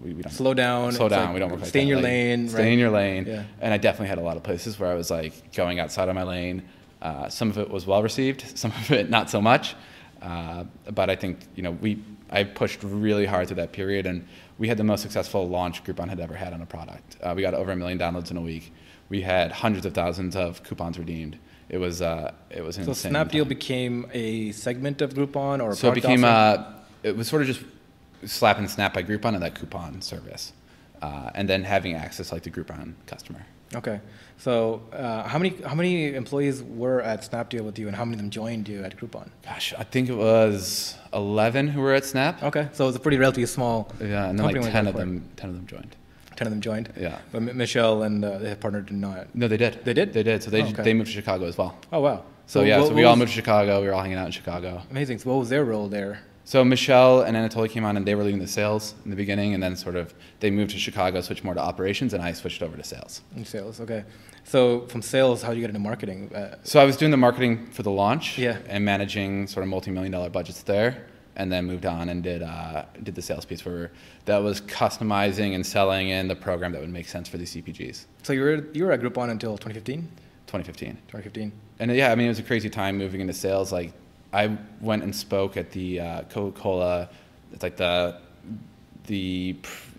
we, 0.03 0.15
we 0.15 0.23
don't 0.23 0.33
Slow 0.33 0.55
down. 0.55 0.93
slow 0.93 1.09
down. 1.09 1.27
like, 1.27 1.35
we 1.35 1.41
don't 1.41 1.51
work 1.51 1.61
like 1.61 1.69
stay 1.69 1.81
in 1.83 1.87
that. 1.87 1.89
your 1.91 1.99
Like, 1.99 2.05
lane. 2.05 2.49
Stay 2.49 2.59
right? 2.65 2.73
in 2.73 2.79
your 2.79 2.91
lane. 2.91 3.27
Yeah. 3.27 3.45
And 3.61 3.73
I 3.75 3.77
definitely 3.77 4.09
had 4.09 4.19
a 4.19 4.23
lot 4.23 4.37
of 4.37 4.43
places 4.43 4.79
where 4.79 4.91
I 4.91 4.95
was 4.95 5.11
like 5.11 5.53
going 5.55 5.79
outside 5.79 6.09
of 6.09 6.15
my 6.15 6.23
lane. 6.25 6.63
Uh, 7.03 7.29
some 7.29 7.49
of 7.51 7.59
it 7.59 7.71
was 7.71 7.87
well 7.87 8.03
received, 8.03 8.45
some 8.59 8.71
of 8.73 8.91
it 8.91 9.11
not 9.11 9.31
so 9.31 9.41
much. 9.41 9.75
Uh, 10.23 10.65
but 10.93 11.09
I 11.09 11.17
think 11.17 11.39
you 11.55 11.63
know 11.63 11.71
we 11.73 12.03
I 12.31 12.45
pushed 12.45 12.83
really 12.83 13.27
hard 13.27 13.49
through 13.49 13.57
that 13.57 13.73
period, 13.73 14.07
and 14.07 14.27
we 14.59 14.69
had 14.69 14.77
the 14.77 14.85
most 14.85 15.01
successful 15.03 15.49
launch 15.49 15.83
Groupon 15.85 16.09
had 16.09 16.21
ever 16.21 16.35
had 16.35 16.53
on 16.53 16.61
a 16.61 16.67
product. 16.67 17.17
Uh, 17.23 17.33
we 17.35 17.43
got 17.43 17.55
over 17.55 17.73
a 17.73 17.77
million 17.77 17.99
downloads 17.99 18.31
in 18.31 18.37
a 18.37 18.41
week. 18.43 18.73
We 19.09 19.23
had 19.23 19.51
hundreds 19.51 19.87
of 19.87 19.95
thousands 19.95 20.37
of 20.37 20.63
coupons 20.63 20.99
redeemed. 20.99 21.39
It 21.71 21.79
was 21.79 22.03
uh, 22.03 22.33
it 22.51 22.63
was 22.63 22.77
So 22.77 22.83
insane 22.83 23.13
Snapdeal 23.13 23.49
became 23.49 24.07
a 24.13 24.53
segment 24.53 25.01
of 25.01 25.15
Groupon 25.15 25.63
or 25.63 25.71
a 25.71 25.75
So 25.75 25.91
it 25.91 25.95
became 25.95 26.25
offering? 26.25 26.67
uh, 26.67 26.83
it 27.03 27.17
was 27.17 27.27
sort 27.29 27.43
of 27.43 27.49
just 27.49 27.63
slap 28.27 28.59
and 28.59 28.69
snap 28.71 28.93
by 28.93 29.03
Groupon 29.03 29.35
and 29.35 29.43
that 29.43 29.55
coupon 29.55 30.03
service, 30.03 30.53
uh, 31.01 31.31
and 31.35 31.49
then 31.49 31.65
having 31.65 31.95
access 31.95 32.31
like 32.31 32.43
the 32.43 32.51
Groupon 32.51 32.95
customer. 33.07 33.47
Okay. 33.75 34.01
So 34.41 34.81
uh, 34.93 35.25
how 35.29 35.39
many 35.39 35.51
how 35.67 35.75
many 35.75 36.15
employees 36.15 36.63
were 36.63 37.03
at 37.03 37.21
Snapdeal 37.31 37.61
with 37.61 37.79
you, 37.79 37.87
and 37.89 37.95
how 37.97 38.05
many 38.07 38.15
of 38.15 38.21
them 38.23 38.31
joined 38.31 38.69
you 38.69 38.83
at 38.83 38.97
Groupon? 38.97 39.29
Gosh, 39.45 39.75
I 39.79 39.85
think 39.85 40.09
it 40.09 40.15
was 40.15 40.97
eleven 41.13 41.69
who 41.69 41.81
were 41.83 41.93
at 41.93 42.07
Snap. 42.07 42.43
Okay. 42.43 42.69
So 42.73 42.85
it 42.85 42.87
was 42.87 42.97
a 42.97 43.01
pretty 43.01 43.19
relatively 43.19 43.45
small. 43.47 43.93
Yeah, 44.01 44.29
and 44.31 44.39
then 44.39 44.47
like 44.47 44.61
ten 44.73 44.87
of 44.87 44.95
them, 44.97 45.29
ten 45.37 45.51
of 45.51 45.57
them 45.57 45.67
joined. 45.67 45.95
Ten 46.37 46.47
of 46.47 46.53
them 46.55 46.63
joined. 46.63 46.91
Yeah. 46.99 47.19
But 47.33 47.43
M- 47.43 47.57
Michelle 47.59 48.03
and 48.05 48.25
uh, 48.25 48.39
their 48.39 48.57
partner 48.57 48.81
did 48.81 48.97
not. 48.97 49.27
No, 49.35 49.47
they 49.47 49.59
did. 49.59 49.85
They 49.85 49.93
did? 49.93 50.15
They 50.15 50.23
did. 50.23 50.43
So 50.43 50.49
they 50.51 50.63
Oh, 50.63 50.69
okay. 50.69 50.85
they 50.85 50.95
moved 50.95 51.09
to 51.11 51.15
Chicago 51.15 51.45
as 51.47 51.59
well. 51.59 51.77
Oh 51.93 52.01
wow. 52.01 52.25
So, 52.47 52.63
yeah, 52.63 52.79
what- 52.81 52.89
so 52.89 52.95
we 52.95 53.05
all 53.05 53.17
moved 53.17 53.31
to 53.33 53.37
Chicago. 53.37 53.81
We 53.83 53.89
were 53.89 53.93
all 53.95 54.01
hanging 54.03 54.17
out 54.17 54.27
in 54.27 54.33
Chicago. 54.33 54.83
Amazing. 54.91 55.19
So 55.19 55.29
what 55.31 55.39
was 55.41 55.51
their 55.51 55.65
role 55.67 55.87
there? 55.89 56.21
So 56.51 56.65
Michelle 56.65 57.21
and 57.23 57.37
Anatoly 57.37 57.71
came 57.71 57.85
on, 57.85 57.97
and 57.97 58.05
they 58.05 58.17
were 58.17 58.25
leading 58.25 58.41
the 58.41 58.49
sales 58.49 58.95
in 59.05 59.11
the 59.11 59.17
beginning, 59.17 59.55
and 59.55 59.63
then 59.63 59.77
sort 59.77 59.95
of 59.95 60.13
they 60.41 60.51
moved 60.51 60.73
to 60.73 60.79
Chicago, 60.79 61.21
switched 61.21 61.45
more 61.45 61.55
to 61.55 61.61
operations, 61.61 62.13
and 62.13 62.21
I 62.21 62.33
switched 62.33 62.61
over 62.61 62.77
to 62.77 62.83
sales. 62.83 63.23
In 63.37 63.45
sales. 63.45 63.81
Okay. 63.81 64.03
So 64.43 64.81
from 64.89 65.01
sales, 65.01 65.43
how 65.43 65.51
did 65.51 65.59
you 65.59 65.61
get 65.61 65.71
into 65.71 65.79
marketing? 65.79 66.35
Uh, 66.35 66.57
So 66.65 66.81
I 66.81 66.85
was 66.85 66.97
doing 66.97 67.13
the 67.13 67.17
marketing 67.17 67.69
for 67.71 67.85
the 67.85 67.93
launch 67.93 68.37
Yeah. 68.37 68.57
and 68.69 68.85
managing 68.85 69.47
sort 69.47 69.63
of 69.63 69.69
multi-million 69.69 70.11
dollar 70.11 70.29
budgets 70.29 70.65
there, 70.65 71.07
and 71.37 71.53
then 71.53 71.67
moved 71.67 71.87
on 71.87 72.09
and 72.09 72.21
did 72.21 72.43
uh, 72.43 72.85
did 73.01 73.15
the 73.15 73.23
sales 73.23 73.45
piece 73.45 73.65
where 73.65 73.93
that 74.25 74.39
was 74.39 74.61
customizing 74.61 75.55
and 75.55 75.65
selling 75.65 76.09
in 76.09 76.27
the 76.27 76.35
program 76.35 76.73
that 76.73 76.81
would 76.81 76.91
make 76.91 77.07
sense 77.09 77.29
for 77.29 77.39
these 77.39 77.53
CPGs. 77.55 78.07
so 78.25 78.33
you 78.33 78.41
were 78.41 78.65
you 78.73 78.83
were 78.87 78.91
at 78.91 79.01
Groupon 79.01 79.31
until 79.31 79.53
2015. 79.57 80.01
2015. 80.49 80.97
2015. 81.07 81.53
And 81.79 81.93
yeah, 81.95 82.11
I 82.11 82.17
mean, 82.17 82.27
it 82.27 82.31
was 82.31 82.41
a 82.41 82.43
crazy 82.43 82.69
time 82.69 82.99
moving 82.99 83.21
into 83.21 83.35
sales. 83.35 83.71
Like, 83.71 83.93
I 84.33 84.57
went 84.81 85.03
and 85.03 85.15
spoke 85.15 85.57
at 85.57 85.71
the 85.73 86.01
uh, 86.01 86.23
Coca-Cola. 86.23 87.09
It's 87.53 87.63
like 87.63 87.77
the 87.77 88.19
the 89.07 89.57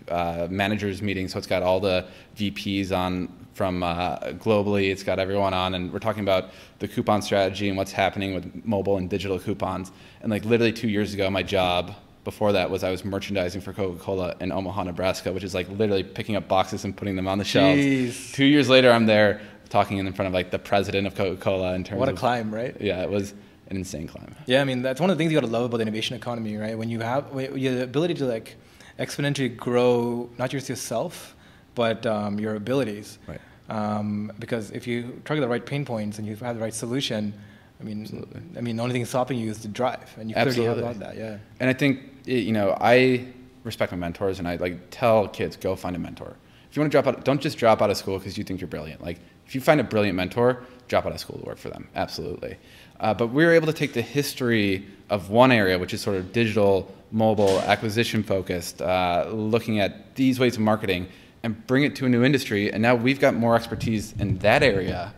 uh, 0.08 0.46
managers 0.50 1.02
meeting. 1.02 1.28
So 1.28 1.38
it's 1.38 1.46
got 1.46 1.62
all 1.62 1.80
the 1.80 2.06
VPs 2.36 2.96
on 2.96 3.28
from 3.54 3.82
uh, 3.82 4.18
globally. 4.32 4.90
It's 4.90 5.02
got 5.02 5.18
everyone 5.18 5.52
on, 5.52 5.74
and 5.74 5.92
we're 5.92 5.98
talking 5.98 6.22
about 6.22 6.50
the 6.78 6.88
coupon 6.88 7.20
strategy 7.20 7.68
and 7.68 7.76
what's 7.76 7.92
happening 7.92 8.34
with 8.34 8.64
mobile 8.64 8.96
and 8.96 9.10
digital 9.10 9.38
coupons. 9.38 9.92
And 10.22 10.30
like 10.30 10.44
literally 10.44 10.72
two 10.72 10.88
years 10.88 11.12
ago, 11.12 11.28
my 11.30 11.42
job 11.42 11.94
before 12.24 12.52
that 12.52 12.70
was 12.70 12.84
I 12.84 12.90
was 12.90 13.04
merchandising 13.04 13.60
for 13.60 13.72
Coca-Cola 13.72 14.36
in 14.40 14.52
Omaha, 14.52 14.84
Nebraska, 14.84 15.32
which 15.32 15.44
is 15.44 15.54
like 15.54 15.68
literally 15.68 16.04
picking 16.04 16.36
up 16.36 16.48
boxes 16.48 16.84
and 16.84 16.96
putting 16.96 17.16
them 17.16 17.26
on 17.28 17.38
the 17.38 17.44
shelves. 17.44 17.80
Jeez. 17.80 18.32
Two 18.32 18.44
years 18.44 18.68
later, 18.68 18.90
I'm 18.92 19.06
there 19.06 19.40
talking 19.68 19.98
in 19.98 20.12
front 20.12 20.28
of 20.28 20.32
like 20.32 20.50
the 20.50 20.58
president 20.58 21.06
of 21.06 21.14
Coca-Cola 21.14 21.74
in 21.74 21.82
terms 21.84 21.98
What 21.98 22.08
a 22.08 22.12
of 22.12 22.18
climb, 22.18 22.54
right? 22.54 22.76
yeah, 22.80 23.02
it 23.02 23.10
was 23.10 23.34
an 23.72 23.78
insane 23.78 24.06
climb. 24.06 24.34
Yeah, 24.46 24.60
I 24.60 24.64
mean 24.64 24.82
that's 24.82 25.00
one 25.00 25.10
of 25.10 25.16
the 25.16 25.20
things 25.22 25.32
you 25.32 25.40
got 25.40 25.46
to 25.46 25.52
love 25.52 25.64
about 25.64 25.78
the 25.78 25.82
innovation 25.82 26.16
economy, 26.16 26.56
right? 26.56 26.76
When 26.78 26.88
you 26.88 27.00
have 27.00 27.30
when 27.32 27.58
you 27.58 27.68
have 27.70 27.78
the 27.78 27.84
ability 27.84 28.14
to 28.14 28.26
like 28.26 28.56
exponentially 28.98 29.56
grow 29.56 30.30
not 30.38 30.50
just 30.50 30.68
yourself, 30.68 31.34
but 31.74 32.06
um, 32.06 32.38
your 32.38 32.54
abilities. 32.54 33.18
Right. 33.26 33.40
Um, 33.68 34.32
because 34.38 34.70
if 34.72 34.86
you 34.86 35.20
target 35.24 35.42
the 35.42 35.48
right 35.48 35.64
pain 35.64 35.84
points 35.84 36.18
and 36.18 36.26
you 36.26 36.36
have 36.36 36.56
the 36.56 36.62
right 36.62 36.74
solution, 36.74 37.32
I 37.80 37.84
mean, 37.84 38.02
Absolutely. 38.02 38.40
I 38.58 38.60
mean, 38.60 38.76
the 38.76 38.82
only 38.82 38.92
thing 38.92 39.04
stopping 39.06 39.38
you 39.38 39.50
is 39.50 39.60
the 39.62 39.68
drive, 39.68 40.14
and 40.18 40.28
you 40.28 40.34
clearly 40.34 40.64
have 40.64 40.78
a 40.78 40.82
lot 40.82 40.90
of 40.96 41.02
Absolutely. 41.02 41.22
that. 41.22 41.32
Yeah. 41.32 41.38
And 41.60 41.70
I 41.70 41.72
think 41.72 42.00
it- 42.26 42.44
you 42.44 42.52
know 42.52 42.76
I 42.80 43.26
respect 43.64 43.92
my 43.92 43.98
mentors, 43.98 44.38
and 44.38 44.46
I 44.46 44.56
like 44.56 44.76
tell 44.90 45.28
kids 45.28 45.56
go 45.56 45.74
find 45.76 45.96
a 45.96 45.98
mentor. 45.98 46.36
If 46.68 46.76
you 46.76 46.80
want 46.82 46.90
to 46.92 47.00
drop 47.00 47.06
out, 47.06 47.24
don't 47.24 47.40
just 47.40 47.58
drop 47.58 47.82
out 47.82 47.90
of 47.90 47.96
school 47.96 48.18
because 48.18 48.36
you 48.38 48.44
think 48.44 48.60
you're 48.60 48.68
brilliant. 48.68 49.02
Like 49.02 49.18
if 49.46 49.54
you 49.54 49.60
find 49.60 49.78
a 49.80 49.84
brilliant 49.84 50.16
mentor, 50.16 50.62
drop 50.88 51.04
out 51.06 51.12
of 51.12 51.20
school 51.20 51.38
to 51.38 51.44
work 51.44 51.58
for 51.58 51.68
them. 51.68 51.86
Absolutely. 51.94 52.56
Uh, 53.02 53.12
but 53.12 53.26
we 53.26 53.44
were 53.44 53.52
able 53.52 53.66
to 53.66 53.72
take 53.72 53.92
the 53.92 54.00
history 54.00 54.86
of 55.10 55.28
one 55.28 55.50
area, 55.50 55.76
which 55.78 55.92
is 55.92 56.00
sort 56.00 56.16
of 56.16 56.32
digital, 56.32 56.90
mobile, 57.10 57.58
acquisition 57.62 58.22
focused, 58.22 58.80
uh, 58.80 59.28
looking 59.30 59.80
at 59.80 60.14
these 60.14 60.38
ways 60.38 60.54
of 60.54 60.62
marketing, 60.62 61.08
and 61.42 61.66
bring 61.66 61.82
it 61.82 61.96
to 61.96 62.06
a 62.06 62.08
new 62.08 62.22
industry. 62.22 62.72
And 62.72 62.80
now 62.80 62.94
we've 62.94 63.18
got 63.18 63.34
more 63.34 63.56
expertise 63.56 64.14
in 64.20 64.38
that 64.38 64.62
area 64.62 65.12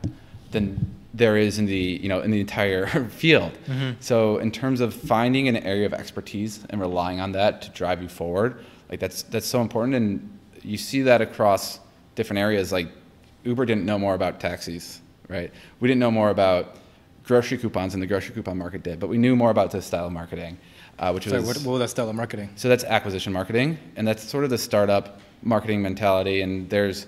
than 0.50 0.94
there 1.12 1.36
is 1.36 1.58
in 1.60 1.66
the 1.66 1.76
you 1.76 2.08
know 2.08 2.22
in 2.22 2.30
the 2.30 2.40
entire 2.40 2.86
field. 3.10 3.52
So 4.00 4.38
in 4.38 4.50
terms 4.50 4.80
of 4.80 4.94
finding 4.94 5.46
an 5.48 5.58
area 5.58 5.86
of 5.86 5.92
expertise 5.92 6.64
and 6.70 6.80
relying 6.80 7.20
on 7.20 7.32
that 7.32 7.62
to 7.62 7.70
drive 7.70 8.02
you 8.02 8.08
forward, 8.08 8.64
like 8.90 8.98
that's 8.98 9.22
that's 9.24 9.46
so 9.46 9.60
important. 9.60 9.94
And 9.94 10.38
you 10.62 10.78
see 10.78 11.02
that 11.02 11.20
across 11.20 11.80
different 12.14 12.40
areas. 12.40 12.72
Like 12.72 12.88
Uber 13.44 13.66
didn't 13.66 13.84
know 13.84 13.98
more 13.98 14.14
about 14.14 14.40
taxis, 14.40 15.02
right? 15.28 15.52
We 15.80 15.86
didn't 15.86 16.00
know 16.00 16.10
more 16.10 16.30
about 16.30 16.78
grocery 17.24 17.58
coupons 17.58 17.92
than 17.92 18.00
the 18.00 18.06
grocery 18.06 18.34
coupon 18.34 18.58
market 18.58 18.82
did, 18.82 19.00
but 19.00 19.08
we 19.08 19.18
knew 19.18 19.34
more 19.34 19.50
about 19.50 19.70
this 19.70 19.86
style 19.86 20.06
of 20.06 20.12
marketing, 20.12 20.56
uh, 20.98 21.10
which 21.12 21.24
So 21.24 21.36
was 21.36 21.46
what, 21.46 21.56
what 21.58 21.72
was 21.72 21.80
that 21.80 21.88
style 21.90 22.08
of 22.10 22.14
marketing? 22.16 22.50
so 22.56 22.68
that's 22.68 22.84
acquisition 22.84 23.32
marketing, 23.32 23.78
and 23.96 24.06
that's 24.06 24.22
sort 24.22 24.44
of 24.44 24.50
the 24.50 24.58
startup 24.58 25.20
marketing 25.42 25.82
mentality. 25.82 26.42
And 26.42 26.68
there's 26.70 27.06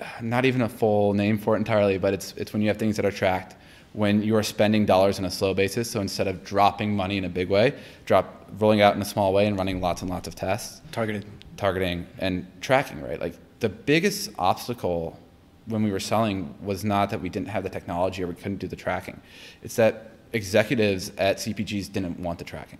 uh, 0.00 0.04
not 0.22 0.44
even 0.44 0.62
a 0.62 0.68
full 0.68 1.14
name 1.14 1.38
for 1.38 1.54
it 1.54 1.58
entirely, 1.58 1.98
but 1.98 2.12
it's 2.14 2.32
it's 2.36 2.52
when 2.52 2.62
you 2.62 2.68
have 2.68 2.76
things 2.78 2.96
that 2.96 3.04
are 3.06 3.10
tracked, 3.12 3.56
when 3.94 4.22
you 4.22 4.36
are 4.36 4.42
spending 4.42 4.84
dollars 4.86 5.18
on 5.18 5.24
a 5.24 5.30
slow 5.30 5.54
basis. 5.54 5.90
So 5.90 6.00
instead 6.00 6.26
of 6.28 6.44
dropping 6.44 6.94
money 6.94 7.16
in 7.16 7.24
a 7.24 7.28
big 7.28 7.48
way, 7.48 7.74
drop 8.06 8.50
rolling 8.58 8.80
out 8.82 8.94
in 8.94 9.02
a 9.02 9.04
small 9.06 9.32
way 9.32 9.46
and 9.46 9.56
running 9.56 9.80
lots 9.80 10.02
and 10.02 10.10
lots 10.10 10.28
of 10.28 10.34
tests, 10.34 10.80
Targeted. 10.92 11.24
targeting 11.56 12.06
and 12.18 12.46
tracking. 12.60 13.00
Right, 13.02 13.20
like 13.20 13.36
the 13.60 13.68
biggest 13.70 14.30
obstacle 14.38 15.18
when 15.66 15.82
we 15.82 15.90
were 15.90 16.00
selling 16.00 16.54
was 16.62 16.84
not 16.84 17.10
that 17.10 17.20
we 17.20 17.28
didn't 17.28 17.48
have 17.48 17.62
the 17.62 17.70
technology 17.70 18.22
or 18.22 18.26
we 18.26 18.34
couldn't 18.34 18.58
do 18.58 18.68
the 18.68 18.76
tracking. 18.76 19.20
It's 19.62 19.76
that 19.76 20.10
executives 20.32 21.12
at 21.16 21.38
CPGs 21.38 21.92
didn't 21.92 22.18
want 22.18 22.38
the 22.38 22.44
tracking. 22.44 22.78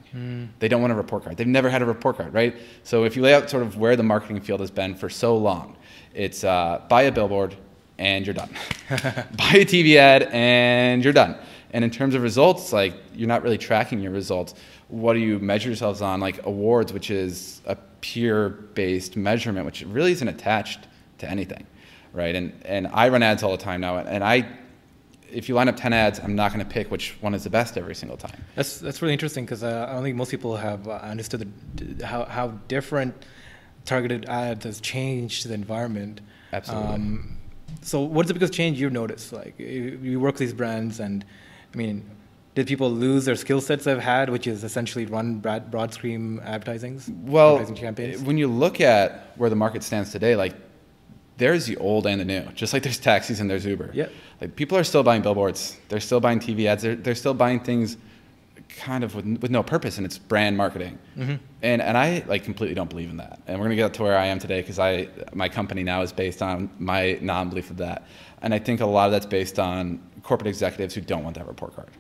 They 0.58 0.68
don't 0.68 0.80
want 0.80 0.92
a 0.92 0.96
report 0.96 1.24
card. 1.24 1.36
They've 1.36 1.46
never 1.46 1.70
had 1.70 1.82
a 1.82 1.86
report 1.86 2.16
card, 2.16 2.34
right? 2.34 2.56
So 2.82 3.04
if 3.04 3.16
you 3.16 3.22
lay 3.22 3.32
out 3.32 3.48
sort 3.48 3.62
of 3.62 3.76
where 3.78 3.96
the 3.96 4.02
marketing 4.02 4.40
field 4.40 4.60
has 4.60 4.70
been 4.70 4.94
for 4.94 5.08
so 5.08 5.36
long, 5.36 5.76
it's 6.12 6.44
uh, 6.44 6.82
buy 6.88 7.02
a 7.02 7.12
billboard 7.12 7.56
and 7.98 8.26
you're 8.26 8.34
done. 8.34 8.50
buy 8.90 9.52
a 9.54 9.64
TV 9.64 9.96
ad 9.96 10.24
and 10.32 11.02
you're 11.02 11.12
done. 11.12 11.36
And 11.70 11.84
in 11.84 11.90
terms 11.90 12.14
of 12.14 12.22
results, 12.22 12.72
like 12.72 12.94
you're 13.14 13.28
not 13.28 13.42
really 13.42 13.58
tracking 13.58 14.00
your 14.00 14.12
results. 14.12 14.54
What 14.88 15.14
do 15.14 15.20
you 15.20 15.38
measure 15.38 15.68
yourselves 15.68 16.02
on? 16.02 16.20
Like 16.20 16.44
awards, 16.46 16.92
which 16.92 17.10
is 17.10 17.62
a 17.66 17.76
peer-based 18.00 19.16
measurement, 19.16 19.64
which 19.64 19.82
really 19.84 20.12
isn't 20.12 20.28
attached 20.28 20.86
to 21.18 21.28
anything, 21.28 21.66
right? 22.14 22.34
And 22.34 22.52
and 22.64 22.86
I 22.88 23.08
run 23.08 23.22
ads 23.22 23.42
all 23.42 23.52
the 23.52 23.62
time 23.62 23.80
now, 23.80 23.98
and 23.98 24.24
I, 24.24 24.46
if 25.30 25.48
you 25.48 25.54
line 25.54 25.68
up 25.68 25.76
ten 25.76 25.92
ads, 25.92 26.20
I'm 26.20 26.34
not 26.34 26.52
going 26.52 26.64
to 26.64 26.70
pick 26.70 26.90
which 26.90 27.16
one 27.20 27.34
is 27.34 27.44
the 27.44 27.50
best 27.50 27.76
every 27.76 27.94
single 27.94 28.16
time. 28.16 28.42
That's 28.54 28.78
that's 28.78 29.02
really 29.02 29.12
interesting 29.12 29.44
because 29.44 29.62
uh, 29.62 29.86
I 29.88 29.92
don't 29.92 30.02
think 30.02 30.16
most 30.16 30.30
people 30.30 30.56
have 30.56 30.88
uh, 30.88 30.92
understood 30.92 31.52
the, 31.74 32.06
how 32.06 32.24
how 32.24 32.48
different 32.68 33.14
targeted 33.84 34.26
ads 34.26 34.64
has 34.64 34.80
changed 34.80 35.46
the 35.46 35.54
environment. 35.54 36.20
Absolutely. 36.52 36.94
Um, 36.94 37.38
so, 37.82 38.00
what's 38.00 38.28
the 38.28 38.34
biggest 38.34 38.52
change 38.52 38.80
you've 38.80 38.92
noticed? 38.92 39.32
Like, 39.32 39.58
you, 39.58 40.18
work 40.20 40.34
with 40.34 40.40
these 40.40 40.54
brands, 40.54 41.00
and 41.00 41.24
I 41.72 41.76
mean, 41.76 42.08
did 42.54 42.66
people 42.66 42.90
lose 42.90 43.24
their 43.24 43.36
skill 43.36 43.60
sets 43.60 43.84
they've 43.84 43.98
had, 43.98 44.30
which 44.30 44.46
is 44.46 44.64
essentially 44.64 45.06
run 45.06 45.40
broad, 45.40 45.70
broad 45.70 45.92
screen 45.92 46.40
advertisings? 46.40 47.10
Well, 47.10 47.56
advertising 47.56 47.76
campaigns. 47.76 48.22
when 48.22 48.38
you 48.38 48.48
look 48.48 48.80
at 48.80 49.32
where 49.36 49.50
the 49.50 49.56
market 49.56 49.82
stands 49.82 50.12
today, 50.12 50.36
like 50.36 50.54
there's 51.36 51.66
the 51.66 51.76
old 51.78 52.06
and 52.06 52.20
the 52.20 52.24
new. 52.24 52.42
Just 52.54 52.72
like 52.72 52.82
there's 52.82 52.98
taxis 52.98 53.40
and 53.40 53.50
there's 53.50 53.66
Uber. 53.66 53.90
Yeah. 53.92 54.08
Like 54.40 54.56
people 54.56 54.78
are 54.78 54.84
still 54.84 55.02
buying 55.02 55.22
billboards. 55.22 55.76
They're 55.88 56.00
still 56.00 56.20
buying 56.20 56.38
TV 56.38 56.66
ads. 56.66 56.82
They're, 56.82 56.94
they're 56.94 57.14
still 57.14 57.34
buying 57.34 57.60
things 57.60 57.96
kind 58.76 59.04
of 59.04 59.14
with, 59.14 59.24
with 59.40 59.50
no 59.50 59.62
purpose 59.62 59.98
and 59.98 60.06
it's 60.06 60.18
brand 60.18 60.56
marketing. 60.56 60.98
Mm-hmm. 61.16 61.34
And, 61.62 61.82
and 61.82 61.96
I 61.96 62.24
like 62.26 62.44
completely 62.44 62.74
don't 62.74 62.90
believe 62.90 63.10
in 63.10 63.16
that. 63.18 63.40
And 63.46 63.58
we're 63.58 63.66
going 63.66 63.76
to 63.76 63.82
get 63.82 63.94
to 63.94 64.02
where 64.02 64.18
I 64.18 64.26
am 64.26 64.38
today 64.38 64.60
because 64.60 64.78
I, 64.78 65.08
my 65.32 65.48
company 65.48 65.82
now 65.82 66.02
is 66.02 66.12
based 66.12 66.42
on 66.42 66.70
my 66.78 67.18
non-belief 67.20 67.70
of 67.70 67.78
that. 67.78 68.06
And 68.42 68.52
I 68.52 68.58
think 68.58 68.80
a 68.80 68.86
lot 68.86 69.06
of 69.06 69.12
that's 69.12 69.26
based 69.26 69.58
on 69.58 70.00
corporate 70.22 70.48
executives 70.48 70.94
who 70.94 71.00
don't 71.00 71.24
want 71.24 71.36
that 71.36 71.46
report 71.46 71.74
card. 71.74 71.90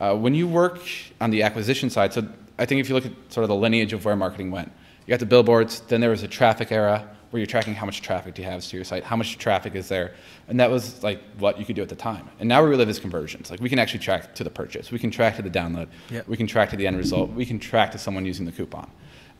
Uh, 0.00 0.14
when 0.14 0.34
you 0.34 0.46
work 0.46 0.80
on 1.20 1.30
the 1.30 1.42
acquisition 1.42 1.88
side, 1.88 2.12
so 2.12 2.26
I 2.58 2.66
think 2.66 2.80
if 2.80 2.88
you 2.88 2.94
look 2.94 3.06
at 3.06 3.12
sort 3.28 3.44
of 3.44 3.48
the 3.48 3.54
lineage 3.54 3.92
of 3.92 4.04
where 4.04 4.16
marketing 4.16 4.50
went, 4.50 4.70
you 5.06 5.12
got 5.12 5.20
the 5.20 5.26
billboards, 5.26 5.80
then 5.80 6.00
there 6.00 6.10
was 6.10 6.22
a 6.22 6.28
traffic 6.28 6.72
era 6.72 7.08
where 7.36 7.40
you're 7.40 7.46
tracking 7.46 7.74
how 7.74 7.84
much 7.84 8.00
traffic 8.00 8.32
do 8.34 8.40
you 8.40 8.48
have 8.48 8.62
to 8.64 8.76
your 8.76 8.82
site, 8.84 9.04
how 9.04 9.14
much 9.14 9.36
traffic 9.36 9.74
is 9.74 9.88
there, 9.88 10.14
and 10.48 10.58
that 10.58 10.70
was 10.70 11.02
like 11.02 11.20
what 11.38 11.58
you 11.60 11.66
could 11.66 11.76
do 11.76 11.82
at 11.82 11.90
the 11.90 11.94
time. 11.94 12.26
And 12.40 12.48
now 12.48 12.62
where 12.62 12.70
we 12.70 12.76
live 12.76 12.88
is 12.88 12.98
conversions. 12.98 13.50
Like 13.50 13.60
we 13.60 13.68
can 13.68 13.78
actually 13.78 14.00
track 14.00 14.34
to 14.36 14.42
the 14.44 14.48
purchase, 14.48 14.90
we 14.90 14.98
can 14.98 15.10
track 15.10 15.36
to 15.36 15.42
the 15.42 15.50
download, 15.50 15.88
Yeah. 16.10 16.22
we 16.26 16.38
can 16.38 16.46
track 16.46 16.70
to 16.70 16.76
the 16.76 16.86
end 16.86 16.96
result, 16.96 17.30
we 17.32 17.44
can 17.44 17.58
track 17.58 17.92
to 17.92 17.98
someone 17.98 18.24
using 18.24 18.46
the 18.46 18.52
coupon, 18.52 18.90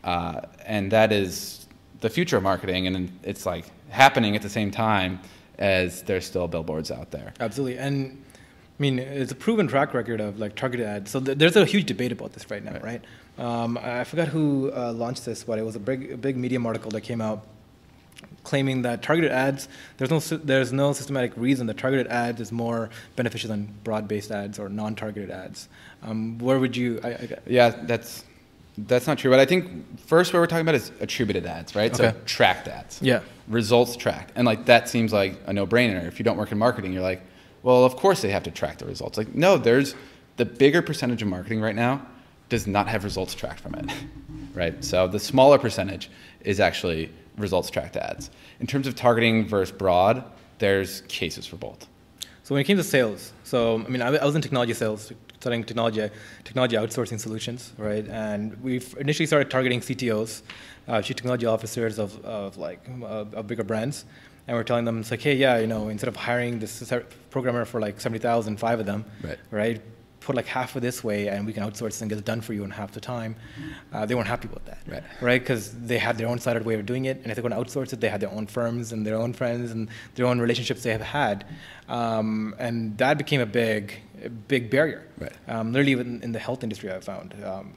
uh, 0.03 0.41
and 0.63 0.91
that 0.91 1.11
is 1.11 1.65
the 2.01 2.09
future 2.11 2.37
of 2.37 2.43
marketing, 2.43 2.85
and 2.85 3.09
it's 3.23 3.47
like 3.47 3.65
happening 3.89 4.35
at 4.35 4.43
the 4.43 4.49
same 4.49 4.69
time 4.69 5.19
as 5.57 6.03
there's 6.03 6.25
still 6.27 6.47
billboards 6.47 6.91
out 6.91 7.09
there. 7.09 7.33
Absolutely, 7.39 7.79
and 7.79 8.23
I 8.79 8.79
mean 8.79 8.99
it's 8.99 9.31
a 9.31 9.35
proven 9.35 9.67
track 9.67 9.95
record 9.95 10.21
of 10.21 10.37
like 10.37 10.55
targeted 10.55 10.85
ads. 10.85 11.09
So 11.09 11.19
th- 11.19 11.35
there's 11.39 11.55
a 11.55 11.65
huge 11.65 11.87
debate 11.87 12.11
about 12.11 12.33
this 12.33 12.47
right 12.51 12.63
now, 12.63 12.73
Right. 12.73 12.83
right? 12.83 13.01
Um, 13.39 13.75
I 13.81 14.03
forgot 14.03 14.27
who 14.27 14.71
uh, 14.71 14.93
launched 14.93 15.25
this, 15.25 15.43
but 15.43 15.57
it 15.57 15.63
was 15.65 15.75
a 15.75 15.79
big, 15.79 16.19
big 16.21 16.37
Medium 16.37 16.65
article 16.65 16.89
that 16.91 17.01
came 17.01 17.21
out 17.21 17.45
claiming 18.47 18.83
that 18.83 19.01
targeted 19.01 19.29
ads 19.29 19.67
there's 19.97 20.09
no 20.09 20.19
there's 20.37 20.71
no 20.71 20.93
systematic 20.93 21.33
reason 21.35 21.67
that 21.67 21.77
targeted 21.77 22.07
ads 22.07 22.39
is 22.39 22.49
more 22.49 22.89
beneficial 23.17 23.49
than 23.49 23.67
broad-based 23.83 24.31
ads 24.31 24.57
or 24.57 24.69
non-targeted 24.69 25.29
ads. 25.29 25.67
Um, 26.01 26.37
where 26.39 26.57
would 26.57 26.75
you? 26.77 27.01
I, 27.03 27.09
I, 27.09 27.29
Yeah, 27.45 27.69
that's 27.69 28.23
that's 28.77 29.05
not 29.05 29.17
true. 29.17 29.31
But 29.31 29.39
I 29.39 29.45
think 29.45 29.99
first 29.99 30.31
what 30.31 30.39
we're 30.39 30.47
talking 30.47 30.61
about 30.61 30.75
is 30.75 30.91
attributed 31.01 31.45
ads, 31.45 31.75
right? 31.75 31.93
Okay. 31.93 32.11
So 32.11 32.17
tracked 32.25 32.69
ads. 32.69 33.01
Yeah. 33.01 33.21
Results 33.49 33.97
tracked. 33.97 34.31
And 34.35 34.45
like 34.45 34.65
that 34.65 34.87
seems 34.87 35.11
like 35.11 35.35
a 35.45 35.51
no-brainer. 35.51 36.07
If 36.07 36.19
you 36.19 36.23
don't 36.23 36.37
work 36.37 36.51
in 36.51 36.57
marketing, 36.57 36.93
you're 36.93 37.01
like, 37.01 37.21
well, 37.63 37.83
of 37.83 37.97
course 37.97 38.21
they 38.21 38.29
have 38.29 38.43
to 38.43 38.51
track 38.51 38.77
the 38.77 38.85
results. 38.85 39.17
Like, 39.17 39.35
no, 39.35 39.57
there's 39.57 39.93
the 40.37 40.45
bigger 40.45 40.81
percentage 40.81 41.21
of 41.21 41.27
marketing 41.27 41.59
right 41.59 41.75
now 41.75 42.05
does 42.49 42.65
not 42.65 42.87
have 42.87 43.03
results 43.03 43.33
tracked 43.35 43.59
from 43.59 43.75
it. 43.75 43.91
right? 44.53 44.83
So 44.83 45.07
the 45.07 45.19
smaller 45.19 45.57
percentage 45.57 46.09
is 46.41 46.59
actually 46.61 47.11
results 47.37 47.69
tracked 47.69 47.95
ads. 47.95 48.29
In 48.59 48.67
terms 48.67 48.87
of 48.87 48.95
targeting 48.95 49.47
versus 49.47 49.75
broad, 49.75 50.23
there's 50.59 51.01
cases 51.01 51.45
for 51.45 51.55
both. 51.57 51.87
So 52.43 52.55
when 52.55 52.61
it 52.61 52.63
came 52.65 52.77
to 52.77 52.83
sales, 52.83 53.33
so 53.43 53.75
I 53.85 53.87
mean, 53.89 54.01
I, 54.01 54.07
I 54.15 54.25
was 54.25 54.35
in 54.35 54.41
technology 54.41 54.73
sales, 54.73 55.11
selling 55.39 55.63
technology, 55.63 56.09
technology 56.45 56.75
outsourcing 56.77 57.19
solutions, 57.19 57.73
right? 57.77 58.07
And 58.07 58.61
we 58.63 58.81
initially 58.97 59.25
started 59.27 59.51
targeting 59.51 59.81
CTOs, 59.81 60.41
uh, 60.87 61.01
chief 61.01 61.17
technology 61.17 61.45
officers 61.45 61.99
of, 61.99 62.23
of 62.25 62.57
like 62.57 62.79
uh, 63.01 63.25
of 63.33 63.47
bigger 63.47 63.63
brands, 63.63 64.05
and 64.47 64.55
we're 64.55 64.63
telling 64.63 64.85
them 64.85 65.01
it's 65.01 65.11
like, 65.11 65.21
hey, 65.21 65.35
yeah, 65.35 65.57
you 65.59 65.67
know, 65.67 65.89
instead 65.89 66.07
of 66.07 66.15
hiring 66.15 66.59
this 66.59 66.91
programmer 67.29 67.65
for 67.65 67.81
like 67.81 67.99
seventy 67.99 68.19
thousand, 68.19 68.57
five 68.57 68.79
of 68.79 68.85
them, 68.85 69.03
Right. 69.21 69.37
right? 69.51 69.81
Put 70.27 70.35
like 70.35 70.47
half 70.47 70.75
of 70.75 70.81
this 70.81 71.05
way, 71.05 71.29
and 71.29 71.45
we 71.45 71.53
can 71.53 71.63
outsource 71.63 71.91
this 71.93 72.01
and 72.01 72.09
get 72.09 72.19
it 72.19 72.25
done 72.25 72.41
for 72.41 72.51
you 72.51 72.65
in 72.65 72.69
half 72.69 72.91
the 72.91 72.99
time. 72.99 73.37
Uh, 73.93 74.05
they 74.05 74.13
weren't 74.13 74.27
happy 74.27 74.49
with 74.49 74.65
that, 74.65 74.79
Right. 74.85 75.03
right? 75.21 75.41
Because 75.41 75.71
they 75.71 75.97
had 75.97 76.17
their 76.17 76.27
own 76.27 76.37
sided 76.37 76.65
way 76.65 76.73
of 76.73 76.85
doing 76.85 77.05
it, 77.05 77.15
and 77.23 77.27
if 77.27 77.35
they're 77.37 77.47
going 77.49 77.53
to 77.53 77.61
outsource 77.71 77.93
it, 77.93 78.01
they 78.01 78.09
had 78.09 78.19
their 78.19 78.29
own 78.31 78.45
firms 78.45 78.91
and 78.91 79.07
their 79.07 79.15
own 79.15 79.31
friends 79.31 79.71
and 79.71 79.87
their 80.15 80.25
own 80.25 80.39
relationships 80.41 80.83
they 80.83 80.91
have 80.91 80.99
had, 80.99 81.45
um, 81.87 82.53
and 82.59 82.97
that 82.97 83.17
became 83.17 83.39
a 83.39 83.45
big, 83.45 84.01
big 84.49 84.69
barrier. 84.69 85.05
Right. 85.17 85.31
Um, 85.47 85.71
literally, 85.71 85.93
even 85.93 86.21
in 86.21 86.33
the 86.33 86.39
health 86.39 86.61
industry, 86.61 86.91
I 86.91 86.99
found 86.99 87.33
um, 87.45 87.75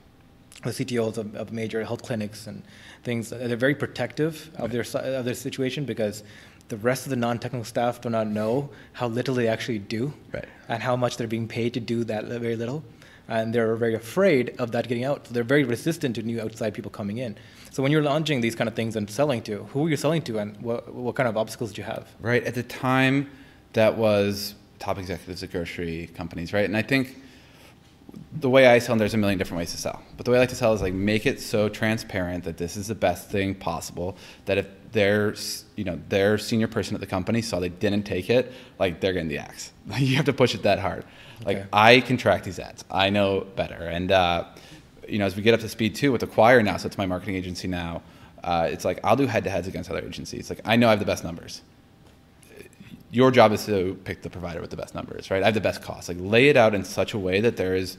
the 0.65 0.71
CTOs 0.71 1.19
of, 1.19 1.37
of 1.37 1.53
major 1.53 1.85
health 1.85 2.03
clinics 2.03 2.49
and 2.49 2.65
things 3.05 3.31
they're 3.31 3.57
very 3.57 3.77
protective 3.77 4.51
of 4.57 4.73
their 4.73 4.85
of 5.19 5.25
their 5.25 5.35
situation 5.35 5.85
because 5.85 6.25
the 6.71 6.77
rest 6.79 7.05
of 7.05 7.11
the 7.11 7.17
non-technical 7.17 7.65
staff 7.65 8.01
do 8.01 8.09
not 8.09 8.27
know 8.29 8.71
how 8.95 9.07
little 9.09 9.35
they 9.35 9.49
actually 9.49 9.79
do 9.79 10.13
Right. 10.33 10.47
and 10.69 10.83
how 10.83 10.97
much 10.97 11.17
they're 11.19 11.27
being 11.37 11.49
paid 11.49 11.75
to 11.75 11.81
do 11.81 12.05
that 12.05 12.25
very 12.25 12.57
little. 12.57 12.83
And 13.29 13.55
they're 13.55 13.77
very 13.77 13.95
afraid 13.95 14.55
of 14.59 14.73
that 14.73 14.89
getting 14.89 15.05
out. 15.05 15.27
So 15.27 15.35
they're 15.35 15.45
very 15.45 15.63
resistant 15.63 16.17
to 16.17 16.23
new 16.23 16.41
outside 16.41 16.75
people 16.75 16.91
coming 16.91 17.19
in. 17.19 17.37
So 17.71 17.83
when 17.83 17.93
you're 17.93 18.03
launching 18.03 18.41
these 18.41 18.57
kind 18.57 18.67
of 18.67 18.75
things 18.75 18.97
and 18.97 19.09
selling 19.09 19.43
to, 19.43 19.65
who 19.73 19.87
are 19.87 19.91
you 19.91 19.97
selling 19.97 20.23
to 20.23 20.39
and 20.39 20.57
what, 20.61 20.93
what 20.93 21.15
kind 21.15 21.29
of 21.29 21.37
obstacles 21.37 21.73
do 21.73 21.83
you 21.83 21.87
have? 21.87 22.09
right? 22.21 22.43
At 22.45 22.55
the 22.55 22.65
time, 22.65 23.31
that 23.75 23.97
was 23.97 24.55
top 24.81 24.99
executives 24.99 25.43
at 25.45 25.53
grocery 25.53 26.09
companies, 26.15 26.53
right? 26.53 26.65
And 26.65 26.77
I 26.77 26.83
think 26.83 27.17
the 28.33 28.51
way 28.51 28.67
I 28.67 28.79
sell, 28.79 28.93
and 28.93 29.01
there's 29.01 29.15
a 29.15 29.19
million 29.19 29.39
different 29.39 29.59
ways 29.59 29.73
to 29.73 29.77
sell. 29.77 30.03
But 30.17 30.25
the 30.25 30.31
way 30.31 30.39
I 30.39 30.41
like 30.41 30.49
to 30.51 30.55
sell 30.55 30.73
is 30.73 30.83
like 30.83 30.95
make 30.95 31.27
it 31.27 31.41
so 31.41 31.69
transparent 31.69 32.45
that 32.45 32.57
this 32.57 32.77
is 32.77 32.89
the 32.89 32.95
best 32.95 33.31
thing 33.31 33.55
possible. 33.55 34.17
That 34.47 34.59
if 34.59 34.67
their, 34.93 35.35
you 35.77 35.85
know, 35.85 36.01
their 36.09 36.39
senior 36.39 36.69
person 36.69 36.95
at 36.95 37.01
the 37.01 37.07
company 37.07 37.43
saw 37.43 37.61
they 37.61 37.69
didn't 37.69 38.05
take 38.05 38.31
it, 38.31 38.53
like 38.79 39.01
they're 39.01 39.13
getting 39.13 39.29
the 39.29 39.39
axe. 39.39 39.73
you 39.99 40.17
have 40.17 40.27
to 40.27 40.33
push 40.33 40.55
it 40.55 40.63
that 40.63 40.79
hard. 40.79 41.05
Like 41.45 41.67
I 41.73 42.01
can 42.01 42.17
track 42.17 42.45
these 42.45 42.59
ads. 42.59 42.85
I 42.91 43.11
know 43.11 43.47
better. 43.57 43.75
And 43.75 44.13
uh, 44.13 44.45
you 45.09 45.19
know, 45.19 45.27
as 45.27 45.37
we 45.37 45.43
get 45.43 45.55
up 45.55 45.61
to 45.61 45.69
speed 45.69 45.95
too 45.95 46.13
with 46.13 46.23
Acquire 46.23 46.63
now, 46.63 46.77
so 46.77 46.87
it's 46.87 46.99
my 46.99 47.07
marketing 47.07 47.37
agency 47.37 47.69
now. 47.69 48.03
Uh, 48.45 48.69
it's 48.71 48.85
like 48.85 49.01
I'll 49.05 49.17
do 49.17 49.27
head-to-heads 49.27 49.69
against 49.69 49.91
other 49.91 50.01
agencies. 50.01 50.49
Like 50.51 50.61
I 50.65 50.77
know 50.77 50.89
I 50.89 50.91
have 50.91 50.99
the 50.99 51.05
best 51.05 51.25
numbers 51.25 51.63
your 53.13 53.31
job 53.31 53.53
is 53.53 53.67
to 53.67 53.99
pick 54.05 54.23
the 54.23 54.31
provider 54.31 54.61
with 54.61 54.71
the 54.71 54.77
best 54.77 54.95
numbers, 54.95 55.31
right? 55.31 55.43
I 55.43 55.47
have 55.47 55.55
the 55.55 55.61
best 55.61 55.83
cost. 55.83 56.09
Like 56.09 56.19
lay 56.21 56.49
it 56.49 56.57
out 56.57 56.75
in 56.75 56.85
such 56.85 57.13
a 57.13 57.19
way 57.19 57.41
that 57.41 57.57
there 57.57 57.75
is 57.75 57.99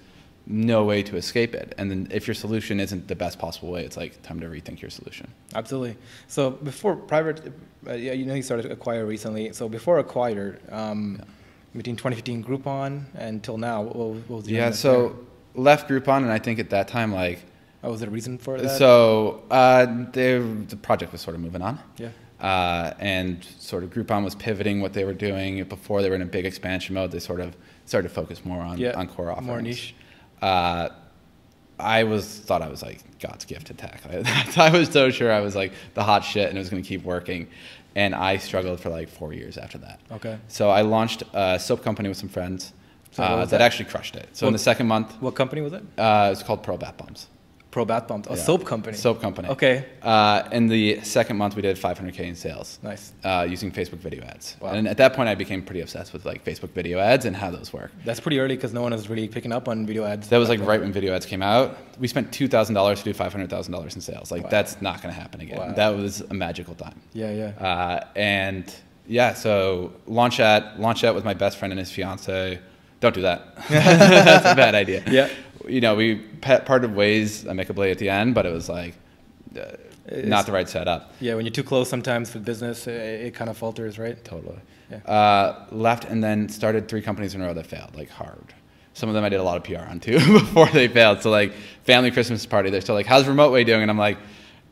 no 0.51 0.83
way 0.83 1.01
to 1.03 1.15
escape 1.15 1.55
it. 1.55 1.73
And 1.77 1.89
then 1.89 2.07
if 2.11 2.27
your 2.27 2.33
solution 2.35 2.79
isn't 2.79 3.07
the 3.07 3.15
best 3.15 3.39
possible 3.39 3.71
way, 3.71 3.83
it's 3.85 3.97
like 3.97 4.21
time 4.21 4.39
to 4.41 4.47
rethink 4.47 4.81
your 4.81 4.91
solution. 4.91 5.31
Absolutely. 5.55 5.95
So 6.27 6.51
before 6.51 6.95
private, 6.95 7.53
uh, 7.87 7.93
yeah, 7.93 8.11
you 8.13 8.25
know, 8.25 8.33
you 8.33 8.41
started 8.43 8.69
Acquire 8.71 9.05
recently. 9.05 9.53
So 9.53 9.69
before 9.69 9.99
Acquire, 9.99 10.59
um, 10.69 11.21
between 11.75 11.95
2015 11.95 12.43
Groupon 12.43 13.05
until 13.15 13.57
now, 13.57 13.81
what, 13.81 13.95
what 13.95 14.29
was 14.29 14.45
the 14.45 14.51
Yeah. 14.53 14.71
So 14.71 15.17
left 15.55 15.89
Groupon, 15.89 16.17
and 16.23 16.31
I 16.31 16.39
think 16.39 16.59
at 16.59 16.69
that 16.71 16.87
time, 16.87 17.13
like. 17.13 17.39
Oh, 17.83 17.91
was 17.91 17.99
there 18.01 18.09
a 18.09 18.11
reason 18.11 18.37
for 18.37 18.59
that? 18.59 18.77
so 18.77 19.43
uh, 19.49 19.87
they, 20.11 20.37
the 20.37 20.75
project 20.75 21.11
was 21.13 21.21
sort 21.21 21.35
of 21.35 21.41
moving 21.41 21.61
on. 21.61 21.79
yeah. 21.97 22.09
Uh, 22.39 22.93
and 22.97 23.43
sort 23.59 23.83
of 23.83 23.91
Groupon 23.91 24.23
was 24.23 24.33
pivoting 24.33 24.81
what 24.81 24.93
they 24.93 25.03
were 25.05 25.13
doing 25.13 25.63
before 25.65 26.01
they 26.01 26.09
were 26.09 26.15
in 26.15 26.23
a 26.23 26.25
big 26.25 26.43
expansion 26.45 26.95
mode. 26.95 27.11
They 27.11 27.19
sort 27.19 27.39
of 27.39 27.55
started 27.85 28.07
to 28.09 28.13
focus 28.15 28.43
more 28.43 28.61
on, 28.61 28.79
Yeah, 28.79 28.93
on 28.99 29.07
core 29.07 29.29
offerings. 29.29 29.47
more 29.47 29.61
niche. 29.61 29.93
Uh, 30.41 30.89
I 31.79 32.03
was 32.03 32.25
thought 32.39 32.61
I 32.61 32.67
was 32.69 32.81
like 32.83 32.99
God's 33.19 33.45
gift 33.45 33.67
to 33.67 33.73
tech. 33.73 34.01
I, 34.09 34.53
I 34.67 34.69
was 34.77 34.89
so 34.89 35.09
sure 35.09 35.31
I 35.31 35.39
was 35.41 35.55
like 35.55 35.73
the 35.93 36.03
hot 36.03 36.23
shit 36.23 36.47
and 36.49 36.57
it 36.57 36.61
was 36.61 36.69
going 36.69 36.81
to 36.83 36.87
keep 36.87 37.03
working, 37.03 37.47
and 37.95 38.13
I 38.13 38.37
struggled 38.37 38.79
for 38.79 38.89
like 38.89 39.09
four 39.09 39.33
years 39.33 39.57
after 39.57 39.77
that. 39.79 39.99
Okay. 40.11 40.37
So 40.47 40.69
I 40.69 40.81
launched 40.81 41.23
a 41.33 41.59
soap 41.59 41.83
company 41.83 42.07
with 42.09 42.17
some 42.17 42.29
friends 42.29 42.73
So 43.11 43.23
uh, 43.23 43.37
that? 43.37 43.49
that? 43.49 43.61
actually 43.61 43.85
crushed 43.89 44.15
it. 44.15 44.29
So 44.33 44.45
in 44.47 44.53
the 44.53 44.59
second 44.59 44.87
month, 44.87 45.13
What 45.21 45.35
company 45.35 45.61
was 45.61 45.73
it? 45.73 45.83
uh, 45.97 46.29
it's 46.31 46.43
called 46.43 46.61
Pearl 46.63 46.77
Bath 46.77 46.97
Bombs. 46.97 47.27
Pro 47.71 47.85
Bath 47.85 48.07
Bombs. 48.07 48.27
A 48.27 48.31
Yeah. 48.31 48.35
soap 48.35 48.65
company. 48.65 48.97
Soap 48.97 49.21
company. 49.21 49.47
Okay. 49.47 49.85
Uh, 50.01 50.43
in 50.51 50.67
the 50.67 50.99
second 51.03 51.37
month, 51.37 51.55
we 51.55 51.61
did 51.61 51.77
500k 51.77 52.27
in 52.27 52.35
sales. 52.35 52.79
Nice. 52.83 53.13
Uh, 53.23 53.47
using 53.49 53.71
Facebook 53.71 53.99
video 53.99 54.23
ads. 54.25 54.57
Wow. 54.59 54.71
And 54.71 54.87
at 54.89 54.97
that 54.97 55.13
point, 55.13 55.29
I 55.29 55.35
became 55.35 55.61
pretty 55.61 55.79
obsessed 55.81 56.11
with 56.11 56.25
like 56.25 56.43
Facebook 56.43 56.71
video 56.71 56.99
ads 56.99 57.23
and 57.25 57.33
how 57.35 57.49
those 57.49 57.71
work. 57.71 57.91
That's 58.03 58.19
pretty 58.19 58.39
early 58.39 58.55
because 58.57 58.73
no 58.73 58.81
one 58.81 58.91
was 58.91 59.09
really 59.09 59.27
picking 59.29 59.53
up 59.53 59.69
on 59.69 59.85
video 59.85 60.03
ads. 60.03 60.27
That 60.27 60.37
was 60.37 60.49
like 60.49 60.59
then. 60.59 60.67
right 60.67 60.81
when 60.81 60.91
video 60.91 61.13
ads 61.15 61.25
came 61.25 61.41
out. 61.41 61.77
We 61.99 62.07
spent 62.09 62.31
two 62.33 62.47
thousand 62.49 62.75
dollars 62.75 62.99
to 62.99 63.05
do 63.05 63.13
five 63.13 63.31
hundred 63.31 63.49
thousand 63.49 63.71
dollars 63.71 63.95
in 63.95 64.01
sales. 64.01 64.31
Like 64.31 64.43
Wow. 64.43 64.49
that's 64.49 64.81
not 64.81 65.01
going 65.01 65.13
to 65.15 65.19
happen 65.19 65.39
again. 65.39 65.57
Wow. 65.57 65.71
That 65.73 65.95
was 65.95 66.21
a 66.29 66.33
magical 66.33 66.75
time. 66.75 66.99
Yeah, 67.13 67.31
yeah. 67.31 67.65
Uh, 67.67 68.05
and 68.17 68.65
yeah, 69.07 69.33
so 69.33 69.93
launch 70.07 70.39
at 70.41 70.77
launch 70.79 71.03
at 71.05 71.15
with 71.15 71.23
my 71.23 71.33
best 71.33 71.57
friend 71.57 71.71
and 71.71 71.79
his 71.79 71.89
fiance. 71.91 72.59
Don't 72.99 73.15
do 73.15 73.21
that. 73.21 73.55
that's 73.69 74.45
a 74.45 74.55
bad 74.55 74.75
idea. 74.75 75.03
Yeah. 75.09 75.29
You 75.67 75.81
know, 75.81 75.95
we 75.95 76.15
pa- 76.15 76.59
parted 76.59 76.95
ways 76.95 77.45
amicably 77.45 77.91
at 77.91 77.97
the 77.97 78.09
end, 78.09 78.33
but 78.35 78.45
it 78.45 78.51
was 78.53 78.69
like 78.69 78.95
uh, 79.59 79.63
not 80.11 80.45
the 80.45 80.51
right 80.51 80.67
setup. 80.67 81.13
yeah, 81.19 81.35
when 81.35 81.45
you're 81.45 81.53
too 81.53 81.63
close 81.63 81.89
sometimes 81.89 82.29
for 82.31 82.39
business, 82.39 82.87
it, 82.87 82.93
it 83.27 83.33
kind 83.35 83.49
of 83.49 83.57
falters, 83.57 83.97
right? 83.99 84.23
Totally. 84.23 84.59
Yeah. 84.89 84.97
Uh, 85.11 85.65
left 85.71 86.05
and 86.05 86.23
then 86.23 86.49
started 86.49 86.87
three 86.87 87.01
companies 87.01 87.33
in 87.35 87.41
a 87.41 87.45
row 87.45 87.53
that 87.53 87.67
failed, 87.67 87.95
like 87.95 88.09
hard. 88.09 88.53
Some 88.93 89.07
of 89.07 89.15
them 89.15 89.23
I 89.23 89.29
did 89.29 89.39
a 89.39 89.43
lot 89.43 89.55
of 89.57 89.63
PR 89.63 89.89
on 89.89 89.99
too 90.01 90.17
before 90.39 90.67
they 90.67 90.87
failed. 90.89 91.21
So 91.21 91.29
like 91.29 91.53
family 91.83 92.11
Christmas 92.11 92.45
party, 92.45 92.69
they're 92.69 92.81
still 92.81 92.95
like, 92.95 93.05
"How's 93.05 93.27
Remote 93.27 93.51
Way 93.53 93.63
doing?" 93.63 93.83
And 93.83 93.89
I'm 93.91 93.97
like, 93.97 94.17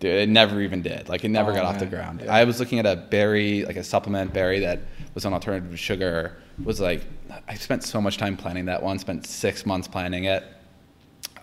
"Dude, 0.02 0.12
it 0.14 0.28
never 0.30 0.60
even 0.62 0.82
did. 0.82 1.08
Like 1.08 1.24
it 1.24 1.30
never 1.30 1.52
Oh, 1.52 1.56
got 1.56 1.64
off 1.66 1.80
the 1.80 1.86
ground." 1.86 2.22
Yeah. 2.26 2.34
I 2.36 2.44
was 2.44 2.60
looking 2.60 2.80
at 2.80 2.86
a 2.86 2.98
berry, 2.98 3.64
like 3.64 3.78
a 3.78 3.84
supplement 3.84 4.34
berry 4.34 4.60
that 4.60 4.80
was 5.14 5.24
an 5.26 5.34
alternative 5.34 5.72
to 5.72 5.78
sugar. 5.78 6.36
Was 6.66 6.82
like, 6.82 7.06
I 7.48 7.56
spent 7.56 7.84
so 7.84 8.02
much 8.02 8.18
time 8.18 8.36
planning 8.36 8.66
that 8.66 8.84
one. 8.84 9.00
Spent 9.00 9.26
six 9.26 9.66
months 9.66 9.88
planning 9.88 10.26
it. 10.26 10.44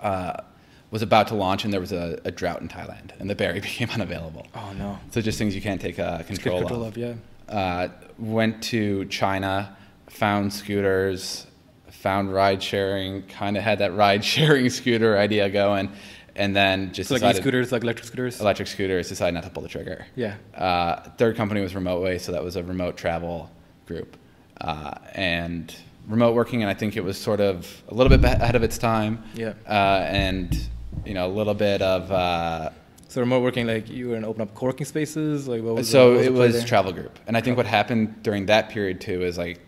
Uh, 0.06 0.42
was 0.90 1.02
about 1.02 1.26
to 1.28 1.34
launch 1.34 1.64
and 1.64 1.72
there 1.72 1.80
was 1.80 1.92
a, 1.92 2.18
a 2.24 2.30
drought 2.30 2.60
in 2.62 2.68
Thailand 2.68 3.10
and 3.18 3.28
the 3.28 3.34
berry 3.34 3.60
became 3.70 3.90
unavailable. 3.90 4.46
Oh 4.54 4.72
no. 4.78 4.98
So 5.10 5.20
just 5.20 5.36
things 5.38 5.54
you 5.54 5.60
can't 5.60 5.80
take 5.80 5.98
uh, 5.98 6.22
control, 6.22 6.60
control 6.60 6.82
of. 6.82 6.96
of, 6.96 6.96
yeah. 6.96 7.14
Uh, 7.48 7.88
went 8.18 8.62
to 8.62 9.04
China, 9.06 9.76
found 10.08 10.52
scooters, 10.52 11.46
found 11.90 12.32
ride 12.32 12.62
sharing, 12.62 13.22
kind 13.22 13.56
of 13.56 13.62
had 13.62 13.78
that 13.80 13.94
ride 14.04 14.24
sharing 14.24 14.70
scooter 14.70 15.18
idea 15.18 15.50
going, 15.50 15.90
and 16.36 16.54
then 16.54 16.92
just 16.92 17.08
So 17.08 17.14
like 17.14 17.22
decided 17.22 17.40
e-scooters, 17.40 17.72
like 17.72 17.82
electric 17.82 18.06
scooters. 18.06 18.40
electric 18.40 18.68
scooters. 18.68 19.08
Decided 19.08 19.34
not 19.34 19.44
to 19.44 19.50
pull 19.50 19.62
the 19.62 19.68
trigger. 19.68 20.06
Yeah. 20.14 20.36
Uh, 20.54 21.02
third 21.18 21.36
company 21.36 21.60
was 21.60 21.74
Remote 21.74 22.02
Way, 22.02 22.18
so 22.18 22.32
that 22.32 22.44
was 22.44 22.56
a 22.56 22.62
remote 22.62 22.96
travel 22.96 23.50
group, 23.86 24.16
uh, 24.60 24.94
and 25.14 25.74
remote 26.06 26.34
working. 26.34 26.62
And 26.62 26.70
I 26.70 26.74
think 26.74 26.96
it 26.96 27.04
was 27.04 27.16
sort 27.18 27.40
of 27.40 27.82
a 27.88 27.94
little 27.94 28.16
bit 28.16 28.24
ahead 28.24 28.54
of 28.56 28.62
its 28.62 28.78
time. 28.78 29.22
Yeah. 29.34 29.54
Uh, 29.68 30.06
and 30.08 30.68
you 31.04 31.14
know 31.14 31.26
a 31.26 31.32
little 31.40 31.54
bit 31.54 31.82
of. 31.82 32.10
Uh, 32.10 32.70
So 33.08 33.20
remote 33.20 33.42
working, 33.42 33.66
like 33.66 33.88
you 33.88 34.08
were 34.08 34.14
gonna 34.14 34.28
open 34.28 34.42
up 34.42 34.52
co-working 34.54 34.84
spaces, 34.86 35.46
like 35.46 35.62
what 35.62 35.74
was 35.76 35.86
the- 35.86 35.92
so 35.92 36.14
what 36.16 36.24
it 36.24 36.32
was 36.32 36.54
there? 36.54 36.66
travel 36.66 36.92
group, 36.92 37.18
and 37.26 37.36
I 37.36 37.40
think 37.40 37.56
what 37.56 37.66
happened 37.66 38.22
during 38.22 38.46
that 38.46 38.68
period 38.68 39.00
too 39.00 39.22
is 39.22 39.38
like 39.38 39.60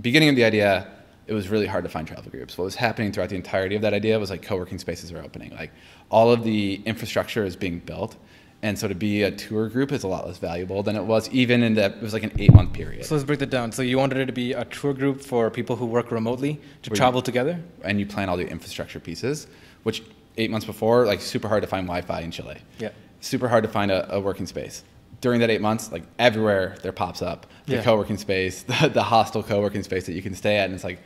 beginning 0.00 0.28
of 0.28 0.36
the 0.36 0.44
idea. 0.44 0.86
It 1.26 1.32
was 1.32 1.48
really 1.48 1.66
hard 1.66 1.84
to 1.84 1.90
find 1.90 2.06
travel 2.06 2.30
groups. 2.30 2.56
What 2.58 2.64
was 2.64 2.74
happening 2.76 3.10
throughout 3.10 3.30
the 3.30 3.36
entirety 3.36 3.74
of 3.76 3.82
that 3.82 3.94
idea 3.94 4.18
was 4.18 4.28
like 4.30 4.42
co-working 4.42 4.78
spaces 4.78 5.10
are 5.10 5.22
opening. 5.22 5.50
Like 5.56 5.70
all 6.10 6.30
of 6.30 6.44
the 6.44 6.82
infrastructure 6.84 7.44
is 7.46 7.56
being 7.56 7.78
built, 7.80 8.16
and 8.64 8.78
so 8.78 8.88
to 8.88 8.94
be 8.94 9.22
a 9.22 9.30
tour 9.30 9.68
group 9.68 9.92
is 9.92 10.04
a 10.04 10.08
lot 10.08 10.26
less 10.26 10.38
valuable 10.38 10.82
than 10.82 10.96
it 10.96 11.04
was 11.04 11.28
even 11.30 11.62
in 11.62 11.74
that 11.74 11.90
it 11.96 12.02
was 12.02 12.14
like 12.14 12.22
an 12.22 12.32
eight 12.38 12.52
month 12.58 12.72
period. 12.72 13.04
So 13.04 13.14
let's 13.14 13.26
break 13.26 13.38
that 13.40 13.50
down. 13.50 13.70
So 13.72 13.82
you 13.82 13.98
wanted 13.98 14.16
it 14.18 14.26
to 14.26 14.32
be 14.32 14.54
a 14.54 14.64
tour 14.64 14.94
group 14.94 15.20
for 15.20 15.50
people 15.50 15.76
who 15.76 15.84
work 15.84 16.10
remotely 16.10 16.54
to 16.54 16.90
Where 16.90 16.94
you- 16.94 16.96
travel 16.96 17.20
together. 17.20 17.60
and 17.82 18.00
you 18.00 18.06
plan 18.06 18.30
all 18.30 18.38
the 18.38 18.48
infrastructure 18.48 18.98
pieces, 18.98 19.46
which 19.82 20.02
eight 20.38 20.50
months 20.50 20.64
before, 20.66 21.04
like 21.04 21.20
super 21.20 21.46
hard 21.46 21.62
to 21.62 21.68
find 21.68 21.86
Wi-Fi 21.86 22.20
in 22.22 22.30
Chile. 22.30 22.56
Yeah. 22.78 22.88
Super 23.20 23.48
hard 23.48 23.64
to 23.64 23.68
find 23.70 23.90
a, 23.90 24.14
a 24.14 24.18
working 24.18 24.46
space. 24.46 24.82
During 25.20 25.40
that 25.40 25.50
eight 25.50 25.60
months, 25.60 25.92
like 25.92 26.04
everywhere 26.18 26.76
there 26.82 26.92
pops 26.92 27.20
up 27.20 27.46
the 27.66 27.74
Yeah. 27.76 27.82
co-working 27.82 28.16
space, 28.16 28.62
the, 28.70 28.88
the 28.88 29.02
hostel 29.02 29.42
co-working 29.42 29.82
space 29.82 30.06
that 30.06 30.14
you 30.14 30.22
can 30.22 30.34
stay 30.34 30.56
at, 30.56 30.64
and 30.64 30.74
it's 30.74 30.84
like 30.84 31.00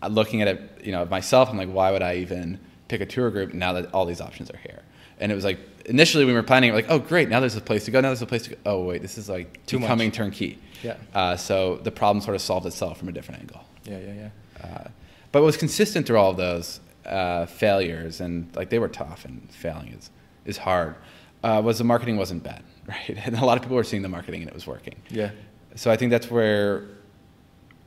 uh, 0.00 0.06
looking 0.08 0.42
at 0.42 0.48
it, 0.48 0.58
you 0.84 0.92
know, 0.92 1.04
myself, 1.06 1.50
I'm 1.50 1.56
like, 1.58 1.72
why 1.72 1.90
would 1.90 2.02
I 2.02 2.14
even 2.18 2.60
pick 2.86 3.00
a 3.00 3.06
tour 3.06 3.30
group 3.30 3.52
now 3.52 3.72
that 3.72 3.92
all 3.92 4.06
these 4.06 4.20
options 4.20 4.48
are 4.50 4.58
here? 4.58 4.82
And 5.20 5.32
it 5.32 5.34
was 5.34 5.44
like 5.44 5.58
initially 5.88 6.24
when 6.24 6.34
we 6.34 6.40
were 6.40 6.46
planning, 6.46 6.72
like, 6.72 6.86
oh 6.88 6.98
great, 6.98 7.28
now 7.28 7.40
there's 7.40 7.56
a 7.56 7.60
place 7.60 7.84
to 7.86 7.90
go, 7.90 8.00
now 8.00 8.08
there's 8.08 8.22
a 8.22 8.26
place 8.26 8.42
to 8.44 8.50
go. 8.50 8.56
Oh 8.66 8.82
wait, 8.84 9.02
this 9.02 9.18
is 9.18 9.28
like 9.28 9.64
Too 9.66 9.78
much. 9.78 10.14
turnkey. 10.14 10.58
Yeah. 10.82 10.96
Uh, 11.14 11.36
so 11.36 11.76
the 11.82 11.90
problem 11.90 12.22
sort 12.22 12.34
of 12.36 12.42
solved 12.42 12.66
itself 12.66 12.98
from 12.98 13.08
a 13.08 13.12
different 13.12 13.40
angle. 13.40 13.64
Yeah, 13.84 13.98
yeah, 13.98 14.12
yeah. 14.14 14.64
Uh, 14.64 14.88
but 15.32 15.40
what 15.40 15.46
was 15.46 15.56
consistent 15.56 16.06
through 16.06 16.18
all 16.18 16.30
of 16.30 16.36
those 16.36 16.80
uh, 17.04 17.46
failures, 17.46 18.20
and 18.20 18.54
like 18.54 18.70
they 18.70 18.78
were 18.78 18.88
tough, 18.88 19.24
and 19.24 19.50
failing 19.50 19.88
is 19.88 20.10
is 20.44 20.56
hard, 20.58 20.94
uh, 21.42 21.60
was 21.64 21.78
the 21.78 21.84
marketing 21.84 22.16
wasn't 22.16 22.42
bad, 22.42 22.62
right? 22.86 23.18
And 23.24 23.36
a 23.36 23.44
lot 23.44 23.56
of 23.56 23.62
people 23.62 23.76
were 23.76 23.84
seeing 23.84 24.02
the 24.02 24.08
marketing 24.08 24.42
and 24.42 24.48
it 24.48 24.54
was 24.54 24.66
working. 24.66 24.94
Yeah. 25.10 25.30
So 25.74 25.90
I 25.90 25.96
think 25.96 26.10
that's 26.10 26.30
where, 26.30 26.84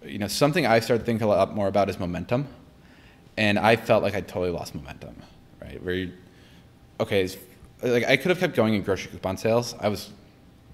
you 0.05 0.17
know, 0.19 0.27
something 0.27 0.65
I 0.65 0.79
started 0.79 1.05
thinking 1.05 1.25
a 1.25 1.27
lot 1.29 1.53
more 1.55 1.67
about 1.67 1.89
is 1.89 1.99
momentum, 1.99 2.47
and 3.37 3.57
I 3.59 3.75
felt 3.75 4.03
like 4.03 4.15
I 4.15 4.21
totally 4.21 4.51
lost 4.51 4.75
momentum, 4.75 5.15
right? 5.61 5.83
Where, 5.83 5.95
you, 5.95 6.11
okay, 6.99 7.27
like 7.81 8.05
I 8.05 8.17
could 8.17 8.29
have 8.29 8.39
kept 8.39 8.55
going 8.55 8.73
in 8.73 8.83
grocery 8.83 9.11
coupon 9.11 9.37
sales. 9.37 9.75
I 9.79 9.89
was 9.89 10.11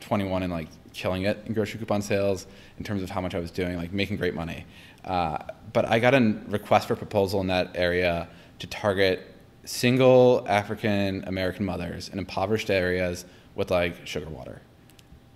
21 0.01 0.43
and 0.43 0.51
like 0.51 0.67
killing 0.93 1.23
it 1.23 1.39
in 1.45 1.53
grocery 1.53 1.79
coupon 1.79 2.01
sales 2.01 2.47
in 2.77 2.83
terms 2.83 3.03
of 3.03 3.09
how 3.09 3.21
much 3.21 3.35
I 3.35 3.39
was 3.39 3.51
doing, 3.51 3.77
like 3.77 3.93
making 3.93 4.17
great 4.17 4.33
money. 4.33 4.65
Uh, 5.05 5.37
but 5.73 5.85
I 5.85 5.99
got 5.99 6.13
a 6.13 6.35
request 6.47 6.87
for 6.87 6.95
proposal 6.95 7.41
in 7.41 7.47
that 7.47 7.71
area 7.75 8.27
to 8.59 8.67
target 8.67 9.33
single 9.65 10.45
African 10.47 11.23
American 11.25 11.65
mothers 11.65 12.09
in 12.09 12.19
impoverished 12.19 12.69
areas 12.69 13.25
with 13.55 13.71
like 13.71 14.05
sugar 14.05 14.29
water. 14.29 14.61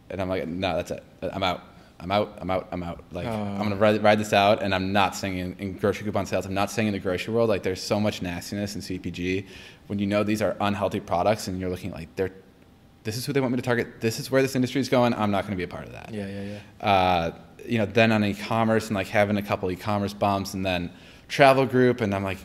And 0.09 0.21
I'm 0.21 0.29
like, 0.29 0.47
no, 0.47 0.75
that's 0.75 0.91
it. 0.91 1.03
I'm 1.21 1.43
out. 1.43 1.63
I'm 2.01 2.11
out. 2.11 2.37
I'm 2.39 2.49
out. 2.49 2.67
I'm 2.71 2.83
out. 2.83 3.03
Like, 3.11 3.27
I'm 3.27 3.59
gonna 3.59 3.75
ride, 3.75 4.01
ride 4.01 4.19
this 4.19 4.33
out, 4.33 4.63
and 4.63 4.73
I'm 4.73 4.91
not 4.91 5.15
staying 5.15 5.37
in, 5.37 5.55
in 5.59 5.73
grocery 5.73 6.03
coupon 6.03 6.25
sales. 6.25 6.47
I'm 6.47 6.53
not 6.53 6.71
staying 6.71 6.87
in 6.87 6.93
the 6.93 6.99
grocery 6.99 7.33
world. 7.33 7.47
Like, 7.47 7.61
there's 7.61 7.81
so 7.81 7.99
much 7.99 8.23
nastiness 8.23 8.75
in 8.75 8.81
CPG 8.81 9.45
when 9.91 9.99
you 9.99 10.07
know 10.07 10.23
these 10.23 10.41
are 10.41 10.55
unhealthy 10.61 11.01
products, 11.01 11.49
and 11.49 11.59
you're 11.59 11.69
looking 11.69 11.91
like 11.91 12.07
they're, 12.15 12.31
this 13.03 13.17
is 13.17 13.25
who 13.25 13.33
they 13.33 13.41
want 13.41 13.51
me 13.51 13.57
to 13.57 13.61
target. 13.61 13.99
This 13.99 14.21
is 14.21 14.31
where 14.31 14.41
this 14.41 14.55
industry 14.55 14.79
is 14.79 14.87
going. 14.87 15.13
I'm 15.13 15.31
not 15.31 15.43
gonna 15.43 15.57
be 15.57 15.63
a 15.63 15.67
part 15.67 15.85
of 15.85 15.91
that 15.91 16.13
Yeah, 16.13 16.27
yeah, 16.27 16.59
yeah. 16.81 16.87
uh, 16.87 17.35
you 17.65 17.77
know, 17.77 17.85
then 17.85 18.13
on 18.13 18.23
e-commerce 18.23 18.87
and 18.87 18.95
like 18.95 19.07
having 19.07 19.35
a 19.35 19.41
couple 19.41 19.69
e-commerce 19.69 20.13
bumps 20.13 20.53
and 20.53 20.65
then 20.65 20.91
travel 21.27 21.65
group 21.65 21.99
and 21.99 22.15
I'm 22.15 22.23
like, 22.23 22.37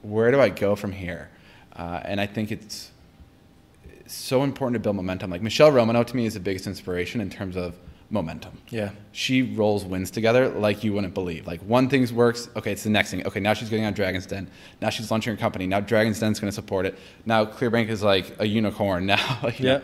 where 0.00 0.30
do 0.30 0.40
I 0.40 0.48
go 0.48 0.74
from 0.74 0.90
here? 0.90 1.28
Uh, 1.74 2.00
and 2.02 2.18
I 2.18 2.24
think 2.26 2.50
it's 2.50 2.92
it's 4.00 4.14
so 4.14 4.42
important 4.42 4.76
to 4.76 4.80
build 4.80 4.96
momentum. 4.96 5.30
Like 5.30 5.42
Michelle 5.42 5.70
Romanow 5.70 6.02
to 6.02 6.16
me 6.16 6.24
is 6.24 6.32
the 6.32 6.40
biggest 6.40 6.66
inspiration 6.66 7.20
in 7.20 7.28
terms 7.28 7.56
of 7.58 7.74
momentum. 8.10 8.56
Yeah. 8.70 8.90
She 9.12 9.42
rolls 9.42 9.84
wins 9.84 10.10
together 10.10 10.48
like 10.48 10.84
you 10.84 10.92
wouldn't 10.92 11.14
believe. 11.14 11.46
Like 11.46 11.60
one 11.62 11.88
thing 11.88 12.06
works, 12.14 12.48
okay, 12.56 12.72
it's 12.72 12.84
the 12.84 12.90
next 12.90 13.10
thing. 13.10 13.26
Okay, 13.26 13.40
now 13.40 13.52
she's 13.52 13.68
getting 13.68 13.84
on 13.84 13.94
Dragon's 13.94 14.26
Den. 14.26 14.48
Now 14.80 14.90
she's 14.90 15.10
launching 15.10 15.34
her 15.34 15.40
company. 15.40 15.66
Now 15.66 15.80
Dragon's 15.80 16.20
Den's 16.20 16.38
going 16.38 16.48
to 16.50 16.54
support 16.54 16.86
it. 16.86 16.96
Now 17.24 17.44
Clearbanc 17.44 17.88
is 17.88 18.02
like 18.02 18.36
a 18.38 18.46
unicorn. 18.46 19.06
Now, 19.16 19.38
know, 19.42 19.50
Yeah. 19.58 19.80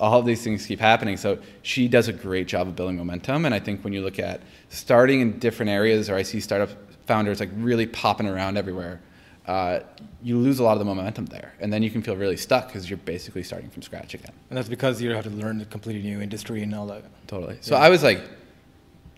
all 0.00 0.18
of 0.18 0.26
these 0.26 0.42
things 0.42 0.66
keep 0.66 0.80
happening. 0.80 1.16
So 1.16 1.38
she 1.62 1.86
does 1.88 2.08
a 2.08 2.12
great 2.12 2.48
job 2.48 2.66
of 2.66 2.74
building 2.74 2.96
momentum. 2.96 3.44
And 3.46 3.54
I 3.54 3.60
think 3.60 3.84
when 3.84 3.92
you 3.92 4.02
look 4.02 4.18
at 4.18 4.40
starting 4.68 5.20
in 5.20 5.38
different 5.38 5.70
areas, 5.70 6.10
or 6.10 6.16
I 6.16 6.22
see 6.22 6.40
startup 6.40 6.70
founders 7.06 7.38
like 7.40 7.50
really 7.54 7.86
popping 7.86 8.26
around 8.26 8.56
everywhere, 8.56 9.00
uh, 9.46 9.80
you 10.22 10.38
lose 10.38 10.58
a 10.58 10.62
lot 10.62 10.72
of 10.72 10.78
the 10.78 10.84
momentum 10.84 11.26
there, 11.26 11.54
and 11.60 11.72
then 11.72 11.82
you 11.82 11.90
can 11.90 12.02
feel 12.02 12.16
really 12.16 12.36
stuck 12.36 12.68
because 12.68 12.88
you're 12.88 12.98
basically 12.98 13.42
starting 13.42 13.70
from 13.70 13.82
scratch 13.82 14.14
again. 14.14 14.32
And 14.48 14.56
that's 14.56 14.68
because 14.68 15.00
you 15.00 15.10
have 15.10 15.24
to 15.24 15.30
learn 15.30 15.60
a 15.60 15.64
completely 15.64 16.02
new 16.02 16.20
industry 16.20 16.62
and 16.62 16.74
all 16.74 16.86
that. 16.86 17.04
Totally. 17.26 17.58
So 17.60 17.76
I 17.76 17.88
was 17.88 18.02
like, 18.02 18.22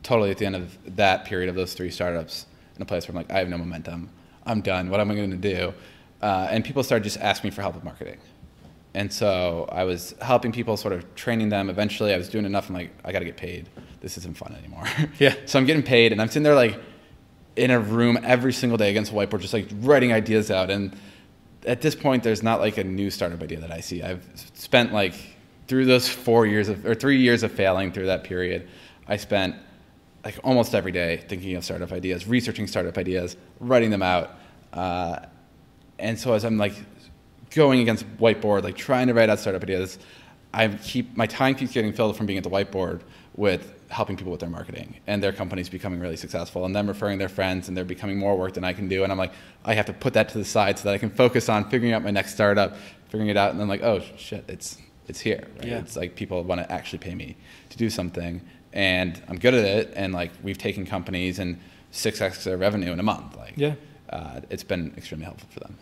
totally 0.02 0.30
at 0.30 0.38
the 0.38 0.46
end 0.46 0.56
of 0.56 0.76
that 0.96 1.24
period 1.24 1.48
of 1.48 1.54
those 1.54 1.74
three 1.74 1.90
startups 1.90 2.46
in 2.76 2.82
a 2.82 2.84
place 2.84 3.06
where 3.06 3.12
I'm 3.12 3.16
like, 3.16 3.32
I 3.32 3.38
have 3.38 3.48
no 3.48 3.58
momentum. 3.58 4.10
I'm 4.46 4.60
done. 4.60 4.90
What 4.90 5.00
am 5.00 5.10
I 5.10 5.14
going 5.14 5.30
to 5.30 5.36
do? 5.36 5.74
Uh, 6.20 6.48
and 6.50 6.64
people 6.64 6.82
started 6.82 7.04
just 7.04 7.18
asking 7.18 7.48
me 7.48 7.54
for 7.54 7.62
help 7.62 7.74
with 7.74 7.84
marketing. 7.84 8.18
And 8.94 9.12
so 9.12 9.68
I 9.72 9.84
was 9.84 10.14
helping 10.20 10.52
people, 10.52 10.76
sort 10.76 10.92
of 10.92 11.14
training 11.14 11.48
them. 11.48 11.70
Eventually, 11.70 12.12
I 12.12 12.18
was 12.18 12.28
doing 12.28 12.44
enough. 12.44 12.68
I'm 12.68 12.74
like, 12.74 12.90
I 13.04 13.12
got 13.12 13.20
to 13.20 13.24
get 13.24 13.36
paid. 13.36 13.68
This 14.00 14.18
isn't 14.18 14.36
fun 14.36 14.54
anymore. 14.58 14.84
Yeah. 15.18 15.34
so 15.46 15.58
I'm 15.58 15.64
getting 15.64 15.82
paid, 15.82 16.12
and 16.12 16.20
I'm 16.20 16.28
sitting 16.28 16.42
there 16.42 16.54
like 16.54 16.78
in 17.56 17.70
a 17.70 17.78
room 17.78 18.18
every 18.22 18.52
single 18.52 18.78
day 18.78 18.90
against 18.90 19.12
a 19.12 19.14
whiteboard, 19.14 19.40
just 19.40 19.52
like 19.52 19.68
writing 19.80 20.12
ideas 20.12 20.50
out. 20.50 20.70
And 20.70 20.96
at 21.66 21.80
this 21.80 21.94
point, 21.94 22.22
there's 22.22 22.42
not 22.42 22.60
like 22.60 22.78
a 22.78 22.84
new 22.84 23.10
startup 23.10 23.42
idea 23.42 23.60
that 23.60 23.70
I 23.70 23.80
see. 23.80 24.02
I've 24.02 24.24
spent 24.54 24.92
like 24.92 25.14
through 25.68 25.86
those 25.86 26.08
four 26.08 26.46
years 26.46 26.68
of 26.68 26.84
or 26.86 26.94
three 26.94 27.18
years 27.18 27.42
of 27.42 27.52
failing 27.52 27.92
through 27.92 28.06
that 28.06 28.24
period, 28.24 28.68
I 29.06 29.16
spent 29.16 29.56
like 30.24 30.38
almost 30.44 30.74
every 30.74 30.92
day 30.92 31.24
thinking 31.28 31.56
of 31.56 31.64
startup 31.64 31.92
ideas, 31.92 32.26
researching 32.26 32.66
startup 32.66 32.96
ideas, 32.96 33.36
writing 33.60 33.90
them 33.90 34.02
out. 34.02 34.38
Uh, 34.72 35.20
and 35.98 36.18
so 36.18 36.32
as 36.32 36.44
I'm 36.44 36.58
like 36.58 36.74
going 37.50 37.80
against 37.80 38.06
whiteboard, 38.18 38.62
like 38.62 38.76
trying 38.76 39.08
to 39.08 39.14
write 39.14 39.28
out 39.28 39.38
startup 39.38 39.62
ideas, 39.62 39.98
I 40.54 40.68
keep 40.68 41.16
my 41.16 41.26
time 41.26 41.54
keeps 41.54 41.72
getting 41.72 41.92
filled 41.92 42.16
from 42.16 42.26
being 42.26 42.38
at 42.38 42.44
the 42.44 42.50
whiteboard 42.50 43.02
with 43.36 43.81
helping 43.92 44.16
people 44.16 44.32
with 44.32 44.40
their 44.40 44.48
marketing 44.50 44.96
and 45.06 45.22
their 45.22 45.32
companies 45.32 45.68
becoming 45.68 46.00
really 46.00 46.16
successful 46.16 46.64
and 46.64 46.74
them 46.74 46.86
referring 46.88 47.18
their 47.18 47.28
friends 47.28 47.68
and 47.68 47.76
they're 47.76 47.84
becoming 47.84 48.18
more 48.18 48.36
work 48.36 48.54
than 48.54 48.64
I 48.64 48.72
can 48.72 48.88
do. 48.88 49.02
And 49.04 49.12
I'm 49.12 49.18
like, 49.18 49.32
I 49.64 49.74
have 49.74 49.86
to 49.86 49.92
put 49.92 50.14
that 50.14 50.30
to 50.30 50.38
the 50.38 50.44
side 50.44 50.78
so 50.78 50.84
that 50.84 50.94
I 50.94 50.98
can 50.98 51.10
focus 51.10 51.48
on 51.48 51.68
figuring 51.68 51.92
out 51.92 52.02
my 52.02 52.10
next 52.10 52.32
startup, 52.32 52.76
figuring 53.10 53.28
it 53.28 53.36
out, 53.36 53.50
and 53.50 53.60
then 53.60 53.68
like, 53.68 53.82
oh 53.82 54.00
shit, 54.16 54.44
it's 54.48 54.78
it's 55.08 55.20
here. 55.20 55.46
Right? 55.58 55.68
Yeah. 55.68 55.78
It's 55.78 55.94
like 55.96 56.16
people 56.16 56.42
want 56.42 56.60
to 56.62 56.72
actually 56.72 56.98
pay 56.98 57.14
me 57.14 57.36
to 57.70 57.76
do 57.76 57.90
something, 57.90 58.40
and 58.72 59.22
I'm 59.28 59.38
good 59.38 59.54
at 59.54 59.64
it. 59.64 59.92
And 59.94 60.14
like 60.14 60.30
we've 60.42 60.58
taken 60.58 60.86
companies 60.86 61.38
and 61.38 61.58
six 61.90 62.20
x 62.20 62.44
their 62.44 62.56
revenue 62.56 62.92
in 62.92 62.98
a 63.00 63.02
month. 63.02 63.36
Like 63.36 63.54
Yeah. 63.56 63.74
uh, 64.10 64.40
it's 64.48 64.64
been 64.64 64.94
extremely 64.96 65.26
helpful 65.26 65.48
for 65.52 65.60
them. 65.60 65.76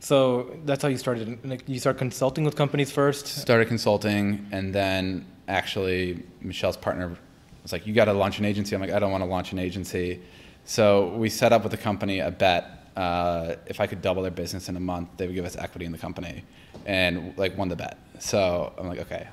So 0.00 0.56
that's 0.64 0.82
how 0.82 0.88
you 0.88 0.98
started. 0.98 1.38
Like 1.44 1.62
you 1.68 1.78
start 1.78 1.96
consulting 1.98 2.42
with 2.44 2.56
companies 2.56 2.90
first. 2.90 3.26
Started 3.28 3.68
consulting, 3.68 4.48
and 4.50 4.74
then 4.74 5.26
actually 5.46 6.24
Michelle's 6.40 6.76
partner 6.76 7.16
was 7.62 7.72
like, 7.72 7.86
"You 7.86 7.92
got 7.92 8.06
to 8.06 8.12
launch 8.12 8.38
an 8.38 8.44
agency." 8.44 8.74
I'm 8.74 8.80
like, 8.80 8.90
"I 8.92 8.98
don't 8.98 9.12
want 9.12 9.22
to 9.22 9.28
launch 9.30 9.52
an 9.52 9.58
agency." 9.58 10.20
So 10.64 11.08
we 11.16 11.28
set 11.28 11.52
up 11.52 11.62
with 11.62 11.72
the 11.72 11.78
company 11.78 12.20
a 12.20 12.30
bet. 12.30 12.64
Uh, 12.96 13.54
if 13.66 13.80
I 13.80 13.86
could 13.86 14.02
double 14.02 14.22
their 14.22 14.30
business 14.30 14.68
in 14.68 14.76
a 14.76 14.80
month, 14.80 15.08
they 15.16 15.26
would 15.26 15.34
give 15.34 15.44
us 15.46 15.56
equity 15.56 15.86
in 15.86 15.92
the 15.92 15.98
company, 15.98 16.44
and 16.86 17.32
like 17.38 17.56
won 17.56 17.68
the 17.68 17.76
bet. 17.76 17.96
So 18.18 18.72
I'm 18.78 18.86
like, 18.86 19.00
okay, 19.00 19.26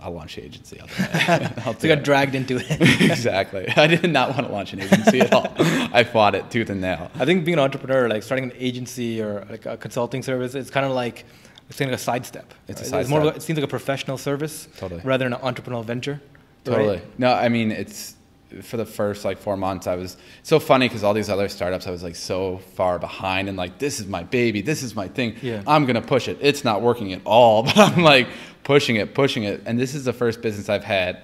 I'll 0.00 0.12
launch 0.12 0.36
the 0.36 0.44
agency. 0.44 0.78
I'll. 0.80 0.88
I'll 1.66 1.74
So 1.78 1.88
got 1.88 1.98
it. 1.98 2.04
dragged 2.04 2.34
into 2.34 2.58
it. 2.58 2.66
exactly. 3.00 3.68
I 3.76 3.86
did 3.86 4.10
not 4.10 4.30
want 4.34 4.46
to 4.46 4.52
launch 4.52 4.72
an 4.74 4.80
agency 4.80 5.20
at 5.20 5.32
all. 5.32 5.50
I 5.58 6.04
fought 6.04 6.34
it 6.34 6.50
tooth 6.50 6.68
and 6.70 6.80
nail. 6.80 7.10
I 7.14 7.24
think 7.24 7.44
being 7.44 7.58
an 7.58 7.64
entrepreneur, 7.64 8.08
like 8.08 8.22
starting 8.22 8.44
an 8.50 8.56
agency 8.58 9.22
or 9.22 9.46
like 9.48 9.64
a 9.66 9.76
consulting 9.78 10.22
service, 10.22 10.54
it's 10.54 10.70
kind 10.70 10.84
of 10.86 10.92
like 10.92 11.24
it's 11.70 11.78
kind 11.78 11.88
of 11.90 11.92
like 11.94 12.00
a 12.00 12.04
sidestep. 12.04 12.52
It's 12.68 12.80
a 12.80 12.84
right? 12.84 12.90
sidestep. 12.90 13.10
more. 13.10 13.20
Of 13.28 13.34
a, 13.34 13.36
it 13.36 13.42
seems 13.42 13.56
like 13.58 13.64
a 13.64 13.68
professional 13.68 14.18
service 14.18 14.68
Totally. 14.76 15.00
rather 15.02 15.24
than 15.24 15.32
an 15.32 15.40
entrepreneurial 15.40 15.84
venture. 15.84 16.20
Right? 16.68 16.76
Totally. 16.76 17.02
No, 17.18 17.32
I 17.32 17.48
mean 17.48 17.70
it's 17.72 18.14
for 18.62 18.76
the 18.76 18.86
first 18.86 19.24
like 19.24 19.38
four 19.38 19.56
months. 19.56 19.86
I 19.86 19.96
was 19.96 20.16
so 20.42 20.58
funny 20.60 20.88
because 20.88 21.02
all 21.04 21.12
these 21.14 21.28
other 21.28 21.48
startups, 21.48 21.86
I 21.86 21.90
was 21.90 22.02
like 22.02 22.16
so 22.16 22.58
far 22.74 22.98
behind, 22.98 23.48
and 23.48 23.56
like 23.58 23.78
this 23.78 23.98
is 24.00 24.06
my 24.06 24.22
baby, 24.22 24.60
this 24.62 24.82
is 24.82 24.94
my 24.94 25.08
thing. 25.08 25.36
Yeah. 25.42 25.62
I'm 25.66 25.84
gonna 25.86 26.00
push 26.02 26.28
it. 26.28 26.38
It's 26.40 26.64
not 26.64 26.80
working 26.80 27.12
at 27.12 27.20
all, 27.24 27.62
but 27.64 27.76
I'm 27.76 28.02
like 28.02 28.28
pushing 28.64 28.96
it, 28.96 29.14
pushing 29.14 29.42
it, 29.44 29.62
and 29.66 29.78
this 29.78 29.94
is 29.94 30.04
the 30.04 30.12
first 30.12 30.42
business 30.42 30.68
I've 30.68 30.84
had 30.84 31.22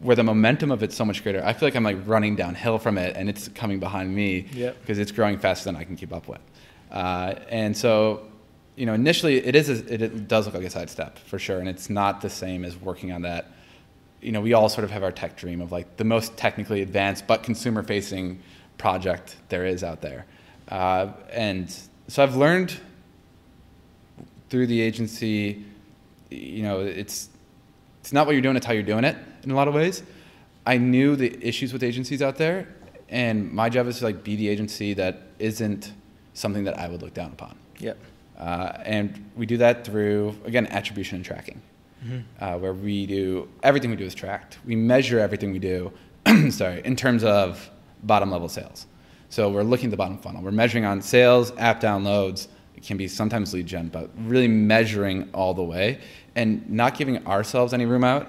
where 0.00 0.16
the 0.16 0.24
momentum 0.24 0.72
of 0.72 0.82
it's 0.82 0.96
so 0.96 1.04
much 1.04 1.22
greater. 1.22 1.44
I 1.44 1.52
feel 1.52 1.68
like 1.68 1.76
I'm 1.76 1.84
like 1.84 1.98
running 2.06 2.34
downhill 2.34 2.78
from 2.80 2.98
it, 2.98 3.16
and 3.16 3.28
it's 3.28 3.46
coming 3.48 3.78
behind 3.78 4.12
me 4.12 4.48
Yep. 4.52 4.80
because 4.80 4.98
it's 4.98 5.12
growing 5.12 5.38
faster 5.38 5.66
than 5.66 5.76
I 5.76 5.84
can 5.84 5.94
keep 5.94 6.12
up 6.12 6.26
with. 6.26 6.40
Uh, 6.90 7.34
and 7.48 7.76
so, 7.76 8.26
you 8.74 8.84
know, 8.84 8.94
initially 8.94 9.36
it 9.46 9.54
is 9.54 9.68
a, 9.70 9.94
it, 9.94 10.02
it 10.02 10.26
does 10.26 10.46
look 10.46 10.56
like 10.56 10.64
a 10.64 10.70
sidestep 10.70 11.18
for 11.20 11.38
sure, 11.38 11.60
and 11.60 11.68
it's 11.68 11.88
not 11.88 12.20
the 12.20 12.28
same 12.28 12.64
as 12.64 12.76
working 12.76 13.12
on 13.12 13.22
that. 13.22 13.51
You 14.22 14.32
know, 14.32 14.40
we 14.40 14.54
all 14.54 14.68
sort 14.68 14.84
of 14.84 14.90
have 14.90 15.02
our 15.02 15.12
tech 15.12 15.36
dream 15.36 15.60
of 15.60 15.72
like 15.72 15.96
the 15.98 16.04
most 16.04 16.36
technically 16.36 16.80
advanced 16.80 17.26
but 17.26 17.42
consumer-facing 17.42 18.40
project 18.78 19.36
there 19.50 19.66
is 19.66 19.84
out 19.84 20.00
there, 20.00 20.24
uh, 20.68 21.08
and 21.30 21.68
so 22.08 22.22
I've 22.22 22.36
learned 22.36 22.80
through 24.48 24.66
the 24.66 24.80
agency, 24.80 25.64
you 26.30 26.62
know, 26.62 26.80
it's 26.80 27.28
it's 28.00 28.12
not 28.12 28.26
what 28.26 28.32
you're 28.32 28.42
doing; 28.42 28.56
it's 28.56 28.66
how 28.66 28.72
you're 28.72 28.82
doing 28.82 29.04
it. 29.04 29.16
In 29.42 29.50
a 29.50 29.54
lot 29.54 29.68
of 29.68 29.74
ways, 29.74 30.02
I 30.64 30.78
knew 30.78 31.16
the 31.16 31.36
issues 31.46 31.72
with 31.72 31.82
agencies 31.82 32.22
out 32.22 32.36
there, 32.36 32.68
and 33.08 33.52
my 33.52 33.68
job 33.68 33.86
is 33.88 33.98
to 33.98 34.04
like 34.04 34.22
be 34.22 34.36
the 34.36 34.48
agency 34.48 34.94
that 34.94 35.22
isn't 35.38 35.92
something 36.34 36.64
that 36.64 36.78
I 36.78 36.88
would 36.88 37.02
look 37.02 37.14
down 37.14 37.32
upon. 37.32 37.56
Yep. 37.78 37.98
Uh, 38.38 38.72
and 38.84 39.30
we 39.36 39.46
do 39.46 39.56
that 39.58 39.84
through 39.84 40.36
again 40.44 40.66
attribution 40.66 41.16
and 41.16 41.24
tracking, 41.24 41.60
uh, 42.40 42.58
where 42.58 42.72
we 42.72 43.06
do 43.06 43.48
everything 43.62 43.90
we 43.90 43.96
do 43.96 44.04
is 44.04 44.14
tracked. 44.14 44.58
We 44.64 44.76
measure 44.76 45.18
everything 45.18 45.52
we 45.52 45.58
do, 45.58 45.92
sorry, 46.50 46.82
in 46.84 46.96
terms 46.96 47.24
of 47.24 47.70
bottom 48.02 48.30
level 48.30 48.48
sales. 48.48 48.86
So 49.28 49.48
we're 49.50 49.62
looking 49.62 49.86
at 49.86 49.90
the 49.92 49.96
bottom 49.96 50.18
funnel. 50.18 50.42
We're 50.42 50.50
measuring 50.50 50.84
on 50.84 51.00
sales, 51.00 51.52
app 51.58 51.80
downloads. 51.80 52.48
It 52.76 52.82
can 52.84 52.96
be 52.96 53.08
sometimes 53.08 53.54
lead 53.54 53.66
gen, 53.66 53.88
but 53.88 54.10
really 54.18 54.48
measuring 54.48 55.30
all 55.32 55.54
the 55.54 55.62
way 55.62 56.00
and 56.34 56.68
not 56.68 56.96
giving 56.98 57.24
ourselves 57.26 57.72
any 57.72 57.86
room 57.86 58.04
out, 58.04 58.28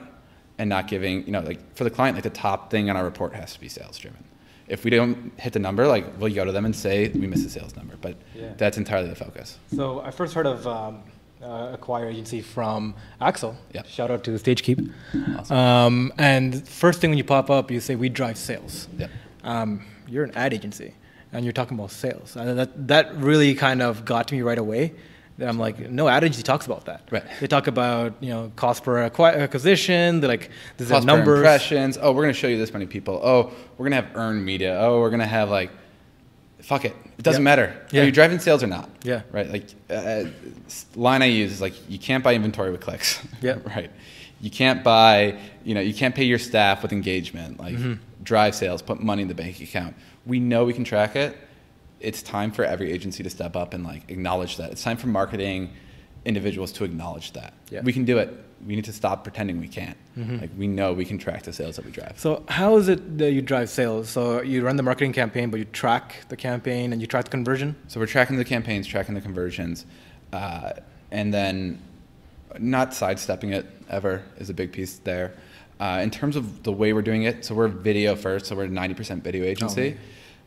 and 0.59 0.69
not 0.69 0.87
giving 0.87 1.25
you 1.25 1.31
know 1.31 1.39
like 1.41 1.59
for 1.75 1.83
the 1.83 1.89
client 1.89 2.15
like 2.15 2.23
the 2.23 2.29
top 2.29 2.69
thing 2.69 2.89
on 2.89 2.95
our 2.95 3.03
report 3.03 3.33
has 3.33 3.53
to 3.53 3.59
be 3.59 3.67
sales 3.67 3.97
driven. 3.97 4.23
If 4.67 4.83
we 4.85 4.91
don't 4.91 5.31
hit 5.39 5.51
the 5.53 5.59
number, 5.59 5.87
like 5.87 6.05
we'll 6.19 6.33
go 6.33 6.45
to 6.45 6.51
them 6.51 6.65
and 6.65 6.75
say 6.75 7.09
we 7.09 7.25
missed 7.27 7.43
the 7.43 7.49
sales 7.49 7.75
number, 7.75 7.95
but 7.99 8.15
Yeah. 8.35 8.53
that's 8.57 8.77
entirely 8.77 9.09
the 9.09 9.15
focus. 9.15 9.57
So 9.75 10.01
I 10.01 10.11
first 10.11 10.33
heard 10.35 10.45
of 10.45 10.65
um, 10.67 10.99
uh, 11.43 11.71
Acquire 11.73 12.07
Agency 12.07 12.41
from 12.41 12.95
Axel. 13.21 13.55
Yep. 13.73 13.87
Shout 13.87 14.11
out 14.11 14.23
to 14.25 14.31
StageKeep. 14.31 14.91
Awesome. 15.37 15.57
Um, 15.57 16.13
and 16.17 16.67
first 16.67 17.01
thing 17.01 17.11
when 17.11 17.17
you 17.17 17.23
pop 17.23 17.49
up, 17.49 17.69
you 17.71 17.79
say 17.79 17.95
we 17.95 18.09
drive 18.09 18.37
sales. 18.37 18.87
Yep. 18.97 19.09
Um, 19.43 19.85
you're 20.07 20.23
an 20.23 20.31
ad 20.35 20.53
agency, 20.53 20.93
and 21.31 21.43
you're 21.45 21.53
talking 21.53 21.77
about 21.77 21.91
sales. 21.91 22.35
And 22.35 22.57
that 22.57 22.87
that 22.87 23.15
really 23.17 23.55
kind 23.55 23.81
of 23.81 24.05
got 24.05 24.27
to 24.29 24.35
me 24.35 24.41
right 24.41 24.57
away. 24.57 24.93
That 25.39 25.49
I'm 25.49 25.57
like, 25.57 25.89
no 25.89 26.07
ad 26.07 26.23
agency 26.23 26.43
talks 26.43 26.67
about 26.67 26.85
that. 26.85 27.07
Right. 27.09 27.23
They 27.39 27.47
talk 27.47 27.67
about 27.67 28.13
you 28.19 28.29
know 28.29 28.51
cost 28.55 28.83
per 28.83 28.99
acquisition. 28.99 30.19
They're 30.21 30.29
like, 30.29 30.51
there's 30.77 30.91
a 30.91 30.93
cost 30.93 31.07
per 31.07 31.15
numbers. 31.15 31.39
impressions. 31.39 31.97
Oh, 31.99 32.11
we're 32.11 32.23
gonna 32.23 32.33
show 32.33 32.47
you 32.47 32.57
this 32.57 32.71
many 32.71 32.85
people. 32.85 33.19
Oh, 33.23 33.51
we're 33.77 33.85
gonna 33.85 34.01
have 34.01 34.15
earned 34.15 34.45
media. 34.45 34.79
Oh, 34.79 34.99
we're 34.99 35.09
gonna 35.09 35.25
have 35.25 35.49
like, 35.49 35.71
fuck 36.61 36.85
it. 36.85 36.95
It 37.17 37.23
doesn't 37.23 37.41
Yeah. 37.41 37.43
matter. 37.43 37.75
Yeah. 37.91 38.01
Are 38.01 38.05
you 38.05 38.11
driving 38.11 38.39
sales 38.39 38.63
or 38.63 38.67
not? 38.67 38.89
Yeah. 39.03 39.21
Right. 39.31 39.49
Like, 39.49 39.65
uh, 39.89 40.25
line 40.95 41.21
I 41.21 41.25
use 41.27 41.51
is 41.51 41.61
like, 41.61 41.73
you 41.89 41.99
can't 41.99 42.23
buy 42.23 42.33
inventory 42.33 42.71
with 42.71 42.81
clicks. 42.81 43.19
Yeah. 43.41 43.57
right. 43.75 43.91
You 44.41 44.49
can't 44.49 44.83
buy. 44.83 45.37
You 45.63 45.73
know, 45.75 45.81
you 45.81 45.93
can't 45.93 46.13
pay 46.15 46.23
your 46.25 46.39
staff 46.39 46.81
with 46.81 46.91
engagement. 46.91 47.59
Like, 47.59 47.75
Mm-hmm. 47.75 47.93
drive 48.23 48.55
sales, 48.55 48.81
put 48.81 48.99
money 49.01 49.21
in 49.21 49.27
the 49.27 49.35
bank 49.35 49.59
account. 49.61 49.95
We 50.25 50.39
know 50.39 50.65
we 50.65 50.73
can 50.73 50.83
track 50.83 51.15
it. 51.15 51.37
It's 51.99 52.21
time 52.21 52.51
for 52.51 52.65
every 52.65 52.91
agency 52.91 53.23
to 53.23 53.29
step 53.29 53.55
up 53.55 53.73
and 53.73 53.83
like 53.85 54.09
acknowledge 54.09 54.57
that. 54.57 54.71
It's 54.71 54.83
time 54.83 54.97
for 54.97 55.07
marketing 55.07 55.69
individuals 56.25 56.71
to 56.73 56.83
acknowledge 56.83 57.31
that. 57.33 57.53
Yeah. 57.69 57.81
We 57.81 57.93
can 57.93 58.05
do 58.05 58.17
it. 58.17 58.29
We 58.65 58.75
need 58.75 58.85
to 58.85 58.93
stop 58.93 59.23
pretending 59.23 59.59
we 59.59 59.67
can't. 59.67 59.97
Like 60.15 60.51
we 60.57 60.67
know 60.67 60.93
we 60.93 61.05
can 61.05 61.17
track 61.17 61.43
the 61.43 61.53
sales 61.53 61.75
that 61.77 61.85
we 61.85 61.91
drive. 61.91 62.13
So 62.17 62.43
how 62.47 62.77
is 62.77 62.87
it 62.87 63.17
that 63.17 63.31
you 63.31 63.41
drive 63.41 63.69
sales? 63.69 64.09
So 64.09 64.41
you 64.41 64.63
run 64.63 64.75
the 64.75 64.83
marketing 64.83 65.13
campaign, 65.13 65.49
but 65.49 65.57
you 65.59 65.65
track 65.65 66.25
the 66.29 66.37
campaign 66.37 66.93
and 66.93 67.01
you 67.01 67.07
track 67.07 67.25
the 67.25 67.31
conversion. 67.31 67.75
So 67.87 67.99
we're 67.99 68.05
tracking 68.05 68.37
the 68.37 68.45
campaigns, 68.45 68.85
tracking 68.87 69.15
the 69.15 69.21
conversions, 69.21 69.85
uh, 70.31 70.73
and 71.11 71.33
then 71.33 71.79
not 72.59 72.93
sidestepping 72.93 73.53
it 73.53 73.65
ever 73.89 74.23
is 74.37 74.49
a 74.49 74.53
big 74.53 74.71
piece 74.71 74.97
there. 74.99 75.33
Uh, 75.79 75.99
in 76.03 76.11
terms 76.11 76.35
of 76.35 76.63
the 76.63 76.71
way 76.71 76.93
we're 76.93 77.01
doing 77.01 77.23
it, 77.23 77.43
so 77.43 77.55
we're 77.55 77.67
video 77.67 78.15
first, 78.15 78.45
so 78.45 78.55
we're 78.55 78.65
a 78.65 78.67
90% 78.67 79.21
video 79.23 79.43
agency. 79.43 79.89
yeah. 79.89 79.95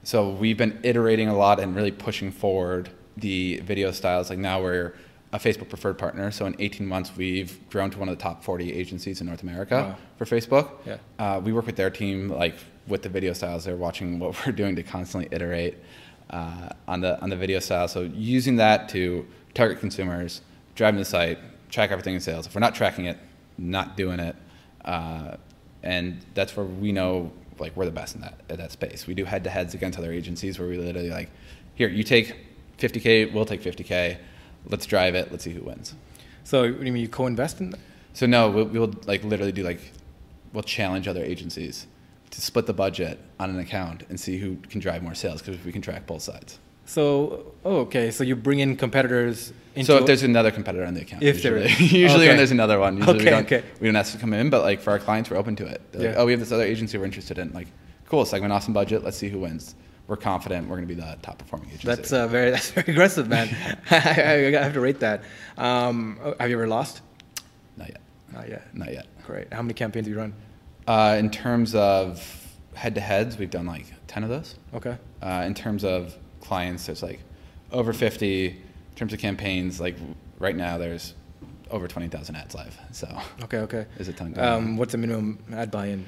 So 0.04 0.30
we've 0.30 0.56
been 0.56 0.78
iterating 0.84 1.28
a 1.28 1.36
lot 1.36 1.58
and 1.58 1.74
really 1.74 1.90
pushing 1.90 2.30
forward 2.30 2.88
the 3.16 3.58
video 3.64 3.90
styles. 3.90 4.30
Like 4.30 4.38
now 4.38 4.62
we're 4.62 4.94
a 5.32 5.38
Facebook 5.38 5.68
preferred 5.68 5.98
partner. 5.98 6.30
So 6.30 6.46
in 6.46 6.54
18 6.58 6.86
months, 6.86 7.16
we've 7.16 7.58
grown 7.70 7.90
to 7.90 7.98
one 7.98 8.08
of 8.08 8.16
the 8.16 8.22
top 8.22 8.44
40 8.44 8.72
agencies 8.72 9.20
in 9.20 9.26
North 9.26 9.42
America 9.42 9.74
Wow. 9.76 9.96
for 10.16 10.24
Facebook. 10.24 10.70
Yeah. 10.86 10.96
Uh, 11.18 11.40
we 11.40 11.52
work 11.52 11.66
with 11.66 11.76
their 11.76 11.90
team, 11.90 12.28
like 12.28 12.54
with 12.86 13.02
the 13.02 13.08
video 13.08 13.32
styles. 13.32 13.64
They're 13.64 13.76
watching 13.76 14.18
what 14.20 14.46
we're 14.46 14.52
doing 14.52 14.76
to 14.76 14.82
constantly 14.82 15.28
iterate 15.34 15.76
uh, 16.30 16.68
on 16.88 17.00
the 17.00 17.20
on 17.20 17.30
the 17.30 17.36
video 17.36 17.58
style. 17.58 17.88
So 17.88 18.02
using 18.02 18.56
that 18.56 18.88
to 18.90 19.26
target 19.54 19.80
consumers, 19.80 20.42
driving 20.74 20.98
the 20.98 21.04
site, 21.04 21.38
track 21.70 21.90
everything 21.90 22.14
in 22.14 22.20
sales. 22.20 22.46
If 22.46 22.54
we're 22.54 22.60
not 22.60 22.74
tracking 22.74 23.06
it, 23.06 23.18
not 23.58 23.96
doing 23.96 24.20
it, 24.20 24.36
uh, 24.84 25.36
and 25.82 26.24
that's 26.34 26.56
where 26.56 26.66
we 26.66 26.92
know 26.92 27.32
like 27.58 27.76
we're 27.76 27.84
the 27.86 27.90
best 27.90 28.14
in 28.14 28.20
that 28.20 28.34
at 28.48 28.58
that 28.58 28.70
space. 28.72 29.06
We 29.06 29.14
do 29.14 29.24
head 29.24 29.42
to 29.44 29.50
heads 29.50 29.74
against 29.74 29.98
other 29.98 30.12
agencies 30.12 30.58
where 30.58 30.68
we 30.68 30.76
literally 30.78 31.10
like, 31.10 31.30
here 31.74 31.88
you 31.88 32.04
take 32.04 32.36
50k, 32.78 33.32
we'll 33.32 33.44
take 33.46 33.62
50k. 33.62 34.18
Let's 34.68 34.86
drive 34.86 35.14
it. 35.14 35.30
Let's 35.30 35.44
see 35.44 35.52
who 35.52 35.62
wins. 35.62 35.94
So 36.44 36.62
what 36.62 36.80
do 36.80 36.86
you 36.86 36.92
mean 36.92 37.02
you 37.02 37.08
co-invest 37.08 37.60
in 37.60 37.70
that? 37.70 37.80
So 38.14 38.26
no, 38.26 38.50
we'll, 38.50 38.64
we'll 38.66 38.94
like 39.06 39.24
literally 39.24 39.52
do 39.52 39.62
like 39.62 39.80
we'll 40.52 40.62
challenge 40.62 41.06
other 41.08 41.22
agencies 41.24 41.86
to 42.30 42.40
split 42.40 42.66
the 42.66 42.72
budget 42.72 43.18
on 43.38 43.50
an 43.50 43.58
account 43.58 44.04
and 44.08 44.18
see 44.18 44.38
who 44.38 44.56
can 44.68 44.80
drive 44.80 45.02
more 45.02 45.14
sales 45.14 45.42
because 45.42 45.62
we 45.64 45.72
can 45.72 45.82
track 45.82 46.06
both 46.06 46.22
sides. 46.22 46.58
So 46.86 47.52
oh, 47.64 47.78
okay, 47.78 48.10
so 48.10 48.22
you 48.24 48.36
bring 48.36 48.60
in 48.60 48.76
competitors 48.76 49.52
into 49.74 49.86
so 49.86 49.98
if 49.98 50.06
there's 50.06 50.22
another 50.22 50.50
competitor 50.52 50.84
on 50.86 50.94
the 50.94 51.02
account, 51.02 51.22
If 51.22 51.42
there 51.42 51.58
usually, 51.58 51.84
is. 51.86 51.92
usually 51.92 52.20
Okay. 52.22 52.28
when 52.28 52.36
there's 52.36 52.52
another 52.52 52.78
one, 52.78 52.96
usually 52.96 53.16
Okay, 53.16 53.24
we 53.24 53.30
don't 53.30 53.44
okay. 53.44 53.62
we 53.80 53.88
don't 53.88 53.96
ask 53.96 54.12
to 54.12 54.18
come 54.18 54.32
in, 54.32 54.50
but 54.50 54.62
like 54.62 54.80
for 54.80 54.90
our 54.92 54.98
clients, 54.98 55.28
we're 55.28 55.36
open 55.36 55.56
to 55.56 55.66
it. 55.66 55.80
They're 55.92 56.02
like, 56.08 56.14
Yeah. 56.16 56.22
oh, 56.22 56.26
we 56.26 56.32
have 56.32 56.40
this 56.40 56.52
other 56.52 56.62
agency 56.62 56.96
we're 56.96 57.04
interested 57.04 57.38
in. 57.38 57.52
Like, 57.52 57.66
cool, 58.06 58.24
segment 58.24 58.52
awesome 58.52 58.72
budget. 58.72 59.02
Let's 59.04 59.16
see 59.16 59.28
who 59.28 59.40
wins. 59.40 59.74
We're 60.08 60.16
confident 60.16 60.68
we're 60.68 60.76
going 60.76 60.88
to 60.88 60.94
be 60.94 61.00
the 61.00 61.18
top 61.22 61.38
performing 61.38 61.68
agency. 61.68 61.86
that's 61.88 62.12
uh, 62.12 62.28
very 62.28 62.50
that's 62.52 62.70
very 62.70 62.92
aggressive, 62.92 63.28
man. 63.28 63.48
I, 63.90 63.96
I 64.56 64.62
have 64.62 64.74
to 64.74 64.80
rate 64.80 65.00
that. 65.00 65.22
Um, 65.58 66.18
oh, 66.22 66.34
have 66.38 66.48
you 66.50 66.56
ever 66.56 66.68
lost? 66.68 67.00
not 67.76 67.88
yet, 67.88 68.00
Not 68.32 68.48
yet. 68.48 68.74
not 68.74 68.92
yet. 68.92 69.06
Great. 69.26 69.52
How 69.52 69.62
many 69.62 69.74
campaigns 69.74 70.04
do 70.06 70.12
you 70.12 70.18
run? 70.18 70.32
Uh, 70.86 71.16
in 71.18 71.30
terms 71.30 71.74
of 71.74 72.22
head 72.74 72.94
to 72.94 73.00
heads, 73.00 73.36
we've 73.38 73.50
done 73.50 73.66
like 73.66 73.86
ten 74.06 74.22
of 74.22 74.30
those. 74.30 74.54
Okay. 74.74 74.96
Uh, 75.20 75.42
in 75.46 75.54
terms 75.54 75.84
of 75.84 76.16
clients, 76.40 76.86
there's 76.86 77.02
like 77.02 77.20
over 77.72 77.92
50. 77.92 78.46
In 78.46 78.56
terms 78.94 79.12
of 79.12 79.18
campaigns, 79.18 79.80
like 79.80 79.96
right 80.38 80.54
now, 80.56 80.78
there's 80.78 81.14
over 81.70 81.88
20,000 81.88 82.36
ads 82.36 82.54
live. 82.54 82.78
So 82.92 83.08
Okay. 83.42 83.58
Okay. 83.58 83.86
Is 83.98 84.06
a 84.08 84.12
ton. 84.12 84.38
Um, 84.38 84.76
what's 84.76 84.92
the 84.92 84.98
minimum 84.98 85.38
ad 85.52 85.70
buy-in? 85.72 86.06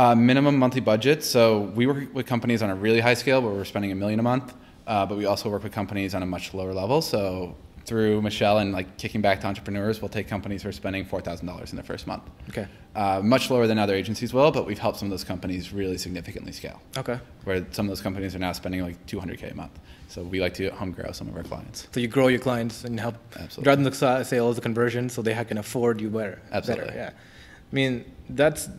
Uh, 0.00 0.14
minimum 0.14 0.56
monthly 0.56 0.80
budget. 0.80 1.22
So 1.22 1.70
we 1.74 1.86
work 1.86 2.14
with 2.14 2.24
companies 2.24 2.62
on 2.62 2.70
a 2.70 2.74
really 2.74 3.00
high 3.00 3.12
scale 3.12 3.42
where 3.42 3.52
we're 3.52 3.66
spending 3.66 3.92
a 3.92 3.94
million 3.94 4.18
a 4.18 4.22
month, 4.22 4.54
uh, 4.86 5.04
but 5.04 5.18
we 5.18 5.26
also 5.26 5.50
work 5.50 5.62
with 5.62 5.72
companies 5.72 6.14
on 6.14 6.22
a 6.22 6.26
much 6.26 6.54
lower 6.54 6.72
level. 6.72 7.02
So 7.02 7.54
through 7.84 8.22
Michelle 8.22 8.60
and 8.60 8.72
like 8.72 8.96
kicking 8.96 9.20
back 9.20 9.42
to 9.42 9.46
entrepreneurs, 9.46 10.00
we'll 10.00 10.08
take 10.08 10.26
companies 10.26 10.62
who 10.62 10.70
are 10.70 10.72
spending 10.72 11.04
$4,000 11.04 11.68
in 11.68 11.76
their 11.76 11.84
first 11.84 12.06
month. 12.06 12.22
Okay. 12.48 12.66
Uh, 12.94 13.20
much 13.22 13.50
lower 13.50 13.66
than 13.66 13.78
other 13.78 13.94
agencies 13.94 14.32
will, 14.32 14.50
but 14.50 14.66
we've 14.66 14.78
helped 14.78 14.98
some 14.98 15.04
of 15.04 15.10
those 15.10 15.22
companies 15.22 15.70
really 15.70 15.98
significantly 15.98 16.52
scale. 16.52 16.80
Okay. 16.96 17.20
Where 17.44 17.66
some 17.70 17.84
of 17.84 17.90
those 17.90 18.00
companies 18.00 18.34
are 18.34 18.38
now 18.38 18.52
spending 18.52 18.80
like 18.80 19.04
200k 19.04 19.52
a 19.52 19.54
month. 19.54 19.78
So 20.08 20.22
we 20.22 20.40
like 20.40 20.54
to 20.54 20.70
home 20.70 20.92
grow 20.92 21.12
some 21.12 21.28
of 21.28 21.36
our 21.36 21.42
clients. 21.42 21.88
So 21.92 22.00
you 22.00 22.08
grow 22.08 22.28
your 22.28 22.40
clients 22.40 22.84
and 22.84 22.98
help 22.98 23.16
Absolutely. 23.34 23.64
drive 23.64 23.84
them 23.84 23.92
the 23.92 24.24
sales, 24.24 24.56
the 24.56 24.62
conversion, 24.62 25.10
so 25.10 25.20
they 25.20 25.34
can 25.44 25.58
afford 25.58 26.00
you 26.00 26.08
better. 26.08 26.40
Absolutely. 26.52 26.86
Better, 26.86 26.96
yeah. 26.96 27.10
I 27.70 27.74
mean, 27.74 28.10
that's 28.30 28.70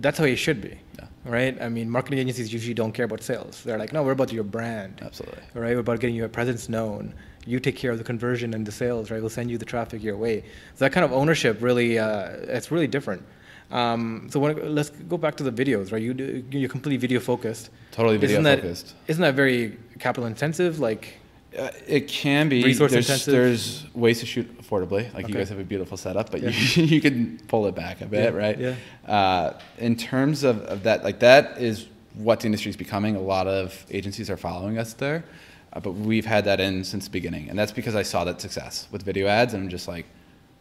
that's 0.00 0.18
how 0.18 0.24
it 0.24 0.36
should 0.36 0.60
be, 0.60 0.78
Yeah. 0.98 1.06
right? 1.24 1.60
I 1.60 1.68
mean, 1.68 1.90
marketing 1.90 2.18
agencies 2.18 2.52
usually 2.52 2.74
don't 2.74 2.92
care 2.92 3.04
about 3.04 3.22
sales. 3.22 3.62
They're 3.64 3.78
like, 3.78 3.92
no, 3.92 4.02
we're 4.02 4.12
about 4.12 4.32
your 4.32 4.44
brand, 4.44 5.00
Absolutely. 5.02 5.42
right? 5.54 5.74
We're 5.74 5.80
about 5.80 6.00
getting 6.00 6.16
your 6.16 6.28
presence 6.28 6.68
known. 6.68 7.14
You 7.46 7.60
take 7.60 7.76
care 7.76 7.90
of 7.90 7.98
the 7.98 8.04
conversion 8.04 8.54
and 8.54 8.66
the 8.66 8.72
sales, 8.72 9.10
right? 9.10 9.20
We'll 9.20 9.30
send 9.30 9.50
you 9.50 9.58
the 9.58 9.64
traffic 9.64 10.02
your 10.02 10.16
way. 10.16 10.40
So 10.74 10.84
that 10.84 10.92
kind 10.92 11.04
of 11.04 11.12
ownership 11.12 11.62
really, 11.62 11.98
uh, 11.98 12.30
it's 12.56 12.70
really 12.70 12.86
different. 12.86 13.22
Um, 13.70 14.28
so 14.30 14.40
when, 14.40 14.74
let's 14.74 14.90
go 14.90 15.18
back 15.18 15.36
to 15.36 15.44
the 15.44 15.52
videos, 15.52 15.92
right? 15.92 16.02
You 16.02 16.14
do, 16.14 16.44
you're 16.50 16.70
completely 16.70 16.96
video 16.96 17.20
focused. 17.20 17.70
Totally 17.92 18.16
video 18.16 18.34
isn't 18.34 18.44
that, 18.44 18.60
focused. 18.60 18.94
Isn't 19.06 19.22
that 19.22 19.34
very 19.34 19.76
capital 19.98 20.26
intensive? 20.26 20.80
Like, 20.80 21.17
Uh, 21.56 21.70
it 21.86 22.08
can 22.08 22.48
be. 22.48 22.62
Resource 22.62 22.92
there's, 22.92 23.06
intensive? 23.08 23.32
there's 23.32 23.86
ways 23.94 24.20
to 24.20 24.26
shoot 24.26 24.58
affordably. 24.62 25.12
Like 25.14 25.28
you 25.28 25.34
guys 25.34 25.48
have 25.48 25.58
a 25.58 25.64
beautiful 25.64 25.96
setup, 25.96 26.30
but 26.30 26.42
Yeah. 26.42 26.50
you, 26.74 26.84
you 26.84 27.00
can 27.00 27.38
pull 27.48 27.66
it 27.66 27.74
back 27.74 28.00
a 28.02 28.06
bit, 28.06 28.32
Yeah, 28.34 28.38
right? 28.38 28.58
yeah. 28.58 28.74
Uh, 29.06 29.58
in 29.78 29.96
terms 29.96 30.44
of, 30.44 30.60
of 30.64 30.82
that, 30.82 31.04
like 31.04 31.20
that 31.20 31.58
is 31.58 31.86
what 32.14 32.40
the 32.40 32.46
industry 32.46 32.68
is 32.70 32.76
becoming. 32.76 33.16
A 33.16 33.20
lot 33.20 33.46
of 33.46 33.86
agencies 33.90 34.28
are 34.28 34.36
following 34.36 34.76
us 34.78 34.92
there, 34.92 35.24
uh, 35.72 35.80
but 35.80 35.92
we've 35.92 36.26
had 36.26 36.44
that 36.44 36.60
in 36.60 36.84
since 36.84 37.06
the 37.06 37.10
beginning, 37.10 37.48
and 37.48 37.58
that's 37.58 37.72
because 37.72 37.94
I 37.94 38.02
saw 38.02 38.24
that 38.24 38.40
success 38.40 38.86
with 38.90 39.02
video 39.02 39.26
ads, 39.26 39.54
and 39.54 39.62
I'm 39.62 39.68
just 39.70 39.88
like, 39.88 40.04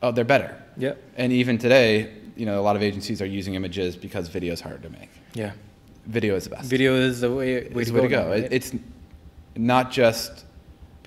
oh, 0.01 0.11
they're 0.11 0.23
better. 0.23 0.55
yeah. 0.77 0.93
And 1.17 1.33
even 1.33 1.57
today, 1.57 2.13
you 2.37 2.45
know, 2.45 2.59
a 2.59 2.63
lot 2.63 2.75
of 2.77 2.81
agencies 2.83 3.21
are 3.21 3.25
using 3.25 3.55
images 3.55 3.95
because 3.97 4.29
video 4.29 4.53
is 4.53 4.61
harder 4.61 4.79
to 4.83 4.89
make. 4.91 5.09
Yeah. 5.33 5.51
Video 6.05 6.35
is 6.35 6.45
the 6.45 6.51
best. 6.51 6.69
Video 6.69 6.93
is 6.95 7.19
the 7.21 7.29
way, 7.29 7.67
way 7.67 7.81
it's 7.81 7.87
to 7.87 7.91
the 7.91 8.01
way 8.01 8.07
to 8.07 8.07
go. 8.07 8.23
go. 8.23 8.31
It- 8.31 8.41
right? 8.43 8.53
It's 8.53 8.71
not 9.57 9.91
just 9.91 10.45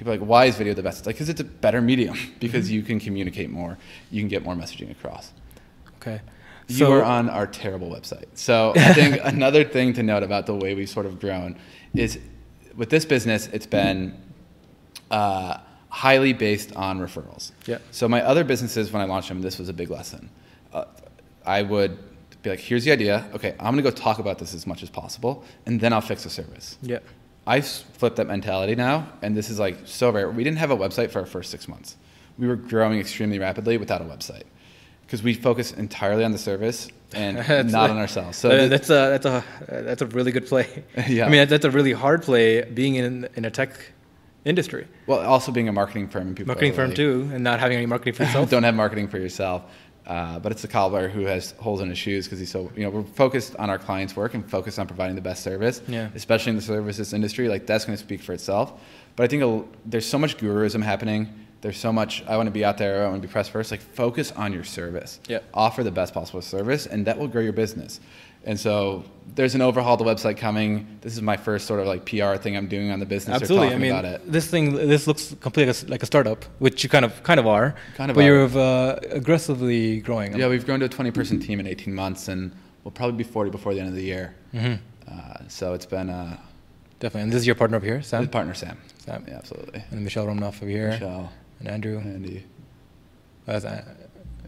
people 0.00 0.14
are 0.14 0.16
like, 0.18 0.26
why 0.26 0.46
is 0.46 0.56
video 0.56 0.72
the 0.72 0.82
best? 0.82 1.00
It's 1.00 1.06
like, 1.06 1.16
because 1.16 1.28
it's 1.28 1.42
a 1.42 1.44
better 1.44 1.82
medium 1.82 2.16
because 2.40 2.66
Mm-hmm. 2.66 2.74
you 2.74 2.82
can 2.82 2.98
communicate 3.00 3.50
more, 3.50 3.76
you 4.10 4.22
can 4.22 4.28
get 4.28 4.42
more 4.42 4.54
messaging 4.54 4.90
across. 4.90 5.30
okay. 5.98 6.22
you 6.68 6.90
are 6.90 7.04
on 7.04 7.28
our 7.28 7.46
terrible 7.46 7.90
website. 7.90 8.24
So 8.34 8.72
I 8.76 8.94
think 8.94 9.20
another 9.24 9.62
thing 9.62 9.92
to 9.94 10.02
note 10.02 10.22
about 10.22 10.46
the 10.46 10.54
way 10.54 10.74
we've 10.74 10.88
sort 10.88 11.04
of 11.04 11.20
grown 11.20 11.58
is 11.94 12.18
with 12.74 12.88
this 12.88 13.04
business, 13.04 13.48
it's 13.48 13.66
been 13.66 14.16
uh, 15.10 15.58
highly 15.90 16.32
based 16.32 16.74
on 16.76 16.98
referrals. 16.98 17.52
Yeah. 17.66 17.78
So 17.90 18.08
my 18.08 18.22
other 18.22 18.42
businesses, 18.44 18.90
when 18.92 19.02
I 19.02 19.04
launched 19.04 19.28
them, 19.28 19.42
this 19.42 19.58
was 19.58 19.68
a 19.68 19.72
big 19.74 19.90
lesson. 19.90 20.30
Uh, 20.72 20.84
I 21.44 21.60
would 21.62 21.98
be 22.42 22.48
like, 22.50 22.60
here's 22.60 22.84
the 22.86 22.92
idea. 22.92 23.28
Okay, 23.34 23.50
I'm 23.60 23.72
gonna 23.74 23.82
go 23.82 23.90
talk 23.90 24.18
about 24.18 24.38
this 24.38 24.54
as 24.54 24.66
much 24.66 24.82
as 24.82 24.88
possible, 24.88 25.44
and 25.66 25.78
then 25.78 25.92
I'll 25.92 26.00
fix 26.00 26.22
the 26.24 26.30
service. 26.30 26.78
yeah. 26.80 27.00
I 27.56 27.60
flipped 27.62 28.16
that 28.16 28.26
mentality 28.28 28.74
now, 28.76 29.08
and 29.22 29.36
this 29.36 29.50
is 29.50 29.58
like 29.58 29.76
so 29.84 30.10
rare. 30.10 30.30
We 30.30 30.44
didn't 30.44 30.58
have 30.58 30.70
a 30.70 30.76
website 30.76 31.10
for 31.10 31.18
our 31.20 31.26
first 31.26 31.50
six 31.50 31.66
months. 31.68 31.96
We 32.38 32.46
were 32.46 32.56
growing 32.56 33.00
extremely 33.00 33.38
rapidly 33.38 33.76
without 33.76 34.00
a 34.00 34.04
website 34.04 34.44
because 35.04 35.22
we 35.22 35.34
focused 35.34 35.76
entirely 35.76 36.22
on 36.24 36.32
the 36.32 36.38
service 36.38 36.88
and 37.12 37.36
not 37.72 37.72
like- 37.82 37.90
on 37.90 37.98
ourselves. 37.98 38.38
So 38.38 38.50
Uh, 38.50 38.68
that's 38.68 38.88
a 38.90 39.00
that's 39.18 39.26
a 39.26 39.44
that's 39.86 40.02
a 40.02 40.06
really 40.06 40.32
good 40.32 40.46
play. 40.46 40.66
Yeah. 41.08 41.26
I 41.26 41.28
mean, 41.28 41.48
that's 41.48 41.64
a 41.64 41.70
really 41.78 41.92
hard 41.92 42.22
play 42.22 42.62
being 42.62 42.94
in 42.94 43.28
in 43.36 43.44
a 43.44 43.50
tech 43.50 43.70
industry, 44.44 44.86
well, 45.06 45.20
also 45.20 45.52
being 45.52 45.68
a 45.68 45.72
marketing 45.72 46.08
firm 46.08 46.28
and 46.28 46.36
people 46.36 46.48
marketing 46.54 46.72
firm 46.72 46.88
like, 46.90 46.96
too, 46.96 47.28
and 47.34 47.44
not 47.44 47.60
having 47.60 47.76
any 47.76 47.86
marketing 47.86 48.14
for 48.14 48.22
yourself. 48.26 48.48
don't 48.48 48.62
have 48.62 48.74
marketing 48.74 49.08
for 49.08 49.18
yourself. 49.18 49.60
Uh, 50.10 50.40
but 50.40 50.50
it's 50.50 50.62
the 50.62 50.66
cobbler 50.66 51.08
who 51.08 51.20
has 51.20 51.52
holes 51.60 51.80
in 51.80 51.88
his 51.88 51.96
shoes 51.96 52.26
because 52.26 52.40
he's 52.40 52.50
so 52.50 52.68
you 52.74 52.82
know 52.82 52.90
we're 52.90 53.04
focused 53.04 53.54
on 53.60 53.70
our 53.70 53.78
clients' 53.78 54.16
work 54.16 54.34
and 54.34 54.44
focused 54.50 54.76
on 54.80 54.88
providing 54.88 55.14
the 55.14 55.22
best 55.22 55.44
service. 55.44 55.80
Yeah. 55.86 56.08
Especially 56.16 56.50
in 56.50 56.56
the 56.56 56.62
services 56.62 57.12
industry, 57.12 57.48
like 57.48 57.64
that's 57.64 57.84
going 57.84 57.96
to 57.96 58.02
speak 58.02 58.20
for 58.20 58.32
itself. 58.32 58.72
But 59.14 59.22
I 59.22 59.26
think 59.28 59.68
there's 59.86 60.06
so 60.06 60.18
much 60.18 60.36
guruism 60.36 60.82
happening. 60.82 61.28
There's 61.60 61.76
so 61.76 61.92
much. 61.92 62.24
I 62.26 62.36
want 62.36 62.48
to 62.48 62.50
be 62.50 62.64
out 62.64 62.76
there. 62.76 63.04
I 63.04 63.08
want 63.08 63.22
to 63.22 63.28
be 63.28 63.30
press 63.30 63.48
first. 63.48 63.70
Like 63.70 63.82
focus 63.82 64.32
on 64.32 64.52
your 64.52 64.64
service. 64.64 65.20
Yeah. 65.28 65.40
Offer 65.54 65.84
the 65.84 65.92
best 65.92 66.12
possible 66.12 66.42
service, 66.42 66.86
and 66.86 67.06
that 67.06 67.16
will 67.16 67.28
grow 67.28 67.42
your 67.42 67.52
business. 67.52 68.00
And 68.44 68.58
so 68.58 69.04
there's 69.34 69.54
an 69.54 69.60
overhaul 69.60 69.94
of 69.94 69.98
the 69.98 70.04
website 70.04 70.38
coming. 70.38 70.98
This 71.02 71.12
is 71.12 71.22
my 71.22 71.36
first 71.36 71.66
sort 71.66 71.80
of 71.80 71.86
like 71.86 72.04
PR 72.06 72.36
thing 72.36 72.56
I'm 72.56 72.68
doing 72.68 72.90
on 72.90 72.98
the 73.00 73.06
business. 73.06 73.40
Absolutely. 73.40 73.74
I 73.74 73.78
mean, 73.78 73.90
about 73.92 74.04
it. 74.06 74.32
this 74.32 74.46
thing 74.48 74.74
this 74.74 75.06
looks 75.06 75.34
completely 75.40 75.72
like 75.72 75.82
a, 75.82 75.86
like 75.86 76.02
a 76.02 76.06
startup, 76.06 76.44
which 76.58 76.82
you 76.82 76.88
kind 76.90 77.04
of 77.04 77.22
kind 77.22 77.38
of 77.38 77.46
are. 77.46 77.74
Kind 77.96 78.10
of 78.10 78.14
but 78.14 78.22
are. 78.22 78.26
you're 78.26 78.58
uh, 78.58 78.98
aggressively 79.10 80.00
growing. 80.00 80.36
Yeah, 80.36 80.48
we've 80.48 80.64
grown 80.64 80.80
to 80.80 80.86
a 80.86 80.88
20 80.88 81.10
person 81.10 81.38
team 81.38 81.60
in 81.60 81.66
18 81.66 81.94
months, 81.94 82.28
and 82.28 82.52
we'll 82.84 82.92
probably 82.92 83.16
be 83.16 83.24
40 83.24 83.50
before 83.50 83.74
the 83.74 83.80
end 83.80 83.88
of 83.88 83.94
the 83.94 84.04
year. 84.04 84.34
hmm 84.52 84.74
Uh, 85.06 85.34
so 85.48 85.74
it's 85.74 85.86
been 85.86 86.08
uh, 86.10 86.36
Definitely. 87.00 87.22
And 87.22 87.32
this 87.32 87.40
is 87.40 87.46
your 87.46 87.56
partner 87.56 87.76
over 87.78 87.86
here, 87.86 88.02
Sam. 88.02 88.28
partner 88.28 88.52
Sam. 88.54 88.76
Sam. 88.98 89.24
Yeah, 89.26 89.36
absolutely. 89.38 89.82
And 89.90 90.04
Michelle 90.04 90.26
Romanow 90.26 90.48
over 90.48 90.66
here, 90.66 90.90
Michelle, 90.90 91.32
and 91.58 91.68
Andrew. 91.68 91.98
Andy. 91.98 92.44
Uh, 93.48 93.60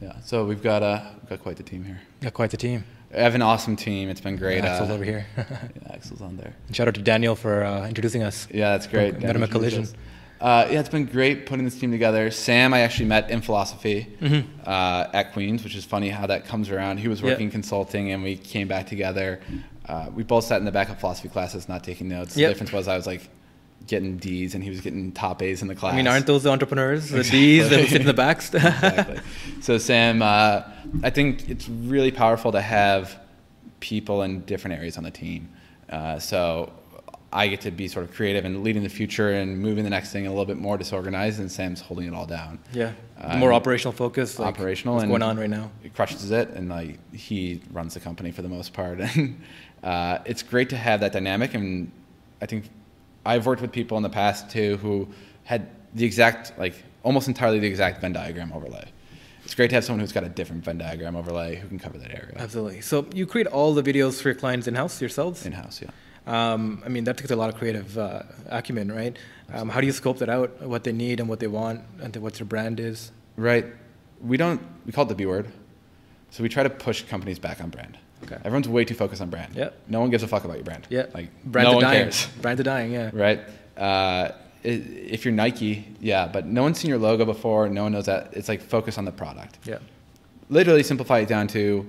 Yeah, 0.02 0.18
so 0.24 0.44
we've 0.44 0.62
got 0.62 0.82
uh, 0.82 1.00
got 1.30 1.40
quite 1.42 1.56
the 1.56 1.62
team 1.62 1.84
here. 1.84 2.00
got 2.20 2.34
quite 2.34 2.50
the 2.50 2.56
team. 2.56 2.84
I 3.14 3.20
have 3.20 3.34
an 3.34 3.42
awesome 3.42 3.76
team. 3.76 4.08
It's 4.08 4.20
been 4.20 4.36
great. 4.36 4.64
Axel's 4.64 4.90
uh, 4.90 4.94
over 4.94 5.04
here. 5.04 5.26
Yeah, 5.36 5.44
Axel's 5.92 6.20
on 6.22 6.36
there. 6.36 6.54
And 6.66 6.74
shout 6.76 6.88
out 6.88 6.94
to 6.94 7.02
Daniel 7.02 7.34
for 7.36 7.62
uh, 7.64 7.86
introducing 7.86 8.22
us. 8.22 8.48
Yeah, 8.50 8.70
that's 8.70 8.86
great. 8.86 9.20
Met 9.20 9.36
him 9.36 9.42
at 9.42 9.50
Collision. 9.50 9.86
Uh, 10.40 10.66
yeah, 10.70 10.80
it's 10.80 10.88
been 10.88 11.04
great 11.06 11.46
putting 11.46 11.64
this 11.64 11.78
team 11.78 11.92
together. 11.92 12.30
Sam, 12.32 12.74
I 12.74 12.80
actually 12.80 13.06
met 13.06 13.30
in 13.30 13.42
philosophy 13.42 14.08
Mhm. 14.20 14.44
uh, 14.66 15.06
at 15.12 15.32
Queens, 15.32 15.62
which 15.62 15.76
is 15.76 15.84
funny 15.84 16.08
how 16.08 16.26
that 16.26 16.46
comes 16.46 16.68
around. 16.70 16.98
He 16.98 17.06
was 17.06 17.22
working 17.22 17.48
consulting, 17.50 18.10
and 18.10 18.24
we 18.24 18.36
came 18.36 18.66
back 18.66 18.88
together. 18.88 19.40
Uh, 19.86 20.08
we 20.12 20.24
both 20.24 20.44
sat 20.44 20.58
in 20.58 20.64
the 20.64 20.72
back 20.72 20.88
of 20.88 20.98
philosophy 20.98 21.28
classes, 21.28 21.68
not 21.68 21.84
taking 21.84 22.08
notes. 22.08 22.36
Yep. 22.36 22.48
The 22.48 22.54
difference 22.54 22.72
was 22.72 22.88
I 22.88 22.96
was 22.96 23.06
like 23.06 23.28
getting 23.86 24.16
D's, 24.18 24.54
and 24.54 24.62
he 24.64 24.70
was 24.70 24.80
getting 24.80 25.12
top 25.12 25.42
A's 25.42 25.62
in 25.62 25.68
the 25.68 25.74
class. 25.74 25.92
I 25.92 25.96
mean, 25.96 26.06
aren't 26.06 26.26
those 26.26 26.42
the 26.44 26.50
entrepreneurs, 26.50 27.10
the 27.10 27.18
Exactly. 27.18 27.38
D's 27.40 27.68
that 27.70 27.88
sit 27.88 28.00
in 28.00 28.06
the 28.06 28.14
backs? 28.14 28.48
exactly. 28.54 29.20
So 29.60 29.78
Sam, 29.78 30.22
uh, 30.22 30.62
I 31.02 31.10
think 31.10 31.48
it's 31.48 31.68
really 31.68 32.10
powerful 32.10 32.52
to 32.52 32.60
have 32.60 33.18
people 33.80 34.22
in 34.22 34.40
different 34.42 34.76
areas 34.78 34.96
on 34.96 35.04
the 35.04 35.10
team. 35.10 35.48
Uh, 35.90 36.18
so 36.18 36.72
I 37.32 37.48
get 37.48 37.60
to 37.62 37.70
be 37.70 37.88
sort 37.88 38.04
of 38.04 38.12
creative 38.14 38.44
and 38.44 38.62
leading 38.62 38.82
the 38.82 38.88
future 38.88 39.30
and 39.32 39.58
moving 39.58 39.84
the 39.84 39.90
next 39.90 40.12
thing 40.12 40.26
a 40.26 40.30
little 40.30 40.44
bit 40.44 40.58
more 40.58 40.76
disorganized, 40.78 41.40
and 41.40 41.50
Sam's 41.50 41.80
holding 41.80 42.06
it 42.06 42.14
all 42.14 42.26
down. 42.26 42.58
yeah. 42.72 42.92
Uh, 43.20 43.36
More 43.38 43.52
operational 43.52 43.92
focus. 43.92 44.38
Like 44.38 44.48
operational 44.48 44.94
What's 44.96 45.04
and- 45.04 45.12
going 45.12 45.22
on 45.22 45.38
right 45.38 45.48
now? 45.50 45.70
He 45.82 45.88
crushes 45.90 46.30
it, 46.32 46.48
and 46.50 46.68
like 46.68 46.98
he 47.14 47.60
runs 47.72 47.94
the 47.94 48.00
company 48.00 48.32
for 48.32 48.42
the 48.42 48.48
most 48.48 48.72
part. 48.72 48.98
And 49.16 49.40
uh, 49.84 50.18
it's 50.24 50.42
great 50.44 50.68
to 50.70 50.76
have 50.76 51.00
that 51.00 51.12
dynamic. 51.12 51.54
And 51.54 51.90
I 52.40 52.46
think 52.46 52.68
I've 53.24 53.46
worked 53.46 53.62
with 53.62 53.72
people 53.72 53.96
in 53.96 54.02
the 54.02 54.10
past 54.10 54.50
too 54.50 54.76
who 54.78 55.08
had 55.44 55.68
the 55.94 56.04
exact, 56.04 56.58
like 56.58 56.74
almost 57.02 57.28
entirely 57.28 57.58
the 57.58 57.66
exact 57.66 58.00
Venn 58.00 58.12
diagram 58.12 58.52
overlay. 58.52 58.86
It's 59.44 59.54
great 59.54 59.68
to 59.68 59.74
have 59.74 59.84
someone 59.84 60.00
who's 60.00 60.12
got 60.12 60.24
a 60.24 60.28
different 60.28 60.64
Venn 60.64 60.78
diagram 60.78 61.16
overlay 61.16 61.56
who 61.56 61.68
can 61.68 61.78
cover 61.78 61.98
that 61.98 62.12
area 62.12 62.34
Absolutely. 62.36 62.80
So 62.80 63.06
you 63.12 63.26
create 63.26 63.48
all 63.48 63.74
the 63.74 63.82
videos 63.82 64.20
for 64.22 64.28
your 64.28 64.36
clients 64.36 64.66
in 64.66 64.74
house 64.74 65.00
yourselves? 65.00 65.44
in 65.44 65.52
house. 65.52 65.82
Yeah. 65.82 65.90
Um, 66.26 66.82
I 66.84 66.88
mean, 66.88 67.04
that 67.04 67.16
takes 67.16 67.32
a 67.32 67.36
lot 67.36 67.48
of 67.48 67.56
creative 67.56 67.98
uh, 67.98 68.22
acumen, 68.46 68.92
right? 68.92 69.16
Um, 69.52 69.68
how 69.68 69.80
do 69.80 69.86
you 69.86 69.92
scope 69.92 70.18
that 70.18 70.28
out, 70.28 70.62
what 70.62 70.84
they 70.84 70.92
need 70.92 71.18
and 71.18 71.28
what 71.28 71.40
they 71.40 71.48
want, 71.48 71.80
and 72.00 72.14
what 72.16 72.34
their 72.34 72.46
brand 72.46 72.78
is? 72.78 73.10
Right. 73.36 73.66
We 74.20 74.36
don't. 74.36 74.60
We 74.86 74.92
call 74.92 75.04
it 75.04 75.08
the 75.08 75.16
B 75.16 75.26
word. 75.26 75.48
So 76.30 76.42
we 76.42 76.48
try 76.48 76.62
to 76.62 76.70
push 76.70 77.02
companies 77.02 77.38
back 77.40 77.60
on 77.60 77.70
brand. 77.70 77.98
Okay. 78.24 78.36
Everyone's 78.36 78.68
way 78.68 78.84
too 78.84 78.94
focused 78.94 79.20
on 79.22 79.30
brand. 79.30 79.54
Yeah. 79.54 79.70
No 79.88 80.00
one 80.00 80.10
gives 80.10 80.22
a 80.22 80.28
fuck 80.28 80.44
about 80.44 80.56
your 80.56 80.64
brand. 80.64 80.86
Yeah. 80.90 81.06
Like 81.14 81.28
Brand 81.44 81.66
no 81.66 81.70
to 81.72 81.76
one 81.76 81.84
dying. 81.84 82.02
cares. 82.04 82.26
Brand 82.40 82.56
to 82.58 82.62
dying, 82.64 82.92
yeah. 82.92 83.10
right? 83.12 83.40
Uh, 83.76 84.30
if 84.64 85.24
you're 85.24 85.34
Nike, 85.34 85.88
yeah, 86.00 86.28
but 86.28 86.46
no 86.46 86.62
one's 86.62 86.78
seen 86.78 86.88
your 86.88 86.98
logo 86.98 87.24
before. 87.24 87.68
No 87.68 87.82
one 87.84 87.92
knows 87.92 88.06
that. 88.06 88.28
It's 88.32 88.48
like 88.48 88.62
focus 88.62 88.96
on 88.98 89.04
the 89.04 89.12
product. 89.12 89.58
Yeah. 89.64 89.78
Literally 90.48 90.82
simplify 90.82 91.20
it 91.20 91.28
down 91.28 91.48
to, 91.48 91.84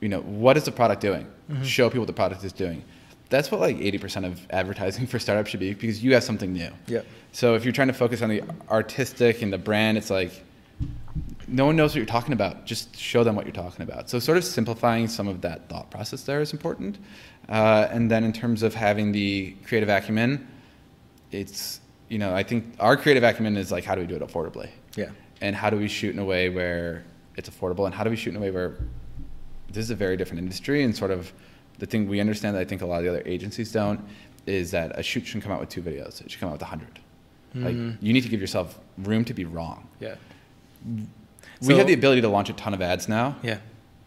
you 0.00 0.08
know, 0.08 0.20
what 0.20 0.56
is 0.56 0.64
the 0.64 0.72
product 0.72 1.00
doing? 1.00 1.26
Mm-hmm. 1.50 1.62
Show 1.62 1.88
people 1.88 2.00
what 2.00 2.08
the 2.08 2.12
product 2.12 2.44
is 2.44 2.52
doing. 2.52 2.84
That's 3.30 3.50
what 3.50 3.60
like 3.60 3.78
80% 3.78 4.26
of 4.26 4.46
advertising 4.50 5.06
for 5.12 5.18
startups 5.18 5.50
should 5.50 5.60
be 5.60 5.72
because 5.72 6.04
you 6.04 6.12
have 6.14 6.24
something 6.24 6.52
new. 6.52 6.70
Yeah. 6.86 7.02
So 7.32 7.54
if 7.54 7.64
you're 7.64 7.72
trying 7.72 7.88
to 7.88 7.94
focus 7.94 8.20
on 8.22 8.28
the 8.28 8.42
artistic 8.70 9.40
and 9.42 9.52
the 9.52 9.58
brand, 9.58 9.96
it's 9.96 10.10
like 10.10 10.32
no 11.54 11.66
one 11.66 11.76
knows 11.76 11.90
what 11.92 11.96
you're 11.96 12.06
talking 12.06 12.32
about. 12.32 12.66
Just 12.66 12.96
show 12.98 13.22
them 13.22 13.36
what 13.36 13.46
you're 13.46 13.52
talking 13.54 13.82
about. 13.82 14.10
So 14.10 14.18
sort 14.18 14.36
of 14.38 14.44
simplifying 14.44 15.06
some 15.06 15.28
of 15.28 15.40
that 15.42 15.68
thought 15.68 15.88
process 15.90 16.22
there 16.24 16.40
is 16.40 16.52
important. 16.52 16.98
Uh, 17.48 17.86
and 17.90 18.10
then 18.10 18.24
in 18.24 18.32
terms 18.32 18.62
of 18.62 18.74
having 18.74 19.12
the 19.12 19.54
creative 19.64 19.88
acumen, 19.88 20.46
it's 21.30 21.80
you 22.08 22.18
know 22.18 22.34
I 22.34 22.42
think 22.42 22.74
our 22.80 22.96
creative 22.96 23.22
acumen 23.22 23.56
is 23.56 23.70
like 23.70 23.84
how 23.84 23.94
do 23.94 24.00
we 24.00 24.06
do 24.06 24.16
it 24.16 24.22
affordably, 24.22 24.68
Yeah. 24.96 25.10
and 25.40 25.54
how 25.54 25.70
do 25.70 25.76
we 25.76 25.88
shoot 25.88 26.12
in 26.14 26.18
a 26.18 26.24
way 26.24 26.48
where 26.48 27.04
it's 27.36 27.48
affordable, 27.48 27.86
and 27.86 27.94
how 27.94 28.02
do 28.04 28.10
we 28.10 28.16
shoot 28.16 28.30
in 28.30 28.36
a 28.36 28.40
way 28.40 28.50
where 28.50 28.76
this 29.68 29.84
is 29.84 29.90
a 29.90 29.94
very 29.96 30.16
different 30.16 30.40
industry, 30.40 30.82
and 30.82 30.96
sort 30.96 31.10
of 31.10 31.32
the 31.78 31.86
thing 31.86 32.08
we 32.08 32.20
understand 32.20 32.54
that 32.56 32.60
I 32.60 32.64
think 32.64 32.82
a 32.82 32.86
lot 32.86 32.98
of 32.98 33.04
the 33.04 33.10
other 33.10 33.22
agencies 33.26 33.70
don't 33.72 34.00
is 34.46 34.70
that 34.72 34.98
a 34.98 35.02
shoot 35.02 35.26
shouldn't 35.26 35.44
come 35.44 35.52
out 35.52 35.60
with 35.60 35.68
two 35.68 35.82
videos; 35.82 36.20
it 36.20 36.30
should 36.30 36.40
come 36.40 36.48
out 36.48 36.52
with 36.54 36.62
a 36.62 36.66
hundred. 36.66 36.98
Like 37.54 37.76
Mhm. 37.76 37.96
you 38.00 38.12
need 38.12 38.22
to 38.22 38.28
give 38.28 38.40
yourself 38.40 38.78
room 38.98 39.24
to 39.26 39.34
be 39.34 39.44
wrong. 39.44 39.86
Yeah. 40.00 40.16
We 41.66 41.76
have 41.76 41.86
the 41.86 41.92
ability 41.92 42.20
to 42.22 42.28
launch 42.28 42.50
a 42.50 42.52
ton 42.52 42.74
of 42.74 42.82
ads 42.82 43.08
now. 43.08 43.36
Yeah. 43.42 43.58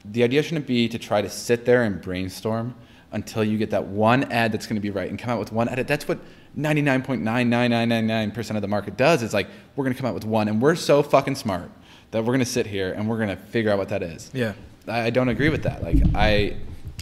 The 0.06 0.24
idea 0.24 0.42
shouldn't 0.44 0.68
be 0.68 0.88
to 0.90 0.98
try 0.98 1.22
to 1.22 1.30
sit 1.30 1.66
there 1.66 1.84
and 1.84 2.02
brainstorm 2.02 2.76
until 3.12 3.44
you 3.44 3.58
get 3.58 3.72
that 3.72 3.86
one 3.88 4.32
ad 4.32 4.52
that's 4.52 4.68
going 4.68 4.76
to 4.76 4.82
be 4.82 4.90
right 4.90 5.10
and 5.10 5.18
come 5.18 5.32
out 5.32 5.40
with 5.40 5.52
one 5.52 5.70
edit. 5.70 5.88
That's 5.88 6.08
what 6.08 6.20
99.99999% 6.58 8.56
of 8.56 8.62
the 8.62 8.68
market 8.68 8.98
does. 8.98 9.22
Is 9.24 9.34
like 9.34 9.48
we're 9.76 9.84
going 9.84 9.94
to 9.94 10.00
come 10.00 10.08
out 10.10 10.14
with 10.14 10.26
one, 10.26 10.48
and 10.48 10.62
we're 10.62 10.76
so 10.76 11.04
fucking 11.04 11.36
smart 11.36 11.70
that 12.12 12.22
we're 12.22 12.28
going 12.34 12.40
to 12.40 12.46
sit 12.46 12.66
here 12.66 12.94
and 12.94 13.10
we're 13.10 13.18
going 13.18 13.30
to 13.30 13.36
figure 13.36 13.72
out 13.72 13.78
what 13.78 13.90
that 13.90 14.02
is. 14.02 14.32
Yeah. 14.34 14.54
I, 14.88 15.04
I 15.04 15.10
don't 15.10 15.30
agree 15.30 15.50
with 15.50 15.64
that. 15.64 15.84
Like 15.84 15.98
I, 16.16 16.56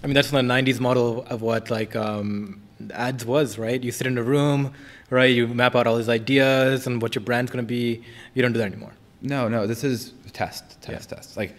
I 0.03 0.07
mean, 0.07 0.13
that's 0.13 0.31
the 0.31 0.37
'90s 0.39 0.79
model 0.79 1.23
of 1.29 1.41
what 1.41 1.69
like 1.69 1.95
um, 1.95 2.61
ads 2.91 3.25
was, 3.25 3.57
right? 3.57 3.81
You 3.81 3.91
sit 3.91 4.07
in 4.07 4.17
a 4.17 4.23
room, 4.23 4.73
right? 5.09 5.25
You 5.25 5.47
map 5.47 5.75
out 5.75 5.87
all 5.87 5.97
these 5.97 6.09
ideas 6.09 6.87
and 6.87 7.01
what 7.01 7.15
your 7.15 7.23
brand's 7.23 7.51
going 7.51 7.63
to 7.63 7.67
be. 7.67 8.03
You 8.33 8.41
don't 8.41 8.53
do 8.53 8.59
that 8.59 8.65
anymore. 8.65 8.93
no, 9.21 9.47
no. 9.47 9.67
This 9.67 9.83
is 9.83 10.13
test, 10.35 10.79
test, 10.81 11.09
Yeah. 11.09 11.15
test. 11.17 11.37
Like 11.37 11.55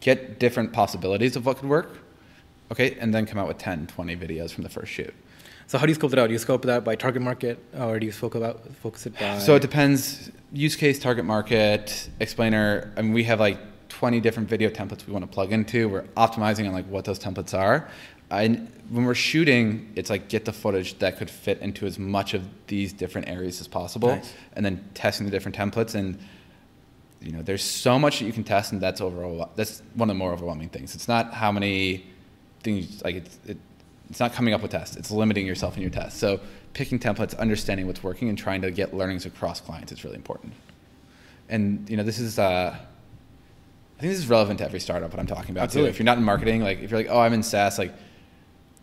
get 0.00 0.38
different 0.38 0.72
possibilities 0.72 1.34
of 1.36 1.44
what 1.46 1.56
could 1.58 1.68
work. 1.68 1.98
Okay, 2.70 2.96
and 3.00 3.12
then 3.12 3.26
come 3.26 3.38
out 3.38 3.48
with 3.48 3.58
10, 3.58 3.86
20 3.88 4.16
videos 4.16 4.50
from 4.52 4.62
the 4.64 4.70
first 4.70 4.90
shoot. 4.92 5.12
So 5.66 5.78
how 5.78 5.84
do 5.86 5.90
you 5.90 5.94
scope 5.94 6.10
that 6.12 6.18
out? 6.20 6.26
Do 6.28 6.32
you 6.32 6.38
scope 6.38 6.62
that 6.62 6.84
by 6.84 6.94
target 6.96 7.22
market, 7.22 7.58
uh, 7.78 7.86
or 7.88 7.98
do 7.98 8.06
you 8.06 8.12
focus 8.12 8.38
about 8.38 8.56
focus 8.82 9.06
it 9.06 9.18
by? 9.18 9.38
So 9.38 9.54
it 9.56 9.62
depends. 9.62 10.30
Use 10.52 10.76
case, 10.76 10.98
target 10.98 11.24
market, 11.24 12.08
explainer. 12.20 12.92
I 12.96 13.02
mean, 13.02 13.12
we 13.12 13.24
have 13.24 13.40
like 13.40 13.58
20 13.88 14.20
different 14.20 14.48
video 14.48 14.68
templates 14.70 15.06
we 15.06 15.12
want 15.12 15.22
to 15.24 15.30
plug 15.34 15.52
into. 15.52 15.88
We're 15.88 16.02
optimizing 16.16 16.66
on 16.66 16.72
like 16.72 16.86
what 16.86 17.04
those 17.04 17.18
templates 17.18 17.54
are. 17.56 17.88
And 18.30 18.70
when 18.90 19.04
we're 19.04 19.14
shooting, 19.14 19.92
it's 19.94 20.08
like 20.10 20.28
get 20.28 20.44
the 20.46 20.52
footage 20.52 20.98
that 21.00 21.18
could 21.18 21.28
fit 21.30 21.58
into 21.60 21.84
as 21.86 21.98
much 21.98 22.32
of 22.34 22.42
these 22.66 22.92
different 22.92 23.28
areas 23.28 23.60
as 23.60 23.68
possible, 23.68 24.08
Nice. 24.16 24.32
and 24.56 24.64
then 24.64 24.82
testing 24.94 25.26
the 25.26 25.30
different 25.30 25.56
templates. 25.56 25.94
And 25.94 26.18
you 27.22 27.32
know, 27.32 27.42
there's 27.42 27.62
so 27.62 27.98
much 27.98 28.18
that 28.18 28.26
you 28.26 28.32
can 28.32 28.44
test, 28.44 28.72
and 28.72 28.80
that's 28.80 29.00
overall 29.00 29.50
that's 29.56 29.82
one 29.94 30.08
of 30.08 30.14
the 30.14 30.18
more 30.18 30.32
overwhelming 30.32 30.68
things. 30.68 30.94
It's 30.94 31.08
not 31.08 31.32
how 31.32 31.52
many 31.52 32.06
things 32.62 33.02
like 33.04 33.16
it's 33.16 33.38
it, 33.46 33.58
it's 34.10 34.20
not 34.20 34.32
coming 34.32 34.54
up 34.54 34.62
with 34.62 34.70
tests. 34.70 34.96
It's 34.96 35.10
limiting 35.10 35.46
yourself 35.46 35.76
in 35.76 35.82
your 35.82 35.90
tests. 35.90 36.18
So 36.18 36.40
picking 36.74 36.98
templates, 36.98 37.36
understanding 37.38 37.86
what's 37.86 38.02
working, 38.02 38.28
and 38.28 38.36
trying 38.36 38.62
to 38.62 38.70
get 38.70 38.94
learnings 38.94 39.26
across 39.26 39.60
clients 39.60 39.92
is 39.92 40.04
really 40.04 40.16
important. 40.16 40.52
And 41.48 41.88
you 41.88 41.96
know, 41.96 42.02
this 42.02 42.18
is. 42.18 42.38
Uh, 42.38 42.76
I 42.76 44.00
think 44.00 44.14
this 44.14 44.18
is 44.18 44.28
relevant 44.28 44.58
to 44.58 44.64
every 44.64 44.80
startup. 44.80 45.12
What 45.12 45.20
I'm 45.20 45.28
talking 45.28 45.52
about 45.52 45.64
Absolutely. 45.64 45.90
too. 45.90 45.94
If 45.94 45.98
you're 46.00 46.04
not 46.04 46.18
in 46.18 46.24
marketing, 46.24 46.60
like 46.60 46.80
if 46.80 46.90
you're 46.90 46.98
like, 46.98 47.08
oh, 47.08 47.20
I'm 47.20 47.32
in 47.32 47.44
SaaS, 47.44 47.78
like 47.78 47.94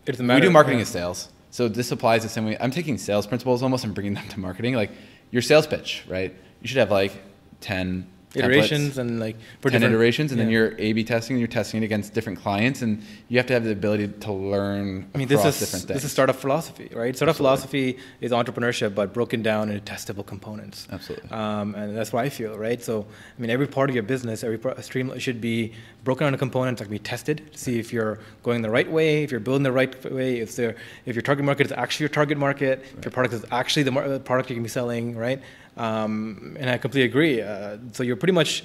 It 0.06 0.12
doesn't 0.12 0.26
we 0.26 0.40
do 0.40 0.50
marketing 0.50 0.78
yeah. 0.78 0.82
as 0.82 0.88
sales. 0.88 1.28
So 1.50 1.68
this 1.68 1.92
applies 1.92 2.22
the 2.22 2.30
same 2.30 2.46
way. 2.46 2.56
I'm 2.58 2.70
taking 2.70 2.96
sales 2.96 3.26
principles 3.26 3.62
almost 3.62 3.84
and 3.84 3.94
bringing 3.94 4.14
them 4.14 4.26
to 4.28 4.40
marketing. 4.40 4.74
Like 4.74 4.90
your 5.30 5.42
sales 5.42 5.66
pitch, 5.66 6.04
right? 6.08 6.34
You 6.62 6.68
should 6.68 6.78
have 6.78 6.90
like 6.90 7.12
10 7.60 8.06
iterations 8.34 8.94
templates, 8.94 8.98
and 8.98 9.20
like 9.20 9.36
for 9.60 9.70
10 9.70 9.80
different- 9.80 9.94
iterations, 9.94 10.30
and 10.32 10.40
then 10.40 10.50
you're 10.50 10.74
A/B 10.78 11.04
testing. 11.04 11.34
and 11.34 11.40
You're 11.40 11.48
testing 11.48 11.82
it 11.82 11.84
against 11.84 12.14
different 12.14 12.38
clients, 12.40 12.82
and 12.82 13.02
you 13.28 13.38
have 13.38 13.46
to 13.46 13.52
have 13.54 13.64
the 13.64 13.72
ability 13.72 14.08
to 14.08 14.32
learn 14.32 15.06
I 15.14 15.18
mean, 15.18 15.28
this 15.28 15.44
is 15.44 15.58
different 15.58 15.86
things. 15.86 15.96
this 15.96 16.04
is 16.04 16.12
startup 16.12 16.36
philosophy, 16.36 16.88
right? 16.94 17.14
Startup 17.16 17.34
philosophy 17.36 17.98
is 18.20 18.32
entrepreneurship, 18.32 18.94
but 18.94 19.12
broken 19.12 19.42
down 19.42 19.70
into 19.70 19.82
testable 19.92 20.24
components. 20.24 20.86
Absolutely. 20.90 21.30
Um, 21.30 21.74
and 21.74 21.96
that's 21.96 22.12
what 22.12 22.24
I 22.24 22.28
feel, 22.28 22.56
right? 22.56 22.82
So, 22.82 23.06
I 23.36 23.40
mean, 23.40 23.50
every 23.50 23.66
part 23.66 23.90
of 23.90 23.94
your 23.96 24.02
business, 24.04 24.44
every 24.44 24.58
part, 24.58 24.82
stream 24.84 25.16
should 25.18 25.40
be 25.40 25.72
broken 26.04 26.24
down 26.24 26.28
into 26.34 26.38
components 26.38 26.78
that 26.80 26.84
can 26.86 26.92
be 26.92 26.98
tested 26.98 27.42
to 27.52 27.58
see 27.58 27.78
if 27.78 27.92
you're 27.92 28.18
going 28.42 28.62
the 28.62 28.70
right 28.70 28.90
way, 28.90 29.22
if 29.24 29.30
you're 29.30 29.40
building 29.40 29.62
the 29.62 29.72
right 29.72 29.92
way, 30.12 30.38
if 30.40 30.58
if 30.58 31.14
your 31.14 31.22
target 31.22 31.44
market 31.44 31.66
is 31.66 31.72
actually 31.72 32.04
your 32.04 32.10
target 32.10 32.38
market, 32.38 32.84
if 32.96 33.04
your 33.04 33.12
product 33.12 33.34
is 33.34 33.44
actually 33.50 33.82
the, 33.82 33.90
mar- 33.90 34.08
the 34.08 34.20
product 34.20 34.50
you 34.50 34.56
can 34.56 34.62
be 34.62 34.68
selling, 34.68 35.16
right? 35.16 35.40
Um, 35.76 36.56
and 36.58 36.68
I 36.70 36.78
completely 36.78 37.08
agree. 37.08 37.40
Uh, 37.40 37.78
so 37.92 38.02
you're 38.02 38.16
pretty 38.16 38.32
much 38.32 38.64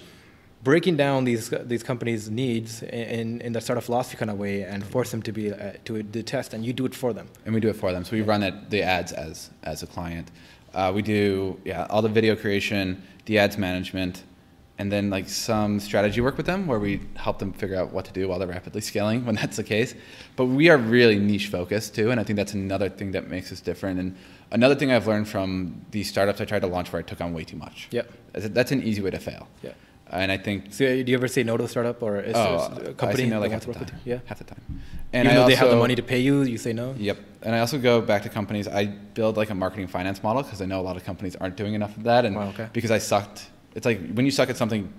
breaking 0.66 0.98
down 0.98 1.24
these 1.24 1.50
these 1.64 1.84
companies' 1.84 2.30
needs 2.30 2.82
in 2.84 3.40
in 3.42 3.54
the 3.54 3.78
of 3.78 3.84
philosophy 3.86 4.18
kind 4.18 4.32
of 4.32 4.38
way 4.38 4.64
and 4.64 4.84
force 4.84 5.12
them 5.12 5.22
to 5.22 5.32
be 5.32 5.54
uh, 5.54 5.74
to 5.86 6.04
the 6.04 6.24
test, 6.24 6.54
and 6.54 6.66
you 6.66 6.74
do 6.74 6.86
it 6.86 6.96
for 6.96 7.14
them. 7.14 7.28
and 7.46 7.54
we 7.54 7.62
do 7.62 7.70
it 7.70 7.78
for 7.78 7.92
them. 7.94 8.04
So 8.04 8.12
we 8.18 8.22
run 8.22 8.44
it, 8.44 8.54
the 8.70 8.82
ads 8.82 9.12
as 9.14 9.50
as 9.64 9.84
a 9.84 9.88
client. 9.88 10.32
Uh, 10.74 10.92
we 10.94 11.02
do 11.02 11.58
yeah 11.64 11.88
all 11.90 12.02
the 12.02 12.14
video 12.20 12.36
creation, 12.36 13.02
the 13.26 13.38
ads 13.40 13.58
management, 13.58 14.24
and 14.78 14.92
then 14.92 15.10
like 15.10 15.30
some 15.30 15.80
strategy 15.80 16.20
work 16.22 16.38
with 16.38 16.46
them 16.46 16.68
where 16.68 16.80
we 16.80 17.00
help 17.16 17.40
them 17.40 17.54
figure 17.54 17.78
out 17.78 17.94
what 17.94 18.04
to 18.06 18.12
do 18.12 18.28
while 18.28 18.40
they're 18.40 18.56
rapidly 18.58 18.82
scaling 18.82 19.26
when 19.28 19.36
that's 19.36 19.58
the 19.58 19.64
case. 19.64 19.96
But 20.36 20.46
we 20.46 20.70
are 20.70 20.78
really 20.78 21.18
niche 21.20 21.48
focused 21.48 21.96
too, 21.96 22.12
and 22.12 22.20
I 22.20 22.24
think 22.24 22.38
that's 22.38 22.54
another 22.54 22.90
thing 22.90 23.12
that 23.12 23.30
makes 23.30 23.52
us 23.52 23.62
different. 23.62 24.00
And 24.00 24.16
another 24.56 24.74
thing 24.74 24.92
I've 24.92 25.06
learned 25.06 25.28
from 25.28 25.86
these 25.92 26.10
startups 26.10 26.42
I 26.42 26.46
tried 26.46 26.62
to 26.62 26.68
launch 26.68 26.92
where 26.92 27.00
I 27.00 27.04
took 27.04 27.22
on 27.22 27.34
way 27.34 27.44
too 27.44 27.58
much. 27.58 27.88
Yep. 27.92 28.12
That's, 28.34 28.72
an 28.72 28.82
easy 28.82 29.02
way 29.02 29.12
to 29.12 29.20
fail. 29.20 29.48
Yeah. 29.62 29.74
And 30.10 30.32
I 30.32 30.38
think 30.38 30.74
So, 30.74 30.86
do 31.04 31.12
you 31.12 31.18
ever 31.18 31.28
say 31.28 31.44
no 31.44 31.58
to 31.58 31.64
a 31.64 31.68
startup 31.68 32.02
or 32.02 32.20
is 32.20 32.36
oh, 32.36 32.40
a 32.40 32.90
I 32.90 32.94
company 32.94 33.24
say 33.24 33.30
no 33.30 33.40
like 33.40 33.52
half 33.52 33.66
the 33.66 33.74
time. 33.74 34.00
Yeah. 34.06 34.20
half 34.26 34.38
the 34.38 34.44
time. 34.44 34.62
And 35.14 35.26
Even 35.26 35.38
I 35.38 35.42
though 35.42 35.48
they 35.48 35.56
have 35.56 35.70
the 35.70 35.76
money 35.76 35.96
to 35.96 36.04
pay 36.04 36.20
you, 36.20 36.44
you 36.44 36.58
say 36.58 36.74
no. 36.74 36.94
Yep. 36.98 37.18
And 37.42 37.56
I 37.56 37.60
also 37.60 37.78
go 37.80 38.02
back 38.02 38.24
to 38.24 38.30
companies. 38.30 38.68
I 38.68 38.86
build 38.86 39.36
like 39.36 39.50
a 39.50 39.56
marketing 39.56 39.88
finance 39.88 40.22
model 40.24 40.44
because 40.44 40.62
I 40.62 40.66
know 40.66 40.80
a 40.80 40.86
lot 40.90 40.96
of 40.96 41.04
companies 41.04 41.36
aren't 41.36 41.58
doing 41.58 41.74
enough 41.74 41.98
of 41.98 42.04
that. 42.04 42.24
And 42.26 42.36
Wow, 42.36 42.50
okay. 42.50 42.70
because 42.72 42.92
I 42.92 43.00
sucked, 43.00 43.48
it's 43.74 43.86
like 43.86 44.00
when 44.14 44.26
you 44.26 44.32
suck 44.32 44.50
at 44.50 44.58
something, 44.58 44.94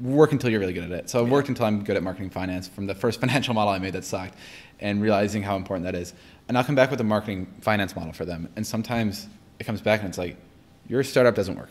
work 0.00 0.32
until 0.32 0.50
you're 0.50 0.60
really 0.60 0.72
good 0.72 0.84
at 0.84 0.92
it. 0.92 1.10
So 1.10 1.18
I 1.24 1.28
worked 1.28 1.48
until 1.48 1.66
I'm 1.66 1.84
good 1.84 1.96
at 1.96 2.02
marketing 2.02 2.30
finance 2.30 2.68
from 2.68 2.86
the 2.86 2.94
first 2.94 3.20
financial 3.24 3.54
model 3.54 3.72
I 3.72 3.78
made 3.78 3.92
that 3.94 4.04
sucked 4.04 4.34
and 4.80 5.00
realizing 5.00 5.42
how 5.42 5.56
important 5.56 5.84
that 5.84 5.94
is. 5.94 6.14
And 6.48 6.58
I'll 6.58 6.64
come 6.64 6.74
back 6.74 6.90
with 6.90 7.00
a 7.00 7.04
marketing 7.04 7.46
finance 7.60 7.94
model 7.96 8.12
for 8.12 8.24
them. 8.24 8.48
And 8.56 8.66
sometimes 8.66 9.28
it 9.58 9.64
comes 9.64 9.80
back 9.80 10.00
and 10.00 10.08
it's 10.08 10.18
like, 10.18 10.36
your 10.88 11.02
startup 11.04 11.34
doesn't 11.34 11.56
work. 11.56 11.70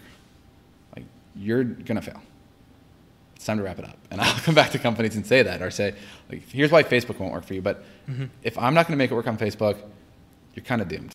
Like, 0.95 1.05
you're 1.35 1.63
going 1.63 1.95
to 1.95 2.01
fail 2.01 2.21
it's 3.41 3.47
time 3.47 3.57
to 3.57 3.63
wrap 3.63 3.79
it 3.79 3.85
up. 3.85 3.97
And 4.11 4.21
I'll 4.21 4.39
come 4.41 4.53
back 4.53 4.69
to 4.71 4.77
companies 4.77 5.15
and 5.15 5.25
say 5.25 5.41
that, 5.41 5.63
or 5.63 5.71
say, 5.71 5.95
like, 6.29 6.47
here's 6.47 6.69
why 6.69 6.83
Facebook 6.83 7.17
won't 7.17 7.33
work 7.33 7.43
for 7.43 7.55
you. 7.55 7.61
But 7.63 7.83
if 8.43 8.55
I'm 8.55 8.75
not 8.75 8.85
going 8.85 8.93
to 8.93 8.97
make 8.97 9.09
it 9.09 9.15
work 9.15 9.25
on 9.25 9.35
Facebook, 9.35 9.77
you're 10.53 10.63
kind 10.63 10.79
of 10.79 10.87
doomed. 10.87 11.11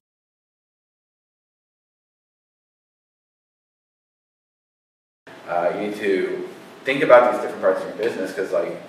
Uh, 5.49 5.71
you 5.77 5.87
need 5.87 5.97
to 5.99 6.49
think 6.85 7.05
about 7.05 7.31
these 7.31 7.43
different 7.43 7.63
parts 7.63 7.81
of 7.83 7.89
your 7.91 7.97
business 7.97 8.33
because, 8.33 8.51
like, 8.51 8.83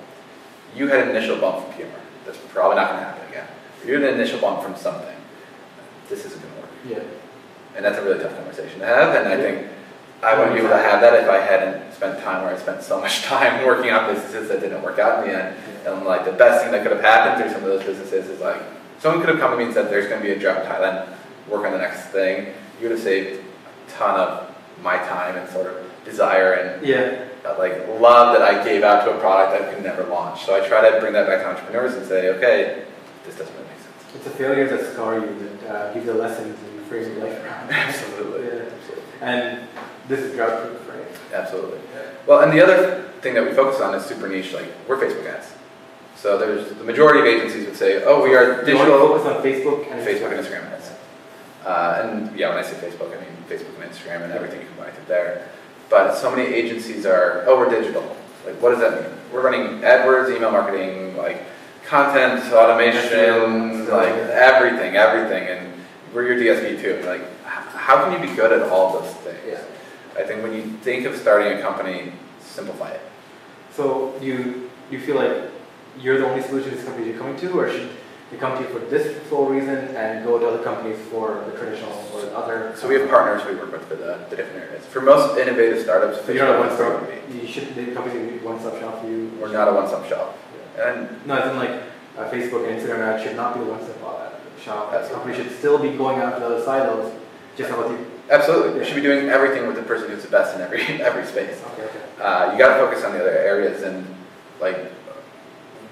you 0.75 0.87
had 0.87 1.07
an 1.07 1.15
initial 1.15 1.37
bump 1.37 1.63
from 1.63 1.75
PR. 1.75 1.99
That's 2.25 2.39
probably 2.49 2.77
not 2.77 2.89
going 2.89 3.01
to 3.01 3.05
happen 3.05 3.29
again. 3.29 3.47
You 3.85 3.93
had 3.93 4.03
an 4.03 4.15
initial 4.15 4.39
bump 4.39 4.63
from 4.63 4.75
something. 4.75 5.15
This 6.09 6.25
isn't 6.25 6.41
going 6.41 6.53
to 6.53 6.59
work. 6.61 6.69
Yeah. 6.87 7.03
And 7.75 7.85
that's 7.85 7.97
a 7.97 8.03
really 8.03 8.19
tough 8.21 8.35
conversation 8.35 8.79
to 8.79 8.85
have. 8.85 9.15
And 9.15 9.27
I 9.27 9.37
think 9.37 9.67
I 10.23 10.35
wouldn't 10.37 10.53
be 10.55 10.59
able 10.59 10.69
to 10.69 10.77
have 10.81 11.01
that 11.01 11.13
if 11.13 11.29
I 11.29 11.37
hadn't 11.39 11.93
spent 11.93 12.19
time 12.23 12.43
where 12.43 12.53
I 12.53 12.57
spent 12.57 12.81
so 12.81 12.99
much 12.99 13.21
time 13.23 13.65
working 13.65 13.91
on 13.91 14.13
businesses 14.13 14.49
that 14.49 14.59
didn't 14.61 14.81
work 14.81 14.99
out 14.99 15.23
in 15.23 15.29
the 15.31 15.37
end. 15.43 15.55
And 15.85 16.05
like 16.05 16.25
the 16.25 16.31
best 16.33 16.63
thing 16.63 16.71
that 16.71 16.81
could 16.83 16.91
have 16.91 17.01
happened 17.01 17.41
through 17.43 17.53
some 17.53 17.63
of 17.63 17.69
those 17.69 17.83
businesses 17.85 18.27
is 18.29 18.39
like 18.41 18.61
someone 18.99 19.21
could 19.21 19.29
have 19.29 19.39
come 19.39 19.51
to 19.51 19.57
me 19.57 19.65
and 19.65 19.73
said, 19.73 19.89
"There's 19.89 20.07
going 20.07 20.21
to 20.21 20.27
be 20.27 20.33
a 20.33 20.39
job 20.39 20.57
in 20.63 20.69
Thailand. 20.69 21.07
Work 21.47 21.65
on 21.65 21.71
the 21.71 21.77
next 21.77 22.07
thing." 22.07 22.47
You 22.81 22.89
would 22.89 22.91
have 22.91 23.01
saved 23.01 23.39
a 23.87 23.91
ton 23.91 24.19
of 24.19 24.55
my 24.83 24.97
time 24.97 25.35
and 25.37 25.49
sort 25.49 25.67
of 25.67 25.77
desire 26.05 26.53
and 26.53 26.85
Yeah. 26.85 27.23
uh, 27.45 27.55
like 27.57 27.87
love 27.99 28.37
that 28.37 28.41
I 28.41 28.63
gave 28.63 28.83
out 28.83 29.05
to 29.05 29.11
a 29.11 29.19
product 29.19 29.57
that 29.59 29.73
could 29.73 29.83
never 29.83 30.03
launch. 30.03 30.45
So 30.45 30.55
I 30.61 30.67
try 30.67 30.87
to 30.89 30.99
bring 30.99 31.13
that 31.13 31.25
back 31.27 31.41
to 31.41 31.47
entrepreneurs 31.47 31.93
and 31.95 32.05
say, 32.07 32.29
"Okay, 32.29 32.83
this 33.25 33.35
doesn't 33.35 33.53
really 33.55 33.66
make 33.66 33.66
sense." 33.66 33.66
It's 34.17 34.23
the 34.25 34.31
failures 34.31 34.71
that 34.71 34.93
scar 34.93 35.19
you, 35.19 35.59
that 35.61 35.69
uh, 35.69 35.93
give 35.93 36.05
you 36.05 36.13
lessons 36.13 36.57
and 36.59 36.73
you 36.73 36.81
frame 36.81 37.03
your 37.15 37.27
life 37.29 37.43
around. 37.45 37.69
Absolutely. 37.71 38.47
Yeah. 38.47 38.63
Absolutely. 38.63 39.03
And 39.21 39.67
this 40.07 40.21
is 40.21 40.35
drought 40.35 40.63
proof, 40.63 40.89
right? 40.89 41.05
Absolutely. 41.31 41.79
Well, 42.25 42.39
and 42.41 42.51
the 42.51 42.63
other 42.63 43.09
thing 43.21 43.35
that 43.35 43.45
we 43.45 43.51
focus 43.53 43.79
on 43.79 43.93
is 43.93 44.03
super 44.03 44.27
niche. 44.27 44.53
Like 44.53 44.73
we're 44.87 44.97
Facebook 44.97 45.31
ads. 45.31 45.53
So 46.15 46.39
there's 46.39 46.67
the 46.69 46.83
majority 46.83 47.19
of 47.19 47.25
agencies 47.27 47.67
would 47.67 47.75
say, 47.75 48.03
"Oh, 48.03 48.23
we 48.23 48.33
are 48.33 48.65
Do 48.65 48.71
you 48.71 48.77
digital." 48.77 49.07
focus 49.07 49.27
on 49.27 49.43
Facebook 49.43 49.91
and 49.91 50.05
Facebook 50.05 50.35
and 50.35 50.43
Instagram 50.43 50.71
ads. 50.71 50.91
Uh, 51.63 52.01
and 52.03 52.39
yeah, 52.39 52.49
when 52.49 52.57
I 52.57 52.63
say 52.63 52.75
Facebook, 52.77 53.15
I 53.15 53.21
mean 53.21 53.29
Facebook 53.47 53.79
and 53.79 53.91
Instagram 53.91 54.23
and 54.23 54.33
everything 54.33 54.61
you 54.61 54.67
combine 54.67 54.89
it 54.89 55.07
there. 55.07 55.47
But 55.91 56.15
so 56.15 56.35
many 56.35 56.51
agencies 56.51 57.05
are, 57.05 57.43
"Oh, 57.45 57.55
we're 57.59 57.69
digital." 57.69 58.17
Like, 58.47 58.59
what 58.61 58.71
does 58.71 58.79
that 58.79 58.99
mean? 58.99 59.11
We're 59.31 59.41
running 59.41 59.81
AdWords, 59.81 60.35
email 60.35 60.51
marketing, 60.51 61.15
like 61.17 61.43
content 61.87 62.51
automation, 62.53 63.87
like 63.89 64.13
everything, 64.13 64.95
everything, 64.95 65.47
and 65.47 65.73
we're 66.13 66.27
your 66.27 66.55
DSP 66.55 66.81
too. 66.81 67.01
Like, 67.07 67.21
how 67.43 68.03
can 68.03 68.21
you 68.21 68.29
be 68.29 68.35
good 68.35 68.51
at 68.51 68.69
all 68.69 68.99
those 68.99 69.11
things? 69.15 69.39
Yeah. 69.47 69.63
I 70.21 70.23
think 70.23 70.43
when 70.43 70.53
you 70.53 70.63
think 70.81 71.05
of 71.05 71.15
starting 71.15 71.57
a 71.57 71.61
company, 71.61 72.11
simplify 72.41 72.89
it. 72.91 73.01
So 73.71 74.13
do 74.19 74.25
you, 74.25 74.69
you 74.91 74.99
feel 74.99 75.15
like 75.15 75.49
you're 75.99 76.19
the 76.19 76.27
only 76.27 76.43
solution 76.43 76.75
these 76.75 76.83
companies 76.83 77.15
are 77.15 77.17
coming 77.17 77.37
to, 77.37 77.51
or 77.57 77.71
should 77.71 77.89
they 78.31 78.37
come 78.37 78.57
to 78.57 78.63
you 78.67 78.69
for 78.77 78.79
this 78.85 79.25
sole 79.29 79.45
reason 79.47 79.95
and 79.95 80.25
go 80.25 80.37
to 80.37 80.45
other 80.45 80.63
companies 80.63 80.97
for 81.09 81.45
the 81.45 81.57
traditional 81.57 81.93
or 82.13 82.21
the 82.21 82.37
other? 82.37 82.75
So 82.75 82.89
we 82.89 82.95
have 82.95 83.09
partners 83.09 83.47
we 83.47 83.55
work 83.55 83.71
with 83.71 83.85
for 83.85 83.95
the, 83.95 84.25
the 84.29 84.35
different 84.35 84.65
areas. 84.65 84.85
For 84.87 85.01
most 85.01 85.37
innovative 85.37 85.81
startups, 85.81 86.25
So 86.25 86.33
you're 86.33 86.45
not 86.45 86.57
a 86.57 86.59
one-stop. 86.59 87.09
You 87.33 87.47
should. 87.47 87.73
The 87.75 87.93
companies 87.93 88.31
need 88.31 88.43
one-stop 88.43 88.77
shop 88.79 89.01
for 89.01 89.07
you. 89.07 89.29
be. 89.29 89.37
We're 89.37 89.53
not 89.53 89.69
a 89.69 89.73
one-stop 89.73 90.09
shop. 90.09 90.37
And 90.77 91.25
No, 91.25 91.35
as 91.35 91.51
in 91.51 91.57
like 91.57 91.81
uh, 92.17 92.29
Facebook 92.29 92.67
and 92.67 92.79
Instagram 92.79 92.99
ads 92.99 93.23
should 93.23 93.35
not 93.35 93.53
be 93.53 93.61
the 93.61 93.67
one-stop 93.67 94.03
uh, 94.03 94.61
shop. 94.61 94.91
That 94.91 95.09
company 95.11 95.35
should 95.35 95.51
still 95.57 95.77
be 95.77 95.91
going 95.91 96.17
after 96.19 96.39
the 96.39 96.45
other 96.47 96.63
silos, 96.63 97.13
just 97.55 97.69
how 97.69 97.89
you. 97.89 98.05
absolutely, 98.29 98.79
we 98.79 98.85
should 98.85 98.95
be 98.95 99.01
doing 99.01 99.29
everything 99.29 99.67
with 99.67 99.75
the 99.75 99.83
person 99.83 100.09
who's 100.09 100.23
the 100.23 100.29
best 100.29 100.55
in 100.55 100.61
every 100.61 100.81
every 101.01 101.25
space. 101.25 101.61
Okay, 101.73 101.83
okay. 101.83 101.99
Uh, 102.21 102.51
you 102.51 102.57
got 102.57 102.77
to 102.77 102.85
focus 102.85 103.03
on 103.03 103.13
the 103.13 103.19
other 103.19 103.37
areas, 103.37 103.83
and 103.83 104.05
like 104.59 104.91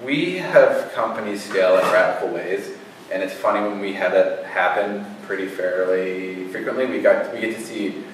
we 0.04 0.36
have 0.36 0.92
companies 0.92 1.44
scale 1.44 1.78
in 1.78 1.84
radical 1.92 2.28
ways, 2.28 2.72
and 3.12 3.22
it's 3.22 3.34
funny 3.34 3.66
when 3.66 3.80
we 3.80 3.92
have 3.94 4.12
that 4.12 4.44
happen 4.44 5.06
pretty 5.26 5.46
fairly 5.46 6.48
frequently. 6.48 6.86
We 6.86 7.00
got 7.00 7.32
we 7.32 7.40
get 7.40 7.56
to 7.56 7.62
see 7.62 8.04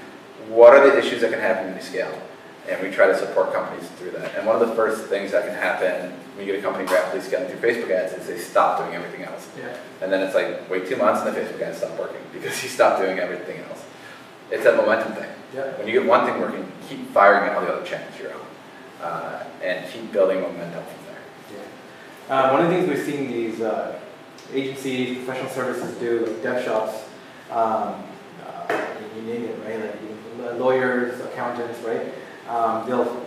what 0.48 0.74
are 0.74 0.90
the 0.90 0.98
issues 0.98 1.20
that 1.22 1.30
can 1.30 1.40
happen 1.40 1.66
when 1.66 1.76
you 1.76 1.82
scale, 1.82 2.18
and 2.68 2.82
we 2.82 2.90
try 2.94 3.06
to 3.06 3.18
support 3.18 3.52
companies 3.52 3.88
through 3.98 4.12
that. 4.12 4.34
And 4.36 4.46
one 4.46 4.60
of 4.60 4.68
the 4.68 4.74
first 4.74 5.06
things 5.06 5.32
that 5.32 5.46
can 5.46 5.54
happen 5.54 6.12
when 6.34 6.46
you 6.46 6.52
get 6.52 6.60
a 6.60 6.62
company 6.62 6.84
rapidly 6.86 7.20
scaling 7.20 7.48
through 7.48 7.60
Facebook 7.60 7.90
ads 7.90 8.12
is 8.14 8.26
they 8.26 8.38
stop 8.38 8.78
doing 8.78 8.94
everything 8.94 9.22
else. 9.22 9.48
Yeah. 9.58 9.76
And 10.00 10.12
then 10.12 10.22
it's 10.22 10.34
like, 10.34 10.68
wait 10.70 10.86
two 10.88 10.96
months 10.96 11.22
and 11.22 11.34
the 11.34 11.40
Facebook 11.40 11.60
ads 11.60 11.78
stop 11.78 11.98
working 11.98 12.22
because 12.32 12.62
you 12.62 12.68
stop 12.68 12.98
doing 12.98 13.18
everything 13.18 13.60
else. 13.64 13.84
It's 14.50 14.64
that 14.64 14.76
momentum 14.76 15.14
thing. 15.14 15.30
Yeah. 15.54 15.76
When 15.78 15.86
you 15.86 15.92
get 15.92 16.06
one 16.06 16.26
thing 16.26 16.40
working, 16.40 16.70
keep 16.88 17.08
firing 17.10 17.50
at 17.50 17.56
all 17.56 17.64
the 17.64 17.72
other 17.72 17.86
channels 17.86 18.14
you're 18.18 18.32
on. 18.32 18.40
Uh, 19.02 19.44
and 19.62 19.90
keep 19.90 20.12
building 20.12 20.40
momentum 20.40 20.84
from 20.84 21.06
there. 21.06 21.58
Yeah. 22.28 22.34
Uh, 22.34 22.52
one 22.52 22.64
of 22.64 22.70
the 22.70 22.76
things 22.76 22.88
we've 22.88 23.04
seen 23.04 23.28
these 23.30 23.60
uh, 23.60 23.98
agencies, 24.52 25.18
professional 25.18 25.50
services 25.50 25.96
do, 25.98 26.26
like 26.26 26.42
dev 26.42 26.64
shops, 26.64 27.04
um, 27.50 28.02
uh, 28.46 28.86
you 29.16 29.22
name 29.22 29.44
it, 29.44 29.58
right? 29.64 29.80
Like 29.80 30.58
lawyers, 30.58 31.20
accountants, 31.20 31.80
right? 31.80 32.12
Um, 32.48 32.88
they'll, 32.88 33.21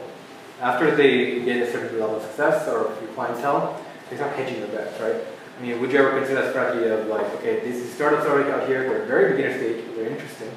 after 0.61 0.95
they 0.95 1.41
get 1.43 1.61
a 1.67 1.71
certain 1.71 1.99
level 1.99 2.17
of 2.17 2.21
success 2.23 2.67
or 2.67 2.95
your 3.01 3.11
clientele, 3.13 3.81
they 4.09 4.15
start 4.15 4.35
hedging 4.35 4.59
their 4.61 4.69
bets, 4.69 4.99
right? 5.01 5.15
I 5.57 5.61
mean, 5.61 5.79
would 5.79 5.91
you 5.91 5.99
ever 5.99 6.17
consider 6.17 6.41
that 6.41 6.51
strategy 6.51 6.87
of 6.87 7.07
like, 7.07 7.25
okay, 7.35 7.59
these 7.59 7.91
startups 7.93 8.25
already 8.25 8.51
out 8.51 8.67
here, 8.67 8.87
they're 8.89 9.05
very 9.05 9.35
beginner 9.35 9.57
stage, 9.57 9.83
but 9.85 9.95
they're 9.95 10.09
interesting. 10.09 10.51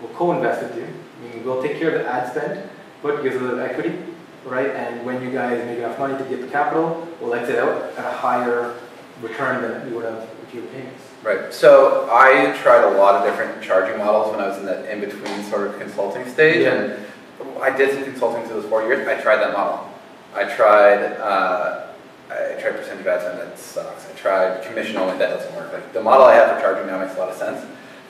We'll 0.00 0.12
co-invest 0.12 0.62
with 0.62 0.76
you. 0.76 0.84
I 0.86 1.34
mean, 1.34 1.44
we'll 1.44 1.62
take 1.62 1.78
care 1.78 1.94
of 1.94 2.02
the 2.02 2.10
ad 2.10 2.30
spend, 2.30 2.68
put 3.02 3.22
gives 3.22 3.36
us 3.36 3.58
equity, 3.58 3.96
right? 4.44 4.70
And 4.70 5.04
when 5.04 5.22
you 5.22 5.30
guys 5.30 5.64
make 5.66 5.78
enough 5.78 5.98
money 5.98 6.16
to 6.18 6.24
get 6.24 6.40
the 6.40 6.48
capital, 6.48 7.06
we'll 7.20 7.34
exit 7.34 7.58
out 7.58 7.92
at 7.96 8.06
a 8.06 8.16
higher 8.16 8.74
return 9.22 9.62
than 9.62 9.86
we 9.88 9.96
would 9.96 10.04
have 10.04 10.28
with 10.40 10.54
your 10.54 10.64
payments. 10.64 11.04
Right. 11.22 11.52
So 11.52 12.08
I 12.10 12.56
tried 12.62 12.82
a 12.82 12.96
lot 12.96 13.14
of 13.14 13.24
different 13.30 13.62
charging 13.62 13.98
models 13.98 14.30
when 14.30 14.40
I 14.40 14.48
was 14.48 14.58
in 14.58 14.64
that 14.66 14.86
in 14.86 15.00
between 15.00 15.44
sort 15.44 15.68
of 15.68 15.78
consulting 15.78 16.26
stage, 16.26 16.62
Yeah. 16.62 16.72
and 16.74 17.06
I 17.60 17.76
did 17.76 17.94
some 17.94 18.04
consulting 18.04 18.44
through 18.44 18.60
those 18.60 18.70
four 18.70 18.82
years. 18.82 19.06
I 19.06 19.20
tried 19.20 19.36
that 19.36 19.52
model. 19.52 19.88
I 20.34 20.44
tried. 20.44 21.02
Uh, 21.16 21.86
I 22.30 22.60
tried 22.60 22.76
percentage 22.76 23.00
of 23.00 23.06
ad 23.06 23.20
spend. 23.20 23.38
That 23.38 23.58
sucks. 23.58 24.08
I 24.08 24.12
tried 24.14 24.62
commission 24.64 24.96
only. 24.96 25.18
That 25.18 25.30
doesn't 25.30 25.54
work. 25.56 25.72
Like 25.72 25.92
the 25.92 26.02
model 26.02 26.26
I 26.26 26.34
have 26.34 26.56
for 26.56 26.60
charging 26.62 26.86
now 26.86 27.00
makes 27.00 27.16
a 27.16 27.18
lot 27.18 27.30
of 27.30 27.36
sense. 27.36 27.66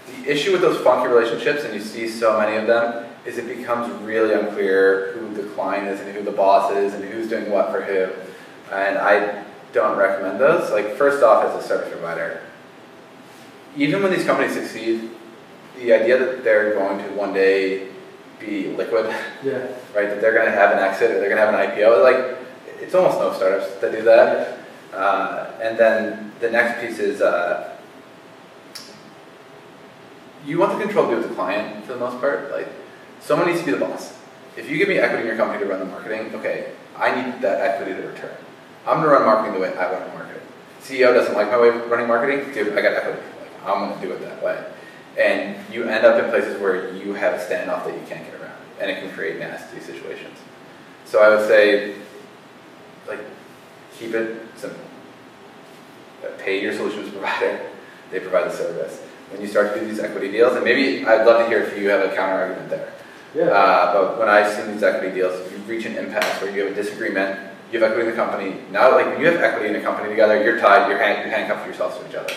The 0.07 0.31
issue 0.31 0.53
with 0.53 0.61
those 0.61 0.81
funky 0.83 1.09
relationships, 1.09 1.65
and 1.65 1.73
you 1.73 1.81
see 1.81 2.09
so 2.09 2.39
many 2.39 2.57
of 2.57 2.67
them, 2.67 3.07
is 3.25 3.39
it 3.39 3.47
becomes 3.47 3.91
really 4.03 4.35
unclear 4.35 5.13
who 5.13 5.33
the 5.35 5.49
client 5.51 5.89
is 5.89 6.01
and 6.01 6.15
who 6.15 6.23
the 6.23 6.33
boss 6.33 6.73
is 6.73 6.95
and 6.95 7.05
who's 7.05 7.29
doing 7.29 7.51
what 7.51 7.71
for 7.71 7.83
who. 7.83 8.09
And 8.75 8.99
I 8.99 9.45
don't 9.73 9.97
recommend 9.97 10.41
those. 10.41 10.71
Like 10.71 10.97
first 10.97 11.23
off, 11.23 11.45
as 11.45 11.65
a 11.65 11.67
service 11.67 11.91
provider, 11.91 12.43
even 13.77 14.03
when 14.03 14.13
these 14.13 14.25
companies 14.25 14.55
succeed, 14.55 15.11
the 15.77 15.93
idea 15.93 16.19
that 16.19 16.45
they're 16.45 16.75
going 16.75 16.99
to 16.99 17.15
one 17.15 17.33
day 17.33 17.89
be 18.41 18.69
liquid, 18.77 19.07
Yeah. 19.45 19.59
right? 19.95 20.09
That 20.09 20.21
they're 20.21 20.33
going 20.33 20.47
to 20.47 20.53
have 20.53 20.73
an 20.73 20.79
exit 20.79 21.11
or 21.11 21.21
they're 21.21 21.29
going 21.29 21.37
to 21.41 21.45
have 21.47 21.55
an 21.55 21.61
IPO, 21.71 22.03
like 22.03 22.39
it's 22.81 22.95
almost 22.95 23.19
no 23.19 23.33
startups 23.33 23.75
that 23.81 23.93
do 23.93 24.03
that. 24.03 24.59
Uh, 24.93 25.51
and 25.63 25.79
then 25.79 26.33
the 26.41 26.51
next 26.51 26.81
piece 26.81 26.99
is 26.99 27.21
uh, 27.21 27.77
you 30.45 30.59
want 30.59 30.77
the 30.79 30.83
control 30.85 31.05
to 31.07 31.11
be 31.11 31.17
with 31.21 31.29
the 31.29 31.35
client 31.35 31.85
for 31.85 31.93
the 31.93 31.99
most 32.01 32.19
part. 32.21 32.51
Like 32.51 32.69
someone 33.21 33.49
needs 33.49 33.61
to 33.61 33.67
be 33.67 33.73
the 33.73 33.79
boss. 33.79 34.17
If 34.57 34.69
you 34.69 34.79
give 34.79 34.89
me 34.89 34.99
equity 34.99 35.23
in 35.23 35.27
your 35.29 35.37
company 35.37 35.63
to 35.63 35.71
run 35.71 35.79
the 35.79 35.85
marketing, 35.87 36.35
okay, 36.35 36.73
I 36.97 37.15
need 37.15 37.41
that 37.43 37.61
equity 37.61 37.93
to 38.01 38.09
return. 38.09 38.35
I'm 38.87 38.97
gonna 38.97 39.09
run 39.09 39.25
marketing 39.25 39.55
the 39.55 39.61
way 39.61 39.77
I 39.77 39.93
run 39.93 40.09
marketing. 40.15 40.43
CEO 40.83 41.13
doesn't 41.15 41.35
like 41.35 41.49
my 41.51 41.61
way 41.61 41.69
of 41.69 41.89
running 41.91 42.09
marketing, 42.09 42.53
dude, 42.53 42.77
I 42.77 42.83
got 42.83 42.95
equity. 42.95 43.21
Like, 43.41 43.67
I'm 43.69 43.91
gonna 43.91 44.01
do 44.01 44.13
it 44.13 44.21
that 44.23 44.43
way. 44.43 44.65
And 45.19 45.57
you 45.73 45.85
end 45.85 46.05
up 46.05 46.23
in 46.23 46.31
places 46.31 46.61
where 46.61 46.95
you 46.95 47.15
have 47.15 47.35
a 47.35 47.39
standoff 47.39 47.85
that 47.85 47.95
you 47.95 48.07
can't 48.07 48.25
get 48.25 48.41
around, 48.41 48.57
and 48.81 48.91
it 48.91 49.01
can 49.01 49.11
create 49.13 49.39
nasty 49.39 49.81
situations. 49.81 50.39
So 51.05 51.21
I 51.23 51.29
would 51.29 51.47
say, 51.47 51.97
like, 53.09 53.21
keep 53.99 54.15
it 54.15 54.43
simple. 54.57 54.81
Uh, 56.23 56.29
Pay 56.39 56.63
your 56.63 56.73
solutions 56.73 57.11
provider; 57.13 57.61
they 58.11 58.21
provide 58.21 58.51
the 58.51 58.57
service. 58.57 59.01
When 59.31 59.41
you 59.41 59.49
start 59.49 59.75
to 59.75 59.81
do 59.81 59.87
these 59.87 60.01
equity 60.01 60.31
deals, 60.31 60.55
and 60.55 60.65
maybe 60.65 61.05
I'd 61.05 61.27
love 61.27 61.43
to 61.43 61.49
hear 61.49 61.63
if 61.63 61.79
you 61.79 61.89
have 61.89 62.11
a 62.11 62.15
counter 62.15 62.35
argument 62.35 62.71
there. 62.71 62.93
Yeah. 63.35 63.45
Uh, 63.45 63.93
but 63.93 64.19
when 64.19 64.29
I've 64.29 64.53
seen 64.53 64.73
these 64.73 64.83
equity 64.83 65.15
deals, 65.15 65.51
you 65.53 65.59
reach 65.59 65.87
an 65.87 65.97
impasse 65.97 66.43
where 66.43 66.51
you 66.51 66.65
have 66.65 66.73
a 66.73 66.75
disagreement, 66.75 67.39
you 67.73 67.81
have 67.81 67.91
equity 67.91 68.09
in 68.09 68.17
the 68.17 68.21
company. 68.21 68.57
Now, 68.73 68.93
like 68.93 69.07
when 69.07 69.21
you 69.21 69.27
have 69.27 69.41
equity 69.41 69.69
in 69.69 69.77
a 69.77 69.81
company 69.81 70.09
together, 70.09 70.43
you're 70.43 70.59
tied, 70.59 70.89
you're, 70.89 70.99
hand, 70.99 71.21
you're 71.21 71.37
handcuffed 71.37 71.67
yourselves 71.67 71.99
to 71.99 72.09
each 72.09 72.15
other. 72.17 72.35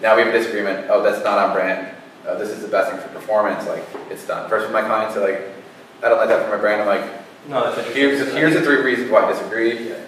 Now 0.00 0.14
we 0.14 0.22
have 0.22 0.32
a 0.32 0.38
disagreement. 0.38 0.86
Oh, 0.88 1.02
that's 1.02 1.24
not 1.24 1.38
on 1.38 1.52
brand. 1.52 1.96
Oh, 2.26 2.38
this 2.38 2.50
is 2.50 2.62
the 2.62 2.68
best 2.68 2.90
thing 2.90 3.00
for 3.00 3.08
performance. 3.08 3.66
Like 3.66 3.84
it's 4.10 4.26
done. 4.26 4.48
First 4.48 4.66
with 4.66 4.72
my 4.72 4.82
clients, 4.82 5.14
they're 5.14 5.30
like, 5.30 5.54
I 6.02 6.08
don't 6.08 6.18
like 6.18 6.28
that 6.28 6.44
for 6.44 6.54
my 6.54 6.60
brand. 6.60 6.82
I'm 6.82 6.88
like, 6.88 7.10
no, 7.48 7.74
that's 7.74 7.88
here's 7.94 8.32
here's 8.32 8.54
the 8.54 8.62
three 8.62 8.82
reasons 8.82 9.10
why 9.10 9.24
I 9.24 9.32
disagree. 9.32 9.88
Yeah. 9.88 10.04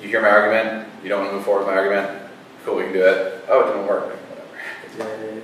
You 0.00 0.08
hear 0.08 0.20
my 0.20 0.30
argument. 0.30 0.88
You 1.02 1.08
don't 1.08 1.20
want 1.20 1.30
to 1.30 1.36
move 1.36 1.44
forward 1.44 1.66
with 1.66 1.74
my 1.74 1.80
argument. 1.80 2.30
Cool, 2.64 2.76
we 2.76 2.84
can 2.84 2.92
do 2.92 3.04
it. 3.04 3.44
Oh, 3.48 3.60
it 3.60 3.72
didn't 3.72 3.86
work. 3.86 4.06
Like, 4.06 4.18
whatever. 4.18 5.20
Yeah, 5.20 5.24
yeah, 5.24 5.34
yeah. 5.34 5.40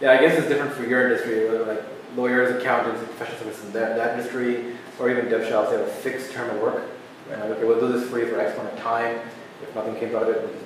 Yeah, 0.00 0.12
I 0.12 0.16
guess 0.18 0.38
it's 0.38 0.48
different 0.48 0.72
for 0.72 0.84
your 0.84 1.04
industry, 1.04 1.48
like 1.48 1.82
lawyers, 2.16 2.60
accountants, 2.60 3.00
and 3.00 3.08
professional 3.10 3.38
services, 3.38 3.72
that, 3.72 3.96
that 3.96 4.18
industry, 4.18 4.74
or 4.98 5.10
even 5.10 5.28
dev 5.28 5.48
shops, 5.48 5.70
they 5.70 5.78
have 5.78 5.86
a 5.86 5.90
fixed 5.90 6.32
term 6.32 6.54
of 6.54 6.62
work. 6.62 6.82
Uh, 7.30 7.34
okay, 7.34 7.64
we'll 7.64 7.80
do 7.80 7.92
this 7.92 8.08
for 8.08 8.18
you 8.18 8.26
for 8.26 8.40
X 8.40 8.58
amount 8.58 8.74
of 8.74 8.80
time. 8.80 9.20
If 9.62 9.74
nothing 9.74 9.96
came 9.96 10.14
out 10.14 10.24
of 10.24 10.28
it, 10.30 10.56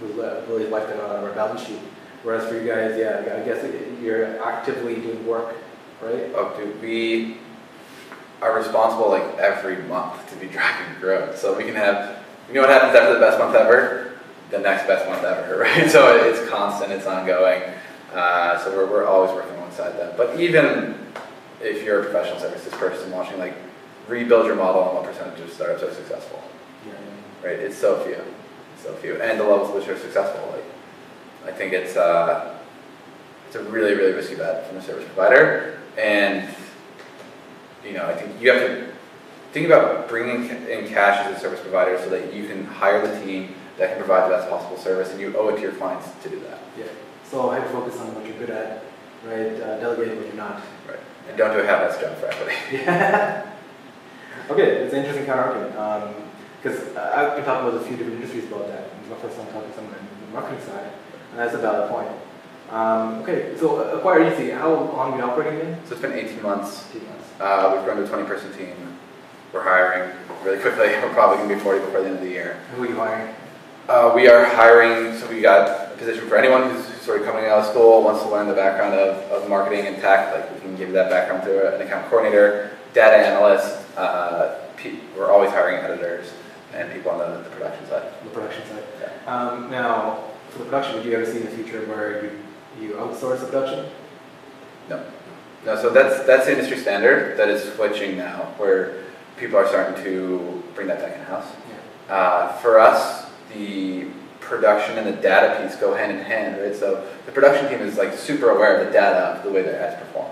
we'll, 0.00 0.12
we'll, 0.12 0.24
uh, 0.24 0.42
we'll 0.48 0.74
out 0.74 0.90
of 0.90 1.24
our 1.24 1.32
balance 1.32 1.66
sheet. 1.66 1.80
Whereas 2.24 2.48
for 2.48 2.54
you 2.58 2.66
guys, 2.66 2.98
yeah, 2.98 3.20
I 3.36 3.44
guess 3.44 3.62
you're 4.02 4.42
actively 4.42 4.94
doing 4.96 5.26
work, 5.26 5.54
right? 6.00 6.34
Up 6.34 6.56
to 6.56 6.64
we 6.80 7.36
are 8.40 8.56
responsible 8.56 9.10
like 9.10 9.36
every 9.36 9.76
month 9.84 10.28
to 10.30 10.36
be 10.36 10.46
driving 10.52 10.98
growth. 11.00 11.38
So 11.38 11.56
we 11.56 11.64
can 11.64 11.74
have, 11.74 12.18
you 12.48 12.54
know 12.54 12.62
what 12.62 12.70
happens 12.70 12.94
after 12.96 13.12
the 13.12 13.20
best 13.20 13.38
month 13.38 13.54
ever? 13.54 14.14
The 14.50 14.58
next 14.58 14.86
best 14.86 15.06
month 15.06 15.22
ever, 15.22 15.58
right? 15.60 15.90
So 15.90 16.16
it's 16.24 16.48
constant, 16.48 16.92
it's 16.92 17.06
ongoing. 17.06 17.62
Uh, 18.14 18.58
so 18.64 18.74
we're, 18.74 18.86
we're 18.90 19.06
always 19.06 19.30
working 19.32 19.54
alongside 19.56 19.98
that. 19.98 20.16
But 20.16 20.40
even 20.40 20.98
if 21.60 21.82
you're 21.82 22.00
a 22.00 22.04
professional 22.04 22.40
services 22.40 22.72
person 22.74 23.10
watching, 23.10 23.38
like, 23.38 23.54
rebuild 24.08 24.46
your 24.46 24.54
model 24.54 24.82
on 24.82 24.94
what 24.94 25.04
percentage 25.04 25.40
of 25.40 25.52
startups 25.52 25.82
are 25.82 25.92
successful, 25.92 26.42
Yeah. 26.86 26.92
right? 27.42 27.58
It's 27.58 27.76
so 27.76 28.02
few, 28.04 28.14
it's 28.14 28.82
so 28.82 28.94
few, 28.94 29.20
and 29.20 29.40
the 29.40 29.44
levels 29.44 29.74
which 29.74 29.88
are 29.88 29.98
successful. 29.98 30.46
Like, 30.52 30.64
I 31.46 31.52
think 31.52 31.72
it's 31.72 31.96
uh, 31.96 32.56
it's 33.46 33.56
a 33.56 33.62
really 33.64 33.94
really 33.94 34.12
risky 34.12 34.34
bet 34.36 34.66
from 34.68 34.78
a 34.78 34.82
service 34.82 35.04
provider, 35.06 35.78
and 35.98 36.48
you 37.84 37.92
know 37.92 38.06
I 38.06 38.14
think 38.14 38.40
you 38.40 38.50
have 38.50 38.60
to 38.60 38.92
think 39.52 39.66
about 39.66 40.08
bringing 40.08 40.48
in 40.68 40.88
cash 40.88 41.26
as 41.26 41.36
a 41.36 41.40
service 41.40 41.60
provider 41.60 41.98
so 41.98 42.10
that 42.10 42.32
you 42.34 42.48
can 42.48 42.64
hire 42.64 43.06
the 43.06 43.24
team 43.24 43.54
that 43.78 43.90
can 43.90 43.98
provide 43.98 44.30
the 44.30 44.36
best 44.36 44.48
possible 44.48 44.76
service, 44.76 45.10
and 45.12 45.20
you 45.20 45.36
owe 45.36 45.48
it 45.48 45.56
to 45.56 45.62
your 45.62 45.72
clients 45.72 46.08
to 46.22 46.28
do 46.28 46.40
that, 46.40 46.58
Yeah. 46.78 46.86
So 47.30 47.50
I 47.50 47.60
focus 47.62 47.98
on 47.98 48.14
what 48.14 48.24
you're 48.26 48.38
good 48.38 48.50
at, 48.50 48.84
right? 49.24 49.60
Uh, 49.60 49.80
delegating 49.80 50.16
what 50.16 50.26
you're 50.26 50.36
not. 50.36 50.62
right? 50.88 50.98
And 51.28 51.36
don't 51.36 51.52
do 51.52 51.60
a 51.60 51.66
half-ass 51.66 52.00
job 52.00 52.16
for 52.18 52.26
equity. 52.26 52.54
Yeah. 52.72 53.46
okay, 54.50 54.84
it's 54.84 54.92
an 54.92 55.00
interesting 55.00 55.26
counter 55.26 55.42
argument. 55.42 56.16
Because 56.62 56.96
I've 56.96 57.36
been 57.36 57.44
talking 57.44 57.72
with 57.72 57.82
a 57.82 57.84
few 57.86 57.96
different 57.96 58.16
industries 58.22 58.44
about 58.46 58.68
that. 58.68 58.90
It's 59.00 59.10
my 59.10 59.16
first 59.16 59.36
time 59.36 59.46
talking 59.48 59.70
to 59.70 59.74
someone 59.76 59.94
on 59.94 60.06
the 60.26 60.32
marketing 60.32 60.64
side, 60.64 60.92
and 61.34 61.42
that's 61.42 61.54
a 61.54 61.58
valid 61.58 61.90
point. 61.90 62.08
Um, 62.70 63.22
okay, 63.22 63.56
so 63.58 63.80
uh, 63.80 63.96
Acquire 63.98 64.22
Agency, 64.22 64.50
how 64.50 64.72
long 64.72 65.10
have 65.10 65.18
you 65.18 65.20
been 65.20 65.30
operating 65.30 65.68
in? 65.68 65.86
So 65.86 65.92
it's 65.92 66.00
been 66.02 66.12
18 66.12 66.40
months. 66.42 66.86
Eight 66.94 67.02
months. 67.08 67.28
Uh, 67.40 67.72
we've 67.74 67.84
grown 67.84 67.96
to 67.96 68.04
a 68.04 68.06
20-person 68.06 68.52
team. 68.56 68.96
We're 69.52 69.64
hiring 69.64 70.12
really 70.44 70.58
quickly. 70.58 70.86
We're 71.02 71.12
probably 71.12 71.38
going 71.38 71.48
to 71.48 71.54
be 71.56 71.60
40 71.60 71.80
before 71.80 72.00
the 72.02 72.06
end 72.06 72.16
of 72.18 72.22
the 72.22 72.30
year. 72.30 72.60
Who 72.76 72.84
are 72.84 72.86
you 72.86 72.94
hiring? 72.94 73.34
Uh, 73.88 74.12
we 74.14 74.28
are 74.28 74.44
hiring, 74.44 75.18
so 75.18 75.28
we 75.28 75.40
got 75.40 75.92
a 75.92 75.96
position 75.96 76.26
for 76.28 76.36
anyone 76.36 76.70
who's 76.70 76.84
sort 77.02 77.20
of 77.20 77.26
coming 77.26 77.44
out 77.46 77.58
of 77.58 77.66
school, 77.66 78.02
wants 78.02 78.22
to 78.22 78.28
learn 78.30 78.46
the 78.46 78.54
background 78.54 78.94
of, 78.94 79.16
of 79.30 79.48
marketing 79.48 79.86
and 79.86 79.96
tech, 80.00 80.32
like 80.32 80.54
we 80.54 80.60
can 80.60 80.76
give 80.76 80.88
you 80.88 80.94
that 80.94 81.10
background 81.10 81.42
through 81.42 81.66
an 81.66 81.82
account 81.82 82.08
coordinator, 82.08 82.70
data 82.94 83.26
analyst, 83.26 83.84
uh, 83.98 84.54
pe- 84.76 85.00
we're 85.16 85.30
always 85.30 85.50
hiring 85.50 85.76
editors 85.84 86.32
and 86.72 86.90
people 86.92 87.10
on 87.10 87.18
the, 87.18 87.38
the 87.42 87.50
production 87.50 87.86
side. 87.86 88.10
The 88.24 88.30
production 88.30 88.62
side. 88.68 89.26
Um, 89.26 89.70
now, 89.70 90.24
for 90.54 90.60
the 90.60 90.64
production, 90.66 90.96
would 90.96 91.04
you 91.04 91.12
ever 91.14 91.26
see 91.26 91.38
in 91.38 91.44
the 91.44 91.50
future 91.50 91.80
where 91.86 92.24
you, 92.24 92.40
you 92.80 92.94
outsource 92.94 93.40
the 93.40 93.46
production? 93.46 93.86
No. 94.88 95.04
No, 95.66 95.76
so 95.76 95.90
that's, 95.90 96.24
that's 96.26 96.46
the 96.46 96.52
industry 96.52 96.78
standard 96.78 97.36
that 97.38 97.48
is 97.48 97.72
switching 97.74 98.16
now, 98.16 98.54
where 98.56 99.02
people 99.36 99.56
are 99.56 99.66
starting 99.66 100.02
to 100.04 100.62
bring 100.74 100.86
that 100.86 101.00
back 101.00 101.16
in-house. 101.16 101.46
Yeah. 102.08 102.14
Uh, 102.14 102.52
for 102.58 102.78
us, 102.78 103.30
the 103.52 104.06
production 104.40 104.98
and 104.98 105.06
the 105.06 105.20
data 105.20 105.60
piece 105.60 105.76
go 105.76 105.94
hand 105.94 106.12
in 106.12 106.22
hand, 106.22 106.60
right? 106.60 106.76
So 106.76 107.06
the 107.26 107.32
production 107.32 107.68
team 107.68 107.80
is 107.80 107.96
like 107.96 108.12
super 108.12 108.50
aware 108.50 108.78
of 108.78 108.86
the 108.86 108.92
data 108.92 109.38
of 109.38 109.42
the 109.42 109.50
way 109.50 109.62
their 109.62 109.80
ads 109.80 110.00
perform. 110.00 110.30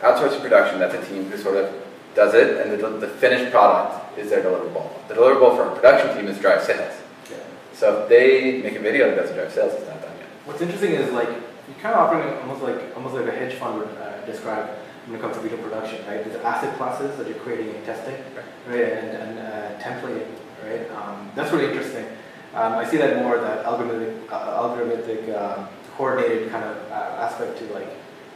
Outsourcing 0.00 0.40
production, 0.40 0.78
that's 0.78 0.94
a 0.94 1.06
team 1.06 1.30
who 1.30 1.36
sort 1.36 1.56
of 1.56 1.72
does 2.14 2.34
it, 2.34 2.56
and 2.56 2.72
the, 2.72 2.88
the 3.06 3.06
finished 3.06 3.52
product 3.52 4.18
is 4.18 4.30
their 4.30 4.42
deliverable. 4.42 4.90
The 5.08 5.14
deliverable 5.14 5.56
for 5.56 5.68
a 5.68 5.74
production 5.74 6.16
team 6.16 6.26
is 6.26 6.38
drive 6.38 6.62
sales. 6.62 6.99
So 7.80 8.02
if 8.02 8.10
they 8.10 8.60
make 8.60 8.76
a 8.76 8.78
video 8.78 9.08
that 9.08 9.16
doesn't 9.16 9.34
drive 9.34 9.50
sales, 9.50 9.72
it's 9.72 9.88
not 9.88 10.02
done 10.02 10.12
yet. 10.18 10.28
What's 10.44 10.60
interesting 10.60 10.90
is 10.90 11.10
like 11.14 11.28
you're 11.28 11.80
kind 11.80 11.94
of 11.94 12.04
operating 12.04 12.38
almost 12.40 12.60
like 12.60 12.94
almost 12.94 13.14
like 13.14 13.26
a 13.26 13.30
hedge 13.30 13.54
fund 13.54 13.78
would 13.78 13.88
uh, 13.96 14.20
describe 14.26 14.68
when 15.06 15.18
it 15.18 15.22
comes 15.22 15.34
to 15.36 15.40
video 15.40 15.56
production, 15.56 16.04
right? 16.06 16.22
There's 16.22 16.36
asset 16.44 16.76
classes 16.76 17.16
that 17.16 17.26
you're 17.26 17.38
creating 17.38 17.74
and 17.74 17.82
testing, 17.86 18.16
right, 18.68 18.84
and, 18.84 19.08
and 19.16 19.38
uh, 19.38 19.82
templating, 19.82 20.28
right? 20.62 20.90
Um, 20.90 21.32
that's 21.34 21.52
really 21.54 21.68
interesting. 21.68 22.04
Um, 22.52 22.74
I 22.74 22.84
see 22.84 22.98
that 22.98 23.22
more 23.22 23.38
that 23.38 23.64
algorithmic, 23.64 24.30
uh, 24.30 24.60
algorithmic 24.60 25.34
um, 25.34 25.66
coordinated 25.96 26.50
kind 26.50 26.66
of 26.66 26.76
uh, 26.92 27.24
aspect 27.24 27.56
to 27.60 27.64
like 27.72 27.88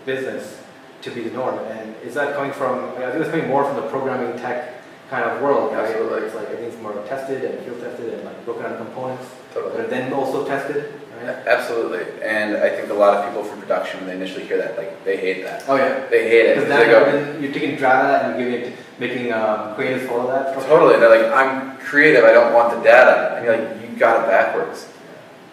business 0.07 0.59
to 1.03 1.11
be 1.11 1.21
the 1.21 1.33
norm. 1.33 1.59
And 1.59 1.95
is 1.97 2.15
that 2.15 2.35
coming 2.35 2.53
from? 2.53 2.83
I 2.97 3.11
think 3.11 3.21
it's 3.21 3.31
coming 3.31 3.49
more 3.49 3.63
from 3.67 3.77
the 3.77 3.89
programming 3.89 4.39
tech 4.39 4.84
kind 5.11 5.31
of 5.31 5.43
world, 5.43 5.73
right? 5.73 5.85
Absolutely. 5.85 6.11
Where 6.11 6.25
it's 6.27 6.35
like 6.35 6.49
everything's 6.49 6.81
more 6.83 6.93
tested 7.07 7.45
and 7.45 7.65
field 7.65 7.81
tested 7.81 8.15
and 8.15 8.25
like 8.25 8.45
broken 8.45 8.65
down 8.65 8.77
components, 8.79 9.27
Totally. 9.53 9.77
but 9.77 9.91
then 9.91 10.13
also 10.13 10.47
tested, 10.47 10.93
right? 11.17 11.29
Absolutely. 11.47 12.05
And 12.23 12.57
I 12.57 12.71
think 12.71 12.91
a 12.91 12.95
lot 12.95 13.17
of 13.17 13.27
people 13.27 13.45
from 13.45 13.61
production, 13.61 14.01
when 14.01 14.09
they 14.09 14.15
initially 14.15 14.45
hear 14.45 14.59
that, 14.59 14.77
like, 14.77 15.05
they 15.05 15.17
hate 15.17 15.45
that. 15.45 15.65
Oh 15.69 15.77
yeah. 15.77 16.07
They 16.09 16.29
hate 16.29 16.47
it. 16.47 16.55
Because 16.57 16.71
now 16.71 16.85
go, 16.85 17.39
you're, 17.41 17.53
taking 17.53 17.77
data 17.77 18.27
and 18.27 18.39
giving 18.39 18.55
it, 18.55 18.79
making 18.99 19.33
um, 19.33 19.75
creatives 19.77 20.09
follow 20.09 20.27
that. 20.29 20.55
Totally. 20.67 20.99
They're 20.99 21.23
like, 21.23 21.33
I'm 21.33 21.77
creative. 21.79 22.25
I 22.25 22.33
don't 22.33 22.55
want 22.55 22.77
the 22.77 22.83
data. 22.83 23.37
And 23.37 23.45
you're 23.45 23.57
like, 23.57 23.91
you 23.91 23.97
got 23.97 24.25
it 24.25 24.29
backwards. 24.29 24.89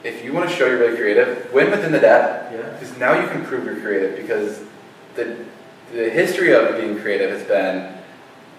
If 0.04 0.24
you 0.24 0.34
want 0.34 0.50
to 0.50 0.56
show 0.56 0.66
you're 0.66 0.80
really 0.80 0.98
creative, 0.98 1.52
win 1.54 1.70
within 1.70 1.92
the 1.92 2.00
data. 2.00 2.50
Yeah. 2.52 2.70
Because 2.72 2.98
now 2.98 3.20
you 3.22 3.28
can 3.28 3.46
prove 3.46 3.66
you're 3.66 3.80
creative. 3.80 4.16
Because 4.16 4.64
the 5.16 5.46
the 5.94 6.10
history 6.10 6.54
of 6.54 6.78
being 6.78 7.00
creative 7.00 7.32
has 7.32 7.44
been 7.46 8.01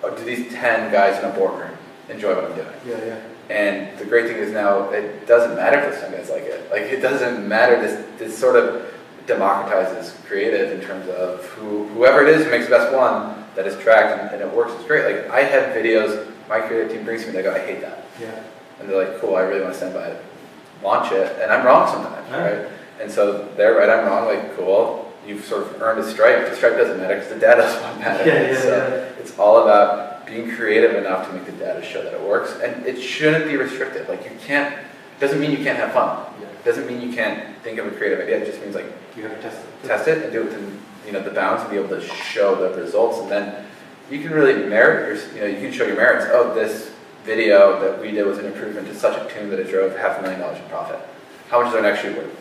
Oh, 0.03 0.15
do 0.17 0.25
these 0.25 0.53
10 0.53 0.91
guys 0.93 1.23
in 1.23 1.31
a 1.31 1.33
boardroom 1.33 1.77
enjoy 2.09 2.35
what 2.35 2.45
I'm 2.45 2.55
doing? 2.57 2.69
Yeah, 2.87 3.05
yeah. 3.05 3.21
And 3.51 3.99
the 3.99 4.05
great 4.05 4.27
thing 4.27 4.37
is 4.37 4.53
now 4.53 4.91
it 4.91 5.27
doesn't 5.27 5.55
matter 5.57 5.79
if 5.81 5.99
some 6.01 6.11
guys 6.13 6.31
like 6.31 6.43
it. 6.45 6.71
Like 6.71 6.83
it 6.83 7.01
doesn't 7.01 7.47
matter. 7.47 7.81
This 7.81 8.05
this 8.19 8.39
sort 8.39 8.57
of 8.57 8.91
democratizes 9.27 10.15
creative 10.27 10.73
in 10.73 10.81
terms 10.87 11.09
of 11.09 11.45
who 11.47 11.87
whoever 11.89 12.23
it 12.23 12.29
is 12.29 12.45
who 12.45 12.51
makes 12.51 12.65
the 12.65 12.71
best 12.71 12.93
one 12.95 13.45
that 13.55 13.67
is 13.67 13.77
tracked 13.83 14.21
and, 14.21 14.31
and 14.31 14.41
it 14.43 14.57
works. 14.57 14.73
It's 14.75 14.85
great. 14.85 15.05
Like 15.05 15.31
I 15.31 15.43
have 15.43 15.75
videos 15.77 16.29
my 16.49 16.61
creative 16.61 16.93
team 16.93 17.05
brings 17.05 17.23
to 17.23 17.29
me. 17.29 17.35
They 17.35 17.43
go, 17.43 17.55
I 17.55 17.59
hate 17.61 17.81
that, 17.83 18.05
Yeah. 18.21 18.43
and 18.81 18.89
they're 18.89 18.97
like, 19.09 19.21
Cool. 19.21 19.37
I 19.37 19.41
really 19.43 19.61
want 19.63 19.73
to 19.73 19.79
stand 19.79 19.95
by 19.95 20.07
it. 20.07 20.23
Launch 20.83 21.13
it, 21.13 21.39
and 21.41 21.51
I'm 21.53 21.65
wrong 21.65 21.89
sometimes, 21.89 22.29
Yeah. 22.31 22.37
right? 22.49 22.69
And 23.01 23.11
so 23.11 23.49
they're 23.57 23.75
right. 23.77 23.89
I'm 23.89 24.07
wrong. 24.07 24.27
Like 24.27 24.57
cool. 24.57 25.02
You've 25.27 25.45
sort 25.45 25.63
of 25.63 25.81
earned 25.81 26.01
a 26.01 26.11
stripe. 26.11 26.49
The 26.51 26.57
stripe 26.57 26.77
doesn't 26.77 26.99
matter 26.99 27.15
because 27.15 27.31
the 27.31 27.39
data 27.39 27.65
is 27.65 27.75
what 27.81 27.99
matters. 27.99 28.27
Yeah, 28.27 28.43
yeah, 28.43 28.61
so 28.61 28.69
yeah. 28.69 29.21
it's 29.21 29.39
all 29.39 29.63
about 29.63 30.27
being 30.27 30.51
creative 30.55 30.95
enough 30.97 31.29
to 31.29 31.33
make 31.35 31.47
the 31.47 31.53
data 31.53 31.85
show 31.85 32.03
that 32.03 32.15
it 32.15 32.21
works, 32.21 32.53
and 32.63 32.85
it 32.87 33.01
shouldn't 33.01 33.47
be 33.47 33.57
restrictive. 33.57 34.09
Like 34.09 34.25
you 34.25 34.37
can't. 34.45 34.77
Doesn't 35.21 35.39
mean 35.41 35.53
you 35.53 35.59
can't 35.59 35.79
have 35.79 35.93
fun. 35.93 36.27
Doesn't 36.65 36.87
mean 36.87 37.01
you 37.01 37.13
can't 37.13 37.57
think 37.59 37.79
of 37.79 37.87
a 37.87 37.91
creative 37.91 38.21
idea. 38.21 38.39
It 38.39 38.47
just 38.47 38.61
means 38.61 38.75
like 38.75 38.87
You 39.17 39.25
have 39.25 39.37
to 39.37 39.43
test 39.43 39.59
it. 39.59 39.87
test 39.87 40.09
it 40.09 40.23
and 40.25 40.33
do 40.33 40.43
it 40.43 40.45
within 40.47 40.81
you 41.07 41.13
know 41.13 41.23
the 41.23 41.31
bounds 41.31 41.63
and 41.63 41.71
be 41.71 41.77
able 41.77 41.89
to 41.89 42.01
show 42.01 42.55
the 42.55 42.81
results, 42.81 43.19
and 43.19 43.31
then 43.31 43.65
you 44.11 44.21
can 44.21 44.31
really 44.33 44.69
merit 44.69 45.09
your. 45.09 45.35
You 45.35 45.41
know, 45.41 45.47
you 45.47 45.69
can 45.69 45.73
show 45.73 45.87
your 45.87 45.97
merits. 45.97 46.27
Oh, 46.31 46.53
this 46.55 46.91
video 47.25 47.81
that 47.81 48.01
we 48.01 48.11
did 48.11 48.27
was 48.27 48.39
an 48.39 48.47
improvement 48.47 48.89
to 48.89 48.95
such 48.95 49.17
a 49.17 49.33
tune 49.33 49.49
that 49.51 49.61
it 49.61 49.71
drove 49.71 49.97
half 49.97 50.19
a 50.19 50.23
million 50.23 50.41
dollars 50.41 50.59
in 50.59 50.69
profit. 50.69 50.99
How 51.49 51.63
much 51.63 51.73
is 51.73 51.79
it 51.79 51.85
actually 51.85 52.15
worth? 52.15 52.37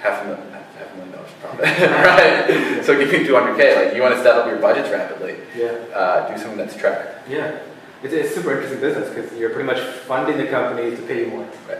Half 0.00 0.22
a 0.22 0.28
million, 0.28 0.52
a 0.80 0.96
million 0.96 1.12
dollars 1.14 1.30
profit, 1.40 1.64
right? 1.64 2.84
So 2.84 2.98
give 2.98 3.10
me 3.10 3.26
200k. 3.26 3.86
Like 3.86 3.96
you 3.96 4.02
want 4.02 4.14
to 4.14 4.22
set 4.22 4.36
up 4.36 4.46
your 4.46 4.58
budgets 4.58 4.90
rapidly. 4.90 5.36
Yeah. 5.56 5.72
Uh, 5.94 6.28
do 6.28 6.38
something 6.38 6.58
that's 6.58 6.76
tracked. 6.76 7.28
Yeah. 7.28 7.58
It's 8.02 8.12
a 8.12 8.28
super 8.28 8.52
interesting 8.52 8.80
business 8.80 9.08
because 9.08 9.38
you're 9.38 9.50
pretty 9.50 9.66
much 9.66 9.80
funding 9.80 10.36
the 10.36 10.46
companies 10.46 10.98
to 10.98 11.06
pay 11.06 11.24
you 11.24 11.30
more. 11.30 11.48
Right. 11.68 11.78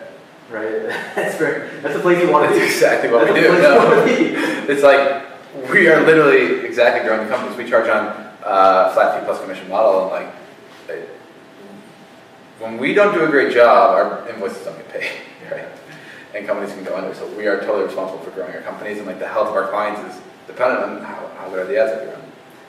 Right. 0.50 0.82
that's 1.14 1.36
very. 1.36 1.68
That's 1.80 1.94
the 1.94 2.00
place 2.00 2.22
you 2.22 2.30
want 2.30 2.48
to 2.50 2.58
be. 2.58 2.64
exactly 2.64 3.10
what 3.10 3.26
That's 3.26 3.34
we 3.34 3.40
do. 3.40 3.62
No. 3.62 4.04
It's 4.72 4.82
like 4.82 5.26
we 5.70 5.88
are 5.88 6.04
literally 6.04 6.64
exactly 6.64 7.06
growing 7.06 7.26
the 7.26 7.34
companies. 7.34 7.56
We 7.56 7.68
charge 7.68 7.88
on 7.88 8.06
uh, 8.44 8.92
flat 8.94 9.18
fee 9.18 9.24
plus 9.24 9.40
commission 9.40 9.68
model, 9.68 10.02
and 10.02 10.10
like 10.10 10.32
when 12.58 12.78
we 12.78 12.94
don't 12.94 13.14
do 13.14 13.24
a 13.24 13.28
great 13.28 13.52
job, 13.52 13.94
our 13.94 14.28
invoices 14.28 14.64
don't 14.64 14.76
get 14.76 14.88
paid, 14.88 15.10
right? 15.50 15.68
And 16.34 16.46
companies 16.46 16.72
can 16.74 16.84
go 16.84 16.96
under. 16.96 17.14
So 17.14 17.26
we 17.36 17.46
are 17.46 17.60
totally 17.60 17.84
responsible 17.84 18.22
for 18.24 18.30
growing 18.30 18.54
our 18.54 18.62
companies, 18.62 18.98
and 18.98 19.06
like 19.06 19.18
the 19.18 19.28
health 19.28 19.48
of 19.48 19.54
our 19.54 19.68
clients 19.68 20.14
is 20.14 20.20
dependent 20.46 20.82
on 20.84 21.02
how, 21.02 21.28
how 21.38 21.48
good 21.48 21.60
are 21.60 21.66
the 21.66 21.78
ads 21.80 21.92
that 21.92 22.02
we 22.06 22.12
run. 22.12 22.22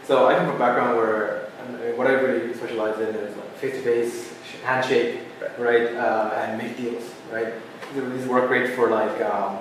So 0.05 0.28
I 0.28 0.36
come 0.36 0.45
from 0.47 0.55
a 0.55 0.60
background 0.60 0.95
where 0.97 1.49
um, 1.62 1.97
what 1.97 2.08
I 2.08 2.12
really 2.12 2.53
specialize 2.53 2.99
in 2.99 3.14
is 3.16 3.36
like 3.36 3.53
face-to-face 3.55 4.34
handshake, 4.64 5.22
Right. 5.41 5.60
right, 5.60 5.95
uh, 5.95 6.34
and 6.36 6.58
make 6.58 6.78
deals, 6.78 7.03
right. 7.32 7.53
These 7.93 8.26
work 8.26 8.47
great 8.47 8.74
for 8.74 8.89
like 8.89 9.22
um, 9.22 9.60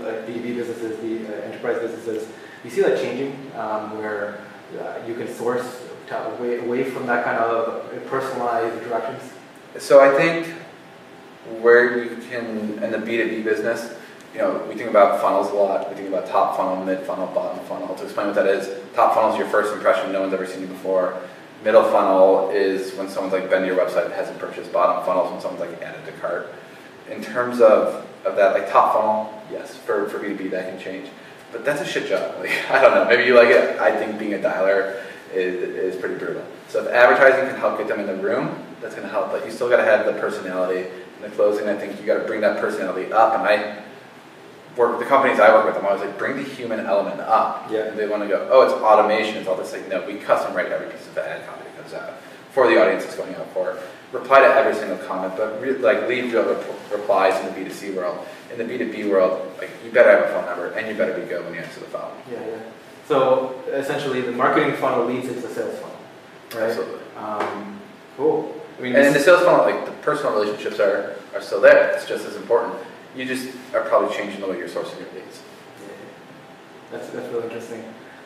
like 0.00 0.26
B2B 0.26 0.54
businesses, 0.56 0.98
the 1.00 1.26
uh, 1.26 1.42
enterprise 1.46 1.78
businesses. 1.80 2.28
You 2.64 2.70
see 2.70 2.82
that 2.82 2.98
changing 2.98 3.32
um, 3.56 3.98
where 3.98 4.38
uh, 4.80 4.98
you 5.06 5.14
can 5.14 5.28
source 5.32 5.82
away, 6.10 6.58
away 6.58 6.84
from 6.84 7.06
that 7.06 7.24
kind 7.24 7.38
of 7.38 7.84
personalized 8.06 8.82
interactions. 8.82 9.32
So 9.78 10.00
I 10.00 10.16
think 10.16 10.54
where 11.60 12.04
you 12.04 12.16
can, 12.28 12.82
in 12.82 12.90
the 12.90 12.98
B2B 12.98 13.44
business, 13.44 13.94
you 14.36 14.42
know, 14.42 14.62
we 14.68 14.74
think 14.74 14.90
about 14.90 15.20
funnels 15.20 15.50
a 15.50 15.54
lot. 15.54 15.88
We 15.88 15.96
think 15.96 16.08
about 16.08 16.26
top 16.26 16.56
funnel, 16.56 16.84
mid 16.84 17.00
funnel, 17.06 17.26
bottom 17.28 17.64
funnel. 17.64 17.94
To 17.94 18.04
explain 18.04 18.26
what 18.26 18.36
that 18.36 18.46
is, 18.46 18.68
top 18.94 19.14
funnel 19.14 19.32
is 19.32 19.38
your 19.38 19.48
first 19.48 19.72
impression, 19.72 20.12
no 20.12 20.20
one's 20.20 20.34
ever 20.34 20.46
seen 20.46 20.60
you 20.60 20.66
before. 20.66 21.18
Middle 21.64 21.84
funnel 21.84 22.50
is 22.50 22.94
when 22.94 23.08
someone's 23.08 23.32
like 23.32 23.48
been 23.48 23.62
to 23.62 23.66
your 23.66 23.78
website 23.78 24.04
and 24.04 24.12
hasn't 24.12 24.38
purchased. 24.38 24.72
Bottom 24.72 25.04
funnel 25.06 25.24
is 25.24 25.32
when 25.32 25.40
someone's 25.40 25.60
like 25.60 25.80
added 25.80 26.04
to 26.04 26.12
cart. 26.20 26.52
In 27.10 27.22
terms 27.22 27.60
of, 27.60 28.06
of 28.26 28.36
that, 28.36 28.52
like 28.52 28.70
top 28.70 28.94
funnel, 28.94 29.42
yes, 29.50 29.74
for, 29.74 30.08
for 30.08 30.18
B2B 30.18 30.50
that 30.50 30.68
can 30.68 30.78
change. 30.78 31.08
But 31.50 31.64
that's 31.64 31.80
a 31.80 31.86
shit 31.86 32.08
job. 32.08 32.34
Like, 32.40 32.70
I 32.70 32.82
don't 32.82 32.94
know, 32.94 33.04
maybe 33.06 33.24
you 33.24 33.34
like 33.34 33.48
it. 33.48 33.80
I 33.80 33.96
think 33.96 34.18
being 34.18 34.34
a 34.34 34.38
dialer 34.38 35.02
is, 35.32 35.94
is 35.94 35.96
pretty 35.96 36.16
brutal. 36.16 36.44
So 36.68 36.84
if 36.84 36.92
advertising 36.92 37.48
can 37.48 37.58
help 37.58 37.78
get 37.78 37.88
them 37.88 38.00
in 38.00 38.06
the 38.06 38.16
room, 38.16 38.62
that's 38.82 38.94
going 38.94 39.06
to 39.06 39.12
help. 39.12 39.30
But 39.30 39.46
you 39.46 39.50
still 39.50 39.70
got 39.70 39.78
to 39.78 39.84
have 39.84 40.04
the 40.04 40.12
personality 40.20 40.90
in 41.16 41.22
the 41.22 41.28
closing. 41.36 41.68
I 41.68 41.76
think 41.76 42.00
you 42.00 42.06
got 42.06 42.18
to 42.18 42.24
bring 42.24 42.40
that 42.42 42.60
personality 42.60 43.12
up. 43.12 43.34
And 43.34 43.42
I 43.42 43.82
work 44.76 44.92
with 44.92 45.00
the 45.00 45.06
companies 45.06 45.40
I 45.40 45.52
work 45.54 45.66
with. 45.66 45.76
I'm 45.76 45.86
always 45.86 46.02
like, 46.02 46.18
bring 46.18 46.36
the 46.36 46.42
human 46.42 46.80
element 46.80 47.20
up. 47.20 47.70
Yeah. 47.70 47.84
And 47.84 47.98
they 47.98 48.06
want 48.08 48.22
to 48.22 48.28
go, 48.28 48.48
oh, 48.50 48.62
it's 48.62 48.74
automation. 48.74 49.36
It's 49.36 49.48
all 49.48 49.56
this 49.56 49.72
like, 49.72 49.88
no, 49.88 50.06
we 50.06 50.16
custom 50.16 50.54
write 50.54 50.66
every 50.66 50.88
piece 50.88 51.06
of 51.06 51.14
the 51.14 51.28
ad 51.28 51.46
copy 51.46 51.64
that 51.64 51.82
comes 51.82 51.94
out 51.94 52.14
for 52.52 52.66
the 52.66 52.80
audience 52.80 53.04
it's 53.04 53.16
going 53.16 53.34
out 53.34 53.50
for. 53.52 53.78
Reply 54.12 54.40
to 54.40 54.46
every 54.46 54.74
single 54.74 54.96
comment, 55.06 55.34
but 55.36 55.60
re- 55.60 55.76
like 55.76 56.08
leave 56.08 56.32
your 56.32 56.54
rep- 56.54 56.92
replies 56.92 57.38
in 57.44 57.52
the 57.52 57.70
B2C 57.70 57.94
world. 57.94 58.26
In 58.50 58.56
the 58.56 58.64
B2B 58.64 59.10
world, 59.10 59.52
like 59.58 59.70
you 59.84 59.90
better 59.90 60.10
have 60.10 60.22
a 60.22 60.28
phone 60.28 60.46
number 60.46 60.68
and 60.68 60.86
you 60.88 60.94
better 60.94 61.12
be 61.18 61.26
good 61.26 61.44
when 61.44 61.52
you 61.54 61.60
answer 61.60 61.80
the 61.80 61.86
phone. 61.86 62.12
Yeah, 62.30 62.38
yeah. 62.46 62.58
So 63.06 63.60
essentially, 63.68 64.20
the 64.22 64.32
marketing 64.32 64.74
funnel 64.76 65.04
leads 65.06 65.28
into 65.28 65.40
the 65.40 65.48
sales 65.48 65.78
funnel, 65.78 65.96
right? 66.54 66.70
Absolutely. 66.70 67.00
Um, 67.16 67.78
cool. 68.16 68.55
I 68.78 68.82
mean, 68.82 68.94
And 68.94 69.06
in 69.06 69.12
the 69.14 69.20
sales 69.20 69.42
funnel, 69.44 69.64
like 69.64 69.86
the 69.86 69.92
personal 70.02 70.32
relationships 70.38 70.78
are, 70.80 71.16
are 71.34 71.40
still 71.40 71.60
there. 71.60 71.90
It's 71.92 72.06
just 72.06 72.26
as 72.26 72.36
important. 72.36 72.74
You 73.16 73.24
just 73.24 73.48
are 73.74 73.82
probably 73.82 74.14
changing 74.14 74.40
the 74.40 74.46
way 74.48 74.58
you're 74.58 74.68
sourcing 74.68 74.98
your 75.00 75.08
leads. 75.14 75.40
Yeah, 75.80 75.88
That's, 76.92 77.08
that's 77.10 77.32
really 77.32 77.44
interesting. 77.44 77.82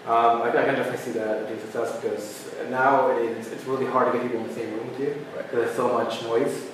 Um, 0.06 0.42
I, 0.42 0.48
I 0.48 0.64
can 0.64 0.74
definitely 0.74 0.98
see 0.98 1.12
that 1.12 1.46
being 1.46 1.60
success 1.60 1.94
because 2.00 2.50
now 2.70 3.10
it 3.16 3.22
is, 3.22 3.52
it's 3.52 3.64
really 3.64 3.86
hard 3.86 4.10
to 4.12 4.18
get 4.18 4.26
people 4.26 4.40
in 4.40 4.48
the 4.48 4.54
same 4.54 4.72
room 4.74 4.88
with 4.88 4.98
you 5.00 5.08
Right. 5.36 5.42
because 5.48 5.64
there's 5.66 5.76
so 5.76 5.88
much 5.92 6.22
noise, 6.22 6.66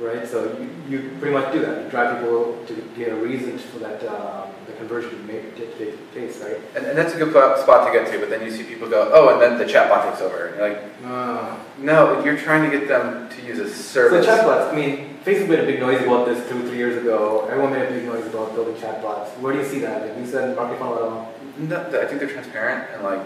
right? 0.00 0.26
So 0.26 0.56
you, 0.58 0.70
you 0.88 1.16
pretty 1.18 1.34
much 1.34 1.52
do 1.52 1.60
that. 1.60 1.84
You 1.84 1.90
drive 1.90 2.18
people 2.18 2.64
to 2.66 2.74
get 2.96 3.12
a 3.12 3.16
reason 3.16 3.58
for 3.58 3.78
that 3.80 4.02
um, 4.06 4.50
the 4.66 4.72
conversion 4.74 5.10
to 5.10 5.16
make 5.24 5.56
take 5.56 5.78
take 5.78 6.12
place, 6.12 6.40
right? 6.40 6.60
And, 6.76 6.86
and 6.86 6.98
that's 6.98 7.14
a 7.14 7.18
good 7.18 7.30
spot 7.30 7.86
to 7.86 7.98
get 7.98 8.10
to, 8.12 8.18
but 8.18 8.30
then 8.30 8.42
you 8.42 8.50
see 8.50 8.64
people 8.64 8.88
go, 8.88 9.10
oh, 9.12 9.32
and 9.32 9.40
then 9.40 9.58
the 9.58 9.64
chatbot 9.64 10.08
takes 10.10 10.20
over. 10.20 10.46
And 10.46 10.56
you're 10.56 10.68
like, 10.68 10.82
Uh, 11.04 11.56
no, 11.78 12.24
you're 12.24 12.36
trying 12.36 12.70
to 12.70 12.78
get 12.78 12.88
them 12.88 13.28
to 13.30 13.42
use 13.42 13.58
a 13.58 13.68
so 13.68 13.72
service. 13.72 14.26
chatbots. 14.26 14.72
I 14.72 14.76
mean, 14.76 15.18
Facebook 15.24 15.48
made 15.48 15.60
a 15.60 15.66
big 15.66 15.80
noise 15.80 16.02
about 16.02 16.26
this 16.26 16.48
two, 16.48 16.60
three 16.68 16.78
years 16.78 16.96
ago. 16.96 17.46
Everyone 17.50 17.72
made 17.72 17.82
a 17.86 17.90
big 17.90 18.04
noise 18.04 18.26
about 18.26 18.54
building 18.54 18.74
chatbots. 18.74 19.28
Where 19.40 19.52
do 19.52 19.58
you 19.58 19.64
see 19.64 19.80
that? 19.80 20.06
Like 20.06 20.18
you 20.18 20.26
said, 20.26 20.54
marketing 20.56 20.78
funnel 20.78 20.96
at 20.96 21.02
all? 21.02 21.34
No, 21.58 21.80
I 22.00 22.04
think 22.06 22.20
they're 22.20 22.28
transparent 22.28 22.90
and 22.94 23.02
like 23.02 23.20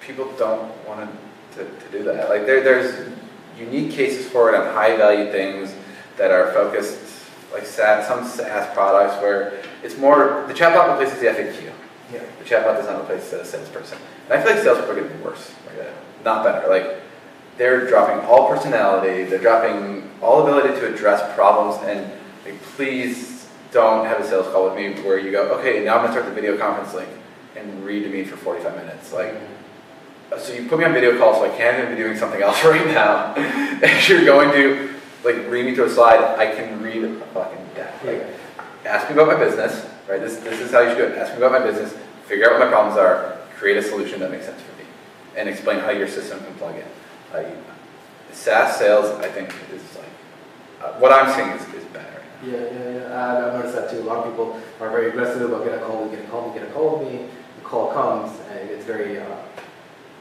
people 0.00 0.30
don't 0.38 0.70
want 0.86 1.10
to, 1.54 1.64
to 1.64 1.88
do 1.90 2.04
that. 2.04 2.28
Like 2.28 2.46
there, 2.46 2.62
there's 2.62 3.08
unique 3.58 3.92
cases 3.92 4.28
for 4.30 4.48
it 4.50 4.54
on 4.54 4.72
high 4.74 4.96
value 4.96 5.30
things 5.32 5.74
that 6.18 6.30
are 6.30 6.52
focused, 6.52 6.98
like 7.52 7.64
SaaS, 7.64 8.06
some 8.06 8.24
SaaS 8.24 8.72
products 8.74 9.20
where 9.22 9.62
it's 9.82 9.96
more 9.96 10.44
the 10.46 10.54
chatbot 10.54 10.90
replaces 10.90 11.20
the 11.20 11.26
FAQ. 11.26 11.72
Yeah. 12.12 12.22
The 12.38 12.44
chatbot 12.44 12.76
does 12.76 12.86
not 12.86 13.02
replace 13.02 13.30
the 13.30 13.44
salesperson. 13.44 13.98
And 14.28 14.34
I 14.34 14.42
feel 14.42 14.54
like 14.54 14.62
salespeople 14.62 14.98
are 14.98 15.02
getting 15.02 15.22
worse, 15.22 15.52
like 15.66 15.78
that. 15.78 15.94
not 16.24 16.44
better. 16.44 16.68
Like 16.68 17.00
they're 17.56 17.88
dropping 17.88 18.24
all 18.26 18.48
personality, 18.48 19.24
they're 19.24 19.38
dropping 19.38 20.10
all 20.20 20.42
ability 20.42 20.80
to 20.80 20.92
address 20.92 21.34
problems, 21.34 21.82
and 21.84 22.10
like, 22.44 22.60
please 22.62 23.48
don't 23.70 24.06
have 24.06 24.20
a 24.20 24.26
sales 24.26 24.46
call 24.52 24.64
with 24.64 24.74
me 24.74 25.02
where 25.02 25.18
you 25.18 25.30
go, 25.30 25.58
okay, 25.58 25.84
now 25.84 25.96
I'm 25.96 26.02
gonna 26.02 26.12
start 26.12 26.26
the 26.26 26.32
video 26.32 26.56
conference 26.56 26.94
link 26.94 27.08
and 27.56 27.84
read 27.84 28.04
to 28.04 28.08
me 28.08 28.24
for 28.24 28.36
45 28.36 28.76
minutes. 28.76 29.12
Like, 29.12 29.34
so 30.38 30.52
you 30.52 30.68
put 30.68 30.78
me 30.78 30.84
on 30.84 30.92
video 30.92 31.18
call, 31.18 31.34
so 31.34 31.44
I 31.44 31.56
can't 31.56 31.78
even 31.78 31.96
be 31.96 32.02
doing 32.02 32.16
something 32.16 32.40
else 32.40 32.64
right 32.64 32.86
now. 32.86 33.34
if 33.36 34.08
you're 34.08 34.24
going 34.24 34.52
to 34.52 34.97
like 35.28 35.48
read 35.50 35.66
me 35.66 35.74
through 35.74 35.86
a 35.86 35.90
slide, 35.90 36.20
I 36.38 36.54
can 36.54 36.82
read 36.82 37.04
a 37.04 37.14
fucking 37.26 37.66
deck. 37.74 38.04
Like, 38.04 38.26
ask 38.84 39.08
me 39.08 39.14
about 39.14 39.28
my 39.28 39.36
business, 39.36 39.86
right? 40.08 40.20
This, 40.20 40.36
this 40.38 40.60
is 40.60 40.70
how 40.70 40.80
you 40.80 40.90
should 40.90 40.98
do 40.98 41.04
it. 41.04 41.18
Ask 41.18 41.32
me 41.32 41.38
about 41.38 41.52
my 41.52 41.64
business, 41.64 41.94
figure 42.26 42.46
out 42.46 42.58
what 42.58 42.60
my 42.60 42.70
problems 42.70 42.98
are, 42.98 43.38
create 43.56 43.76
a 43.76 43.82
solution 43.82 44.20
that 44.20 44.30
makes 44.30 44.46
sense 44.46 44.60
for 44.62 44.76
me, 44.78 44.88
and 45.36 45.48
explain 45.48 45.80
how 45.80 45.90
your 45.90 46.08
system 46.08 46.38
can 46.40 46.54
plug 46.54 46.76
in. 46.76 46.84
Like, 47.32 47.54
SaaS 48.32 48.76
sales, 48.76 49.10
I 49.20 49.28
think, 49.28 49.54
is 49.72 49.82
like, 49.96 50.06
uh, 50.82 50.98
what 50.98 51.12
I'm 51.12 51.32
seeing 51.34 51.48
is, 51.48 51.82
is 51.82 51.88
better. 51.92 52.22
Yeah, 52.44 52.52
yeah, 52.52 52.90
yeah. 53.00 53.46
I've 53.46 53.54
noticed 53.54 53.74
that 53.74 53.90
too. 53.90 54.00
A 54.00 54.08
lot 54.08 54.18
of 54.18 54.30
people 54.30 54.60
are 54.80 54.90
very 54.90 55.08
aggressive 55.10 55.42
about 55.42 55.64
get 55.64 55.74
a 55.74 55.84
call, 55.84 56.08
get 56.08 56.24
a 56.24 56.28
call, 56.28 56.52
get 56.52 56.62
a 56.62 56.70
call 56.70 56.98
with 56.98 57.12
me. 57.12 57.26
The 57.58 57.64
call 57.64 57.92
comes, 57.92 58.38
and 58.52 58.70
it's 58.70 58.84
very, 58.84 59.18
uh, 59.18 59.26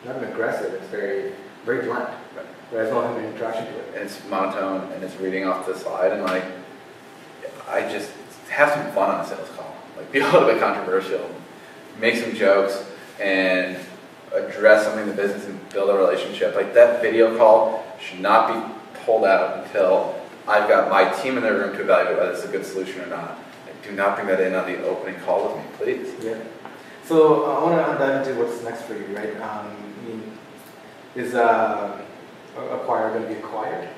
not 0.04 0.18
even 0.18 0.30
aggressive. 0.30 0.74
It's 0.74 0.88
very, 0.88 1.34
very 1.64 1.86
blunt. 1.86 2.10
Right. 2.38 2.46
There's 2.72 2.92
no 2.92 3.02
human 3.08 3.34
interaction 3.34 3.66
to 3.66 3.80
it. 3.80 3.94
And 3.96 4.04
it's 4.04 4.24
monotone, 4.30 4.92
and 4.94 5.04
it's 5.04 5.16
reading 5.18 5.46
off 5.46 5.66
the 5.66 5.78
slide, 5.78 6.12
and 6.12 6.24
like, 6.24 6.46
I 7.68 7.82
just 7.82 8.12
have 8.50 8.72
some 8.72 8.92
fun 8.94 9.10
on 9.10 9.26
a 9.26 9.28
sales 9.28 9.50
call. 9.58 9.76
Like, 9.98 10.12
be 10.12 10.20
a 10.20 10.26
little 10.26 10.48
bit 10.48 10.60
controversial, 10.60 11.30
make 12.00 12.16
some 12.16 12.34
jokes, 12.34 12.86
and 13.20 13.78
address 14.34 14.84
something 14.84 15.04
in 15.04 15.10
the 15.10 15.16
business 15.16 15.46
and 15.46 15.70
build 15.70 15.90
a 15.90 15.94
relationship. 15.94 16.56
Like 16.56 16.74
that 16.74 17.02
video 17.02 17.38
call 17.38 17.84
should 18.00 18.20
not 18.20 18.54
be 18.54 19.00
pulled 19.06 19.26
out 19.26 19.66
until 19.66 20.16
I've 20.48 20.68
got 20.70 20.90
my 20.90 21.10
team 21.22 21.38
in 21.38 21.44
the 21.44 21.52
room 21.52 21.76
to 21.76 21.82
evaluate 21.82 22.18
whether 22.18 22.32
it's 22.32 22.44
a 22.44 22.48
good 22.48 22.66
solution 22.66 23.02
or 23.02 23.08
not. 23.08 23.38
Like, 23.66 23.84
do 23.84 23.92
not 23.92 24.16
bring 24.16 24.28
that 24.28 24.40
in 24.40 24.54
on 24.54 24.66
the 24.66 24.86
opening 24.86 25.20
call 25.22 25.48
with 25.48 25.58
me, 25.58 25.64
please. 25.78 26.14
Yeah. 26.24 26.38
So 27.06 27.46
I 27.46 27.64
want 27.64 27.92
to 27.92 28.06
dive 28.06 28.28
into 28.28 28.40
what's 28.42 28.62
next 28.64 28.82
for 28.84 28.96
you, 28.96 29.06
right? 29.16 29.36
Um, 29.38 29.76
I 30.04 30.08
mean, 30.08 30.38
is 31.16 31.34
uh, 31.34 32.02
acquire 32.72 33.10
going 33.10 33.24
to 33.24 33.30
be 33.30 33.36
acquired? 33.36 33.90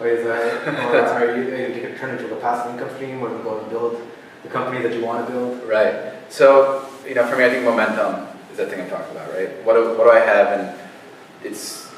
Or 0.00 0.08
is 0.08 0.24
that, 0.24 0.66
or 1.22 1.30
are 1.30 1.36
you 1.36 1.50
going 1.50 1.72
to 1.72 1.98
turn 1.98 2.16
into 2.16 2.34
a 2.34 2.40
passive 2.40 2.72
income 2.72 2.94
stream, 2.94 3.22
or 3.22 3.28
going 3.42 3.64
to 3.64 3.70
build 3.70 4.00
the 4.42 4.48
company 4.48 4.82
that 4.82 4.94
you 4.94 5.04
want 5.04 5.26
to 5.26 5.32
build? 5.32 5.68
Right. 5.68 6.14
So, 6.30 6.88
you 7.06 7.14
know, 7.14 7.26
for 7.26 7.36
me, 7.36 7.44
I 7.44 7.50
think 7.50 7.64
momentum 7.64 8.28
is 8.50 8.56
that 8.56 8.70
thing 8.70 8.80
I'm 8.80 8.90
talking 8.90 9.14
about, 9.14 9.32
right? 9.32 9.64
What 9.64 9.74
do, 9.74 9.96
what 9.98 10.04
do 10.04 10.10
I 10.10 10.20
have? 10.20 10.58
And 10.58 10.80
it's 11.44 11.90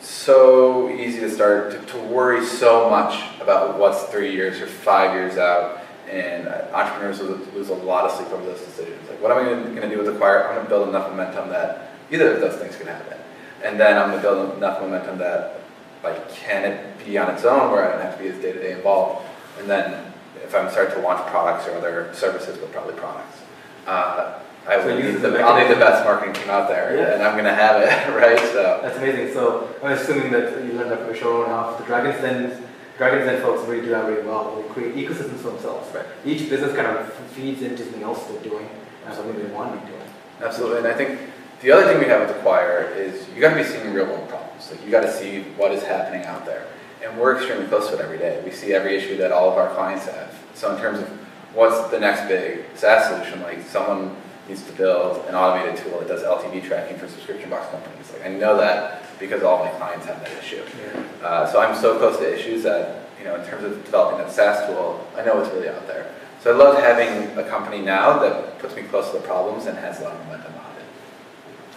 so 0.00 0.88
easy 0.90 1.20
to 1.20 1.30
start 1.30 1.72
to, 1.72 1.78
to 1.92 1.98
worry 1.98 2.44
so 2.44 2.90
much 2.90 3.22
about 3.40 3.78
what's 3.78 4.04
three 4.04 4.32
years 4.32 4.60
or 4.60 4.66
five 4.66 5.14
years 5.14 5.36
out. 5.36 5.80
And 6.08 6.48
entrepreneurs 6.48 7.20
lose, 7.20 7.46
lose 7.54 7.68
a 7.70 7.74
lot 7.74 8.04
of 8.04 8.12
sleep 8.12 8.28
over 8.30 8.44
those 8.44 8.60
decisions. 8.60 9.08
Like, 9.08 9.20
what 9.22 9.32
am 9.32 9.38
I 9.38 9.44
going 9.44 9.76
to 9.76 9.88
do 9.88 9.96
with 9.96 10.06
the 10.06 10.12
Acquire? 10.12 10.48
I'm 10.48 10.54
going 10.54 10.66
to 10.66 10.68
build 10.68 10.88
enough 10.88 11.10
momentum 11.10 11.48
that 11.48 11.92
either 12.10 12.34
of 12.34 12.40
those 12.40 12.56
things 12.56 12.76
can 12.76 12.86
happen. 12.86 13.18
And 13.64 13.80
then 13.80 13.96
I'm 13.96 14.10
going 14.10 14.22
to 14.22 14.28
build 14.28 14.56
enough 14.58 14.80
momentum 14.80 15.18
that, 15.18 15.60
like, 16.02 16.30
can 16.34 16.64
it 16.70 17.04
be 17.04 17.16
on 17.18 17.30
its 17.34 17.44
own 17.44 17.70
where 17.72 17.88
I 17.88 17.92
don't 17.92 18.02
have 18.02 18.16
to 18.18 18.22
be 18.22 18.28
as 18.28 18.36
day 18.40 18.52
to 18.52 18.60
day 18.60 18.72
involved? 18.72 19.26
And 19.58 19.68
then 19.68 20.12
if 20.42 20.54
I'm 20.54 20.70
starting 20.70 20.94
to 20.96 21.00
launch 21.00 21.26
products 21.30 21.66
or 21.66 21.74
other 21.76 22.10
services, 22.12 22.58
but 22.58 22.70
probably 22.72 22.94
products. 22.94 23.38
Uh, 23.86 24.40
I 24.68 24.80
So 24.80 24.86
will 24.88 24.98
use 24.98 25.14
need 25.14 25.22
the 25.22 25.30
the, 25.30 25.40
I'll 25.40 25.58
need 25.58 25.74
the 25.74 25.78
best 25.80 26.04
marketing 26.04 26.34
team 26.34 26.50
out 26.50 26.68
there, 26.68 26.96
Yeah. 26.96 27.14
and 27.14 27.22
I'm 27.22 27.36
gonna 27.36 27.54
have 27.54 27.80
it, 27.82 28.14
right? 28.20 28.38
So 28.52 28.80
That's 28.82 28.96
amazing. 28.98 29.32
So 29.34 29.68
I'm 29.82 29.92
assuming 29.92 30.30
that 30.32 30.64
you 30.64 30.72
learned 30.72 30.90
that 30.90 31.06
from 31.06 31.14
show 31.14 31.44
off. 31.46 31.78
The 31.78 31.84
Dragons 31.84 32.20
Den, 32.20 32.62
Dragons 32.98 33.24
Den 33.26 33.40
folks 33.42 33.66
really 33.68 33.82
do 33.82 33.90
that 33.90 34.06
really 34.08 34.26
well. 34.26 34.56
They 34.56 34.68
create 34.68 34.94
ecosystems 34.96 35.38
for 35.40 35.50
themselves. 35.50 35.94
Right. 35.94 36.06
Each 36.24 36.48
business 36.50 36.74
kind 36.74 36.86
of 36.88 37.12
feeds 37.36 37.60
into 37.62 37.82
something 37.84 38.02
else 38.02 38.24
they're 38.26 38.42
doing 38.42 38.68
and 39.06 39.14
something 39.14 39.36
they 39.36 39.52
want 39.52 39.74
to 39.74 39.80
be 39.86 39.92
doing. 39.92 40.08
absolutely, 40.42 40.78
and 40.78 40.86
I 40.86 40.94
think 40.94 41.20
the 41.64 41.72
other 41.72 41.86
thing 41.86 41.98
we 41.98 42.04
have 42.04 42.20
with 42.20 42.28
the 42.28 42.38
Acquire 42.38 42.92
is 42.94 43.26
you 43.34 43.40
got 43.40 43.56
to 43.56 43.62
be 43.62 43.64
seeing 43.64 43.94
real 43.94 44.04
world 44.04 44.28
problems. 44.28 44.70
Like 44.70 44.84
you 44.84 44.90
got 44.90 45.00
to 45.00 45.10
see 45.10 45.40
what 45.56 45.72
is 45.72 45.82
happening 45.82 46.22
out 46.26 46.44
there, 46.44 46.66
and 47.02 47.18
we're 47.18 47.36
extremely 47.36 47.66
close 47.66 47.88
to 47.88 47.94
it 47.94 48.00
every 48.02 48.18
day. 48.18 48.42
We 48.44 48.50
see 48.50 48.74
every 48.74 48.94
issue 48.96 49.16
that 49.16 49.32
all 49.32 49.50
of 49.50 49.56
our 49.56 49.74
clients 49.74 50.04
have. 50.04 50.38
So 50.52 50.74
in 50.74 50.80
terms 50.80 50.98
of 50.98 51.08
what's 51.54 51.90
the 51.90 51.98
next 51.98 52.28
big 52.28 52.66
SaaS 52.74 53.08
solution, 53.08 53.40
like 53.40 53.62
someone 53.62 54.14
needs 54.46 54.62
to 54.64 54.72
build 54.72 55.26
an 55.26 55.34
automated 55.34 55.82
tool 55.82 56.00
that 56.00 56.08
does 56.08 56.22
LTV 56.22 56.64
tracking 56.64 56.98
for 56.98 57.08
subscription 57.08 57.48
box 57.48 57.70
companies. 57.70 58.12
Like 58.12 58.26
I 58.26 58.28
know 58.28 58.58
that 58.58 59.00
because 59.18 59.42
all 59.42 59.64
my 59.64 59.70
clients 59.70 60.04
have 60.04 60.20
that 60.20 60.32
issue. 60.32 60.62
Yeah. 60.92 61.26
Uh, 61.26 61.50
so 61.50 61.60
I'm 61.60 61.74
so 61.74 61.96
close 61.96 62.18
to 62.18 62.38
issues 62.38 62.62
that, 62.64 63.08
you 63.18 63.24
know, 63.24 63.36
in 63.36 63.46
terms 63.46 63.64
of 63.64 63.82
developing 63.86 64.18
that 64.18 64.30
SaaS 64.30 64.66
tool, 64.66 65.06
I 65.16 65.24
know 65.24 65.40
it's 65.40 65.50
really 65.54 65.70
out 65.70 65.86
there. 65.86 66.12
So 66.42 66.52
I 66.52 66.56
love 66.58 66.76
having 66.76 67.38
a 67.38 67.48
company 67.48 67.80
now 67.80 68.18
that 68.18 68.58
puts 68.58 68.76
me 68.76 68.82
close 68.82 69.10
to 69.12 69.16
the 69.16 69.22
problems 69.26 69.64
and 69.64 69.78
has 69.78 70.00
a 70.00 70.04
lot 70.04 70.12
of 70.12 70.26
momentum. 70.26 70.53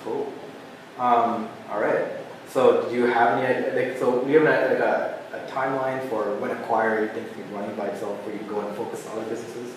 Cool. 0.07 0.33
Um, 0.97 1.49
all 1.69 1.81
right. 1.81 2.07
So 2.47 2.89
do 2.89 2.95
you 2.95 3.05
have 3.07 3.37
any 3.37 3.45
idea? 3.45 3.89
Like, 3.89 3.99
so 3.99 4.19
we 4.23 4.33
have 4.33 4.43
a, 4.43 4.45
like 4.45 4.79
a, 4.79 5.19
a 5.33 5.51
timeline 5.51 6.07
for 6.09 6.35
when 6.37 6.51
Acquire 6.51 7.03
you 7.03 7.09
think 7.09 7.27
is 7.27 7.51
running 7.51 7.75
by 7.75 7.87
itself, 7.87 8.17
where 8.25 8.33
you 8.33 8.39
can 8.39 8.47
go 8.47 8.61
and 8.61 8.75
focus 8.77 9.05
on 9.07 9.19
other 9.19 9.29
businesses. 9.29 9.75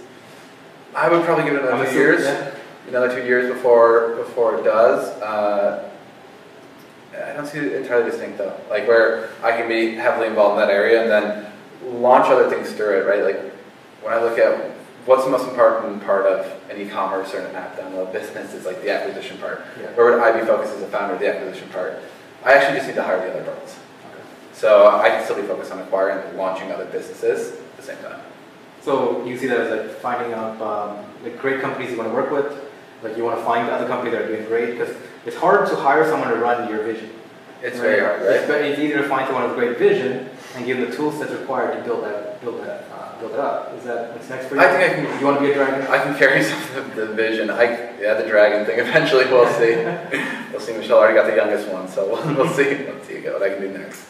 I 0.94 1.08
would 1.08 1.24
probably 1.24 1.44
give 1.44 1.54
it 1.54 1.62
another 1.62 1.86
two 1.90 1.96
years, 1.96 2.22
yeah. 2.22 2.54
another 2.88 3.14
two 3.14 3.26
years 3.26 3.52
before 3.52 4.14
before 4.16 4.58
it 4.58 4.64
does. 4.64 5.08
Uh, 5.20 5.90
I 7.12 7.32
don't 7.32 7.46
see 7.46 7.58
it 7.58 7.72
entirely 7.72 8.10
distinct 8.10 8.38
though, 8.38 8.56
like 8.70 8.86
where 8.86 9.30
I 9.42 9.52
can 9.52 9.68
be 9.68 9.94
heavily 9.94 10.28
involved 10.28 10.60
in 10.60 10.66
that 10.66 10.72
area 10.72 11.02
and 11.02 11.10
then 11.10 11.52
launch 12.00 12.26
other 12.26 12.48
things 12.48 12.72
through 12.72 13.00
it, 13.00 13.06
right? 13.06 13.22
Like 13.22 13.52
when 14.02 14.14
I 14.14 14.22
look 14.22 14.38
at 14.38 14.70
what's 15.06 15.24
the 15.24 15.30
most 15.30 15.48
important 15.48 16.02
part 16.04 16.26
of 16.26 16.46
an 16.70 16.80
e-commerce 16.80 17.34
or 17.34 17.40
an 17.40 17.54
app 17.54 17.76
download 17.76 18.12
business 18.12 18.54
is 18.54 18.64
like 18.64 18.82
the 18.82 18.90
acquisition 18.90 19.38
part. 19.38 19.64
Yeah. 19.80 19.86
Where 19.94 20.10
would 20.10 20.20
I 20.20 20.38
be 20.38 20.46
focused 20.46 20.74
as 20.74 20.82
a 20.82 20.88
founder, 20.88 21.16
the 21.18 21.34
acquisition 21.34 21.68
part? 21.70 22.00
I 22.44 22.54
actually 22.54 22.76
just 22.76 22.88
need 22.88 22.96
to 22.96 23.02
hire 23.02 23.18
the 23.18 23.32
other 23.32 23.44
parts. 23.44 23.78
Okay. 24.10 24.22
So 24.52 24.88
I 24.88 25.08
can 25.08 25.24
still 25.24 25.36
be 25.36 25.46
focused 25.46 25.72
on 25.72 25.78
acquiring 25.78 26.26
and 26.28 26.36
launching 26.36 26.70
other 26.70 26.86
businesses 26.86 27.58
at 27.58 27.76
the 27.76 27.82
same 27.82 27.98
time. 27.98 28.20
So 28.82 29.24
you 29.26 29.36
see 29.36 29.46
that 29.46 29.60
as 29.60 29.70
like 29.70 29.96
finding 29.98 30.32
out 30.32 30.60
um, 30.60 31.04
like 31.22 31.38
great 31.38 31.60
companies 31.60 31.90
you 31.90 31.98
want 31.98 32.08
to 32.08 32.14
work 32.14 32.30
with, 32.30 32.70
like 33.02 33.16
you 33.16 33.24
want 33.24 33.38
to 33.38 33.44
find 33.44 33.68
other 33.68 33.86
companies 33.86 34.12
that 34.12 34.22
are 34.22 34.28
doing 34.28 34.46
great 34.46 34.78
because 34.78 34.94
it's 35.26 35.36
hard 35.36 35.68
to 35.68 35.76
hire 35.76 36.08
someone 36.08 36.30
to 36.30 36.36
run 36.36 36.68
your 36.68 36.82
vision. 36.84 37.10
It's 37.62 37.78
very 37.78 38.00
hard, 38.00 38.22
right? 38.22 38.36
It's, 38.36 38.48
it's 38.48 38.78
easier 38.78 39.02
to 39.02 39.08
find 39.08 39.26
someone 39.26 39.44
with 39.44 39.54
great 39.54 39.76
vision 39.76 40.30
and 40.56 40.64
give 40.64 40.78
them 40.78 40.90
the 40.90 40.96
tools 40.96 41.18
that's 41.18 41.32
required 41.32 41.76
to 41.76 41.84
build 41.84 42.04
that, 42.04 42.40
build 42.40 42.62
that, 42.62 42.89
build 43.20 43.32
it 43.32 43.38
up. 43.40 43.74
Is 43.76 43.84
that 43.84 44.12
what's 44.12 44.28
next 44.28 44.46
for 44.46 44.54
you? 44.56 44.60
I 44.60 44.68
think 44.68 44.90
I 44.90 44.94
can- 45.08 45.20
You 45.20 45.26
want 45.26 45.38
to 45.38 45.44
be 45.44 45.50
a 45.52 45.54
dragon? 45.54 45.86
I 45.88 45.98
can 46.02 46.16
carry 46.16 46.42
some 46.50 46.58
of 46.78 46.96
the 46.96 47.06
vision. 47.06 47.50
I, 47.50 47.98
yeah, 48.00 48.14
the 48.14 48.26
dragon 48.28 48.66
thing. 48.66 48.78
Eventually, 48.80 49.26
we'll 49.26 49.48
see. 49.60 49.76
we'll 50.50 50.60
see. 50.60 50.72
Michelle 50.76 50.98
already 50.98 51.14
got 51.14 51.26
the 51.26 51.36
youngest 51.36 51.68
one, 51.68 51.88
so 51.88 52.06
we'll, 52.08 52.34
we'll 52.36 52.52
see. 52.54 52.64
Let's 52.86 53.06
see 53.06 53.20
what 53.20 53.42
I 53.42 53.50
can 53.50 53.60
do 53.60 53.78
next. 53.78 54.06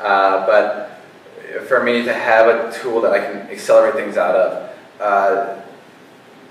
Uh, 0.00 0.46
but 0.46 0.90
for 1.68 1.82
me 1.82 2.04
to 2.04 2.12
have 2.12 2.46
a 2.48 2.72
tool 2.72 3.00
that 3.02 3.12
I 3.12 3.20
can 3.20 3.36
accelerate 3.50 3.94
things 3.94 4.16
out 4.16 4.34
of, 4.34 4.70
uh, 5.00 5.60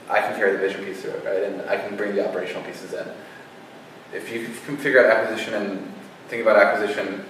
I 0.10 0.20
can 0.22 0.36
carry 0.36 0.52
the 0.52 0.58
vision 0.60 0.84
piece 0.86 1.02
through 1.02 1.12
it, 1.12 1.26
right? 1.26 1.44
And 1.44 1.62
I 1.70 1.78
can 1.78 1.96
bring 1.98 2.16
the 2.16 2.28
operational 2.28 2.64
pieces 2.64 2.94
in. 2.94 3.08
If 4.14 4.32
you 4.32 4.48
can 4.66 4.78
figure 4.78 5.04
out 5.04 5.10
acquisition 5.18 5.56
and 5.56 5.92
think 6.28 6.42
about 6.44 6.56
acquisition, 6.58 7.26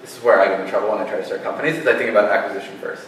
this 0.00 0.16
is 0.16 0.22
where 0.22 0.40
I 0.40 0.48
get 0.48 0.60
in 0.60 0.68
trouble 0.68 0.90
when 0.90 0.98
I 0.98 1.08
try 1.08 1.18
to 1.18 1.24
start 1.24 1.42
companies. 1.44 1.76
Is 1.76 1.86
I 1.86 1.96
think 1.96 2.10
about 2.10 2.30
acquisition 2.30 2.76
first. 2.78 3.06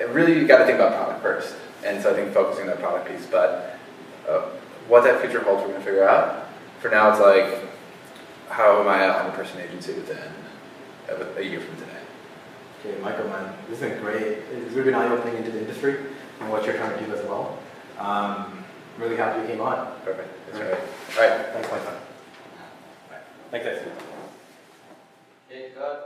It 0.00 0.08
really, 0.08 0.38
you 0.38 0.46
got 0.46 0.58
to 0.58 0.64
think 0.64 0.78
about 0.78 0.94
product 0.94 1.22
first. 1.22 1.54
And 1.84 2.02
so 2.02 2.10
I 2.10 2.14
think 2.14 2.32
focusing 2.32 2.62
on 2.62 2.68
that 2.68 2.80
product 2.80 3.08
piece. 3.08 3.26
But 3.26 3.78
uh, 4.26 4.46
what 4.88 5.04
that 5.04 5.20
future 5.20 5.40
holds, 5.42 5.60
we're 5.60 5.68
going 5.68 5.80
to 5.80 5.84
figure 5.84 6.08
out. 6.08 6.48
For 6.80 6.90
now, 6.90 7.10
it's 7.10 7.20
like, 7.20 7.68
how 8.48 8.80
am 8.80 8.88
I 8.88 9.04
a 9.04 9.12
100 9.12 9.34
person 9.34 9.60
agency 9.60 9.92
within 9.92 10.18
a, 11.08 11.38
a 11.38 11.42
year 11.42 11.60
from 11.60 11.76
today? 11.76 11.90
Okay, 12.80 12.98
Michael, 13.02 13.28
man, 13.28 13.54
this 13.68 13.80
has 13.80 13.90
been 13.90 14.00
great. 14.00 14.22
It's 14.22 14.72
really 14.72 14.90
been 14.90 14.94
eye-opening 14.94 15.36
into 15.36 15.50
the 15.50 15.60
industry 15.60 15.98
and 16.40 16.50
what 16.50 16.64
you're 16.64 16.76
trying 16.76 16.98
to 16.98 17.06
do 17.06 17.14
as 17.14 17.22
well. 17.26 17.58
Um, 17.98 18.64
really 18.96 19.16
happy 19.16 19.42
you 19.42 19.48
came 19.48 19.60
on. 19.60 20.00
Perfect. 20.02 20.28
That's 20.46 20.58
right. 20.58 20.80
All 21.18 21.36
right. 21.36 21.46
Thanks, 21.52 21.70
my 21.70 21.78
friend. 21.78 21.98
Thanks, 23.50 23.66
guys. 23.66 23.82
Okay, 25.50 25.72
good. 25.74 25.98